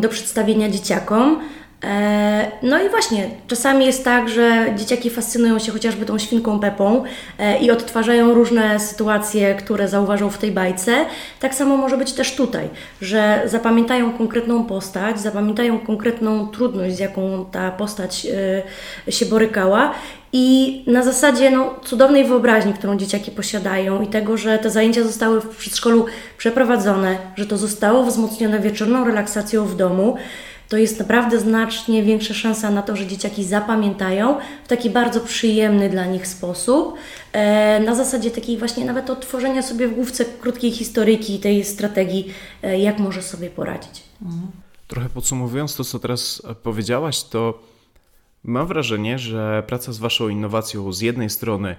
do 0.00 0.08
przedstawienia 0.08 0.68
dzieciakom. 0.68 1.40
E, 1.84 2.50
no 2.62 2.82
i 2.82 2.88
właśnie, 2.88 3.30
czasami 3.46 3.86
jest 3.86 4.04
tak, 4.04 4.28
że 4.28 4.66
dzieciaki 4.76 5.10
fascynują 5.10 5.58
się 5.58 5.72
chociażby 5.72 6.06
tą 6.06 6.18
świnką 6.18 6.60
Pepą 6.60 7.04
e, 7.38 7.58
i 7.58 7.70
odtwarzają 7.70 8.34
różne 8.34 8.80
sytuacje, 8.80 9.54
które 9.54 9.88
zauważą 9.88 10.30
w 10.30 10.38
tej 10.38 10.52
bajce. 10.52 11.06
Tak 11.40 11.54
samo 11.54 11.76
może 11.76 11.96
być 11.96 12.12
też 12.12 12.36
tutaj, 12.36 12.68
że 13.02 13.42
zapamiętają 13.44 14.12
konkretną 14.12 14.64
postać, 14.64 15.20
zapamiętają 15.20 15.78
konkretną 15.78 16.48
trudność, 16.48 16.96
z 16.96 16.98
jaką 16.98 17.46
ta 17.52 17.70
postać 17.70 18.26
się 19.08 19.26
borykała 19.26 19.94
i 20.32 20.82
na 20.86 21.02
zasadzie 21.02 21.50
no, 21.50 21.74
cudownej 21.84 22.24
wyobraźni, 22.24 22.72
którą 22.72 22.96
dzieciaki 22.96 23.30
posiadają 23.30 24.02
i 24.02 24.06
tego, 24.06 24.36
że 24.36 24.58
te 24.58 24.70
zajęcia 24.70 25.02
zostały 25.02 25.40
w 25.40 25.56
przedszkolu 25.56 26.06
przeprowadzone, 26.38 27.18
że 27.36 27.46
to 27.46 27.58
zostało 27.58 28.04
wzmocnione 28.04 28.60
wieczorną 28.60 29.04
relaksacją 29.04 29.64
w 29.64 29.76
domu, 29.76 30.16
to 30.68 30.76
jest 30.76 30.98
naprawdę 30.98 31.40
znacznie 31.40 32.02
większa 32.02 32.34
szansa 32.34 32.70
na 32.70 32.82
to, 32.82 32.96
że 32.96 33.06
dzieciaki 33.06 33.44
zapamiętają 33.44 34.38
w 34.64 34.68
taki 34.68 34.90
bardzo 34.90 35.20
przyjemny 35.20 35.90
dla 35.90 36.06
nich 36.06 36.26
sposób. 36.26 36.94
E, 37.32 37.80
na 37.80 37.94
zasadzie 37.94 38.30
takiej 38.30 38.58
właśnie 38.58 38.84
nawet 38.84 39.10
odtworzenia 39.10 39.62
sobie 39.62 39.88
w 39.88 39.94
główce 39.94 40.24
krótkiej 40.24 40.72
historyjki 40.72 41.34
i 41.34 41.38
tej 41.38 41.64
strategii, 41.64 42.32
e, 42.62 42.78
jak 42.78 42.98
może 42.98 43.22
sobie 43.22 43.50
poradzić. 43.50 44.02
Trochę 44.88 45.08
podsumowując 45.08 45.76
to, 45.76 45.84
co 45.84 45.98
teraz 45.98 46.42
powiedziałaś, 46.62 47.22
to 47.22 47.58
mam 48.48 48.66
wrażenie, 48.66 49.18
że 49.18 49.62
praca 49.66 49.92
z 49.92 49.98
Waszą 49.98 50.28
innowacją 50.28 50.92
z 50.92 51.00
jednej 51.00 51.30
strony 51.30 51.76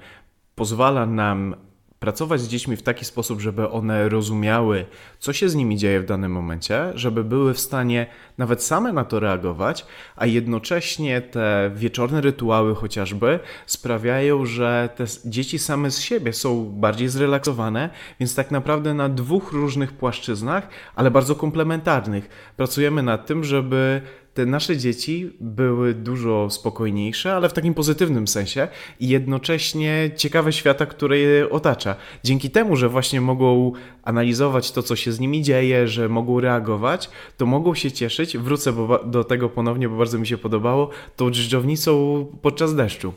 pozwala 0.56 1.06
nam 1.06 1.56
pracować 2.00 2.42
z 2.42 2.48
dziećmi 2.48 2.76
w 2.76 2.82
taki 2.82 3.06
sposób, 3.06 3.42
żeby 3.42 3.70
one 3.70 4.10
rozumiały, 4.10 4.86
co 5.20 5.34
się 5.34 5.50
z 5.50 5.56
nimi 5.56 5.78
dzieje 5.78 6.00
w 6.00 6.06
danym 6.06 6.32
momencie, 6.32 6.92
żeby 6.96 7.24
były 7.24 7.54
w 7.54 7.60
stanie 7.60 8.08
nawet 8.38 8.64
same 8.64 8.94
na 8.94 9.06
to 9.06 9.20
reagować, 9.20 9.86
a 10.16 10.26
jednocześnie 10.26 11.22
te 11.22 11.72
wieczorne 11.76 12.22
rytuały 12.22 12.76
chociażby 12.76 13.40
sprawiają, 13.66 14.46
że 14.46 14.90
te 14.96 15.06
dzieci 15.26 15.60
same 15.60 15.92
z 15.92 16.00
siebie 16.00 16.34
są 16.34 16.66
bardziej 16.66 17.10
zrelaksowane, 17.10 17.90
więc 18.20 18.36
tak 18.36 18.52
naprawdę 18.52 18.94
na 18.94 19.10
dwóch 19.10 19.52
różnych 19.52 19.94
płaszczyznach, 19.94 20.68
ale 20.96 21.12
bardzo 21.12 21.36
komplementarnych. 21.36 22.54
Pracujemy 22.58 23.04
nad 23.04 23.26
tym, 23.26 23.44
żeby 23.44 24.02
te 24.34 24.46
nasze 24.46 24.78
dzieci 24.78 25.32
były 25.40 25.94
dużo 25.94 26.50
spokojniejsze, 26.50 27.36
ale 27.36 27.50
w 27.50 27.54
takim 27.54 27.74
pozytywnym 27.74 28.28
sensie 28.28 28.68
i 29.00 29.08
jednocześnie 29.08 30.12
ciekawe 30.16 30.54
świata, 30.54 30.86
które 30.86 31.18
je 31.18 31.50
otacza. 31.50 31.96
Dzięki 32.24 32.50
temu, 32.50 32.76
że 32.76 32.90
właśnie 32.90 33.22
mogą 33.22 33.72
analizować 34.04 34.72
to, 34.72 34.84
co 34.84 34.96
się 34.96 35.12
z 35.12 35.20
nimi 35.20 35.42
dzieje, 35.42 35.88
że 35.88 36.10
mogą 36.10 36.40
reagować, 36.40 37.10
to 37.38 37.46
mogą 37.46 37.76
się 37.76 37.92
cieszyć. 37.92 38.38
Wrócę 38.38 38.74
do 39.06 39.24
tego 39.24 39.50
ponownie, 39.50 39.90
bo 39.90 39.98
bardzo 39.98 40.20
mi 40.20 40.28
się 40.28 40.38
podobało, 40.38 40.90
tą 41.16 41.32
dżdżownicą 41.32 42.26
podczas 42.42 42.76
deszczu. 42.76 43.14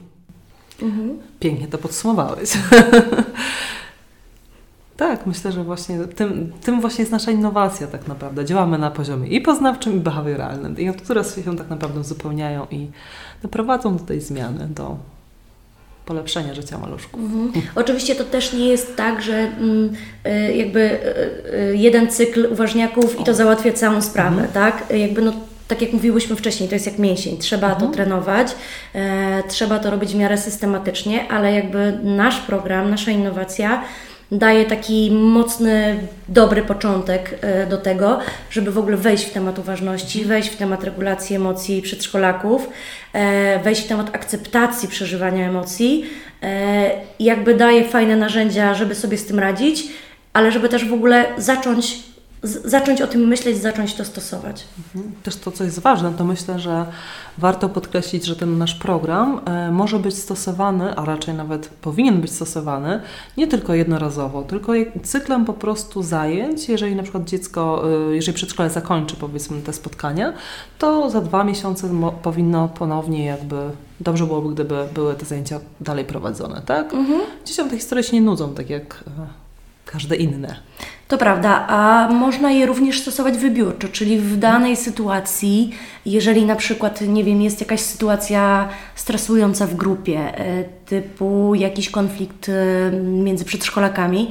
Mhm. 0.82 1.18
Pięknie 1.40 1.68
to 1.68 1.78
podsumowałeś. 1.78 2.50
Tak, 4.96 5.26
myślę, 5.26 5.52
że 5.52 5.64
właśnie 5.64 5.98
tym, 5.98 6.52
tym 6.64 6.80
właśnie 6.80 7.02
jest 7.02 7.12
nasza 7.12 7.30
innowacja 7.30 7.86
tak 7.86 8.08
naprawdę. 8.08 8.44
Działamy 8.44 8.78
na 8.78 8.90
poziomie 8.90 9.28
i 9.28 9.40
poznawczym, 9.40 9.96
i 9.96 10.00
behawioralnym, 10.00 10.78
i 10.78 10.92
które 10.92 11.24
się 11.24 11.56
tak 11.56 11.70
naprawdę 11.70 12.00
uzupełniają 12.00 12.66
i 12.70 12.90
doprowadzą 13.42 13.96
do 13.96 14.04
tej 14.04 14.20
zmiany, 14.20 14.68
do 14.68 14.96
polepszenia 16.06 16.54
życia 16.54 16.78
maluszków. 16.78 17.20
Mhm. 17.20 17.52
Oczywiście 17.74 18.14
to 18.14 18.24
też 18.24 18.52
nie 18.52 18.68
jest 18.68 18.96
tak, 18.96 19.22
że 19.22 19.34
mm, 19.34 19.92
y, 20.26 20.56
jakby 20.56 20.80
y, 20.80 21.54
y, 21.54 21.76
jeden 21.76 22.10
cykl 22.10 22.48
uważniaków 22.52 23.20
i 23.20 23.24
to 23.24 23.34
załatwia 23.34 23.72
całą 23.72 24.02
sprawę, 24.02 24.42
mhm. 24.42 24.52
tak? 24.52 24.98
Jakby 24.98 25.22
no 25.22 25.32
tak 25.68 25.82
jak 25.82 25.92
mówiłyśmy 25.92 26.36
wcześniej, 26.36 26.68
to 26.68 26.74
jest 26.74 26.86
jak 26.86 26.98
mięsień, 26.98 27.38
trzeba 27.38 27.66
mhm. 27.66 27.86
to 27.86 27.94
trenować, 27.96 28.54
e, 28.94 29.42
trzeba 29.48 29.78
to 29.78 29.90
robić 29.90 30.12
w 30.12 30.16
miarę 30.16 30.38
systematycznie, 30.38 31.28
ale 31.28 31.54
jakby 31.54 31.98
nasz 32.02 32.40
program, 32.40 32.90
nasza 32.90 33.10
innowacja 33.10 33.84
daje 34.32 34.64
taki 34.64 35.10
mocny, 35.10 36.00
dobry 36.28 36.62
początek 36.62 37.38
e, 37.40 37.66
do 37.66 37.78
tego, 37.78 38.18
żeby 38.50 38.72
w 38.72 38.78
ogóle 38.78 38.96
wejść 38.96 39.24
w 39.24 39.32
temat 39.32 39.58
uważności, 39.58 40.24
wejść 40.24 40.48
w 40.48 40.56
temat 40.56 40.84
regulacji 40.84 41.36
emocji 41.36 41.82
przedszkolaków, 41.82 42.68
e, 43.12 43.58
wejść 43.58 43.82
w 43.82 43.88
temat 43.88 44.14
akceptacji 44.14 44.88
przeżywania 44.88 45.48
emocji. 45.48 46.04
E, 46.42 46.90
jakby 47.20 47.54
daje 47.54 47.88
fajne 47.88 48.16
narzędzia, 48.16 48.74
żeby 48.74 48.94
sobie 48.94 49.18
z 49.18 49.26
tym 49.26 49.38
radzić, 49.38 49.84
ale 50.32 50.52
żeby 50.52 50.68
też 50.68 50.84
w 50.84 50.92
ogóle 50.92 51.24
zacząć 51.38 52.11
zacząć 52.42 53.02
o 53.02 53.06
tym 53.06 53.20
myśleć, 53.28 53.58
zacząć 53.58 53.94
to 53.94 54.04
stosować. 54.04 54.64
Mhm. 54.78 55.14
Też 55.22 55.36
to, 55.36 55.50
co 55.50 55.64
jest 55.64 55.78
ważne, 55.78 56.12
to 56.18 56.24
myślę, 56.24 56.58
że 56.58 56.86
warto 57.38 57.68
podkreślić, 57.68 58.24
że 58.24 58.36
ten 58.36 58.58
nasz 58.58 58.74
program 58.74 59.40
e, 59.44 59.70
może 59.70 59.98
być 59.98 60.14
stosowany, 60.14 60.96
a 60.96 61.04
raczej 61.04 61.34
nawet 61.34 61.68
powinien 61.68 62.20
być 62.20 62.32
stosowany 62.32 63.00
nie 63.36 63.46
tylko 63.46 63.74
jednorazowo, 63.74 64.42
tylko 64.42 64.72
cyklem 65.02 65.44
po 65.44 65.52
prostu 65.52 66.02
zajęć. 66.02 66.68
Jeżeli 66.68 66.96
na 66.96 67.02
przykład 67.02 67.24
dziecko, 67.24 67.84
e, 68.10 68.14
jeżeli 68.14 68.36
przedszkole 68.36 68.70
zakończy 68.70 69.16
powiedzmy 69.16 69.62
te 69.62 69.72
spotkania, 69.72 70.32
to 70.78 71.10
za 71.10 71.20
dwa 71.20 71.44
miesiące 71.44 71.88
powinno 72.22 72.68
ponownie 72.68 73.24
jakby 73.24 73.56
dobrze 74.00 74.26
byłoby, 74.26 74.54
gdyby 74.54 74.88
były 74.94 75.14
te 75.14 75.24
zajęcia 75.24 75.60
dalej 75.80 76.04
prowadzone, 76.04 76.62
tak? 76.66 76.94
Mhm. 76.94 77.20
Dzieciom 77.44 77.70
te 77.70 77.76
historie 77.76 78.04
się 78.04 78.16
nie 78.16 78.22
nudzą, 78.22 78.54
tak 78.54 78.70
jak 78.70 79.04
e, 79.06 79.10
każde 79.86 80.16
inne. 80.16 80.56
To 81.12 81.18
prawda, 81.18 81.66
a 81.68 82.08
można 82.12 82.50
je 82.50 82.66
również 82.66 83.00
stosować 83.00 83.38
wybiórczo, 83.38 83.88
czyli 83.88 84.18
w 84.18 84.38
danej 84.38 84.76
sytuacji, 84.76 85.74
jeżeli 86.06 86.44
na 86.46 86.56
przykład, 86.56 87.00
nie 87.00 87.24
wiem, 87.24 87.42
jest 87.42 87.60
jakaś 87.60 87.80
sytuacja 87.80 88.68
stresująca 88.94 89.66
w 89.66 89.74
grupie, 89.74 90.18
e, 90.18 90.64
typu 90.64 91.54
jakiś 91.54 91.90
konflikt 91.90 92.48
e, 92.48 92.52
między 93.00 93.44
przedszkolakami, 93.44 94.30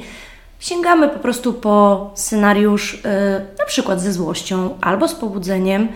sięgamy 0.60 1.08
po 1.08 1.18
prostu 1.18 1.52
po 1.52 2.10
scenariusz, 2.14 3.00
e, 3.04 3.40
na 3.58 3.64
przykład 3.64 4.00
ze 4.00 4.12
złością 4.12 4.78
albo 4.80 5.08
z 5.08 5.14
pobudzeniem, 5.14 5.88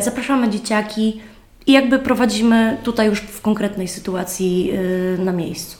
zapraszamy 0.00 0.48
dzieciaki 0.48 1.20
i 1.66 1.72
jakby 1.72 1.98
prowadzimy 1.98 2.76
tutaj 2.82 3.06
już 3.06 3.20
w 3.20 3.40
konkretnej 3.40 3.88
sytuacji 3.88 4.72
na 5.18 5.32
miejscu. 5.32 5.77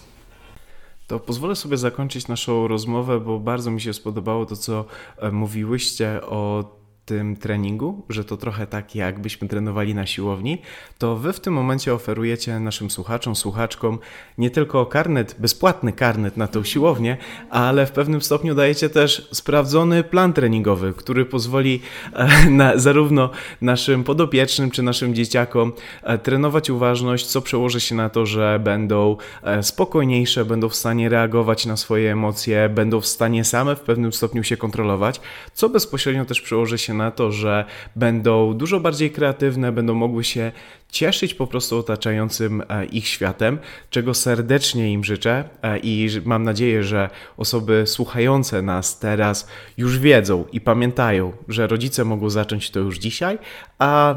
To 1.08 1.20
pozwolę 1.20 1.56
sobie 1.56 1.76
zakończyć 1.76 2.28
naszą 2.28 2.68
rozmowę, 2.68 3.20
bo 3.20 3.40
bardzo 3.40 3.70
mi 3.70 3.80
się 3.80 3.92
spodobało 3.92 4.46
to, 4.46 4.56
co 4.56 4.84
e, 5.16 5.30
mówiłyście 5.30 6.20
o 6.22 6.64
tym 7.08 7.36
treningu, 7.36 8.02
że 8.08 8.24
to 8.24 8.36
trochę 8.36 8.66
tak, 8.66 8.94
jakbyśmy 8.94 9.48
trenowali 9.48 9.94
na 9.94 10.06
siłowni, 10.06 10.58
to 10.98 11.16
wy 11.16 11.32
w 11.32 11.40
tym 11.40 11.54
momencie 11.54 11.94
oferujecie 11.94 12.60
naszym 12.60 12.90
słuchaczom, 12.90 13.36
słuchaczkom 13.36 13.98
nie 14.38 14.50
tylko 14.50 14.86
karnet, 14.86 15.36
bezpłatny 15.38 15.92
karnet 15.92 16.36
na 16.36 16.46
tą 16.46 16.64
siłownię, 16.64 17.16
ale 17.50 17.86
w 17.86 17.92
pewnym 17.92 18.20
stopniu 18.22 18.54
dajecie 18.54 18.90
też 18.90 19.28
sprawdzony 19.32 20.04
plan 20.04 20.32
treningowy, 20.32 20.92
który 20.96 21.24
pozwoli 21.24 21.80
e, 22.12 22.50
na, 22.50 22.78
zarówno 22.78 23.30
naszym 23.60 24.04
podopiecznym 24.04 24.70
czy 24.70 24.82
naszym 24.82 25.14
dzieciakom 25.14 25.72
e, 26.02 26.18
trenować 26.18 26.70
uważność, 26.70 27.26
co 27.26 27.42
przełoży 27.42 27.80
się 27.80 27.94
na 27.94 28.10
to, 28.10 28.26
że 28.26 28.60
będą 28.64 29.16
e, 29.42 29.62
spokojniejsze, 29.62 30.44
będą 30.44 30.68
w 30.68 30.74
stanie 30.74 31.08
reagować 31.08 31.66
na 31.66 31.76
swoje 31.76 32.12
emocje, 32.12 32.68
będą 32.68 33.00
w 33.00 33.06
stanie 33.06 33.44
same 33.44 33.76
w 33.76 33.80
pewnym 33.80 34.12
stopniu 34.12 34.44
się 34.44 34.56
kontrolować, 34.56 35.20
co 35.54 35.68
bezpośrednio 35.68 36.24
też 36.24 36.40
przełoży 36.40 36.78
się 36.78 36.94
na 36.98 37.10
to, 37.10 37.32
że 37.32 37.64
będą 37.96 38.54
dużo 38.54 38.80
bardziej 38.80 39.10
kreatywne, 39.10 39.72
będą 39.72 39.94
mogły 39.94 40.24
się 40.24 40.52
cieszyć 40.92 41.34
po 41.34 41.46
prostu 41.46 41.78
otaczającym 41.78 42.62
e, 42.68 42.84
ich 42.84 43.08
światem, 43.08 43.58
czego 43.90 44.14
serdecznie 44.14 44.92
im 44.92 45.04
życzę 45.04 45.44
e, 45.62 45.78
i 45.78 46.08
mam 46.24 46.42
nadzieję, 46.42 46.84
że 46.84 47.10
osoby 47.36 47.82
słuchające 47.86 48.62
nas 48.62 48.98
teraz 48.98 49.48
już 49.76 49.98
wiedzą 49.98 50.44
i 50.52 50.60
pamiętają, 50.60 51.32
że 51.48 51.66
rodzice 51.66 52.04
mogą 52.04 52.30
zacząć 52.30 52.70
to 52.70 52.80
już 52.80 52.98
dzisiaj, 52.98 53.38
a 53.78 54.14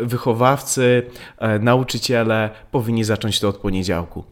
wychowawcy, 0.00 1.02
e, 1.38 1.58
nauczyciele 1.58 2.50
powinni 2.70 3.04
zacząć 3.04 3.40
to 3.40 3.48
od 3.48 3.56
poniedziałku. 3.56 4.24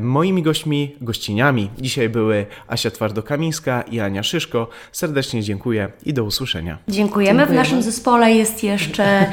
Moimi 0.00 0.42
gośćmi, 0.42 0.96
gościniami 1.00 1.70
dzisiaj 1.78 2.08
były 2.08 2.46
Asia 2.68 2.90
Twardokamińska 2.90 3.82
i 3.82 4.00
Ania 4.00 4.22
Szyszko. 4.22 4.68
Serdecznie 4.92 5.42
dziękuję 5.42 5.88
i 6.04 6.12
do 6.14 6.24
usłyszenia. 6.24 6.78
Dziękujemy. 6.88 7.02
Dziękujemy. 7.02 7.46
W 7.46 7.52
naszym 7.52 7.82
zespole 7.82 8.32
jest 8.32 8.64
jeszcze 8.64 9.32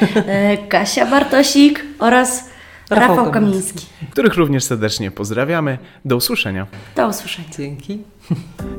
Kasia 0.70 1.05
Bartoś 1.05 1.49
oraz 2.00 2.50
Rafał, 2.89 3.16
Rafał 3.16 3.32
Kamiński. 3.32 3.86
Których 4.12 4.36
również 4.36 4.64
serdecznie 4.64 5.12
pozdrawiamy. 5.12 5.78
Do 6.06 6.16
usłyszenia. 6.16 6.68
Do 6.95 7.08
usłyszenia. 7.08 7.47
Dzięki. 7.58 8.00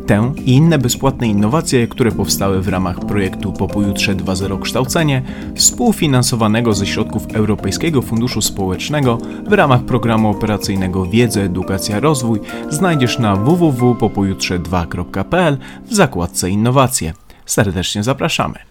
Tę 0.07 0.33
i 0.37 0.53
inne 0.53 0.79
bezpłatne 0.79 1.27
innowacje, 1.27 1.89
które 1.89 2.13
powstały 2.13 2.63
w 2.63 2.69
ramach 2.69 3.01
projektu 3.01 3.53
Po 3.53 3.69
pojutrze 3.69 4.15
2.0 4.15 4.61
Kształcenie, 4.61 5.23
współfinansowanego 5.55 6.75
ze 6.75 6.87
środków 6.87 7.35
Europejskiego 7.35 8.03
Funduszu 8.03 8.43
Społecznego 8.43 9.19
w 9.47 9.53
ramach 9.53 9.85
programu 9.85 10.31
operacyjnego 10.31 11.07
Wiedza, 11.07 11.41
Edukacja, 11.41 12.01
Rozwój, 12.01 12.41
znajdziesz 12.69 13.19
na 13.19 13.37
www.popojutrze2.pl 13.37 15.59
w 15.85 15.95
zakładce 15.95 16.51
Innowacje. 16.51 17.13
Serdecznie 17.47 18.03
zapraszamy. 18.03 18.70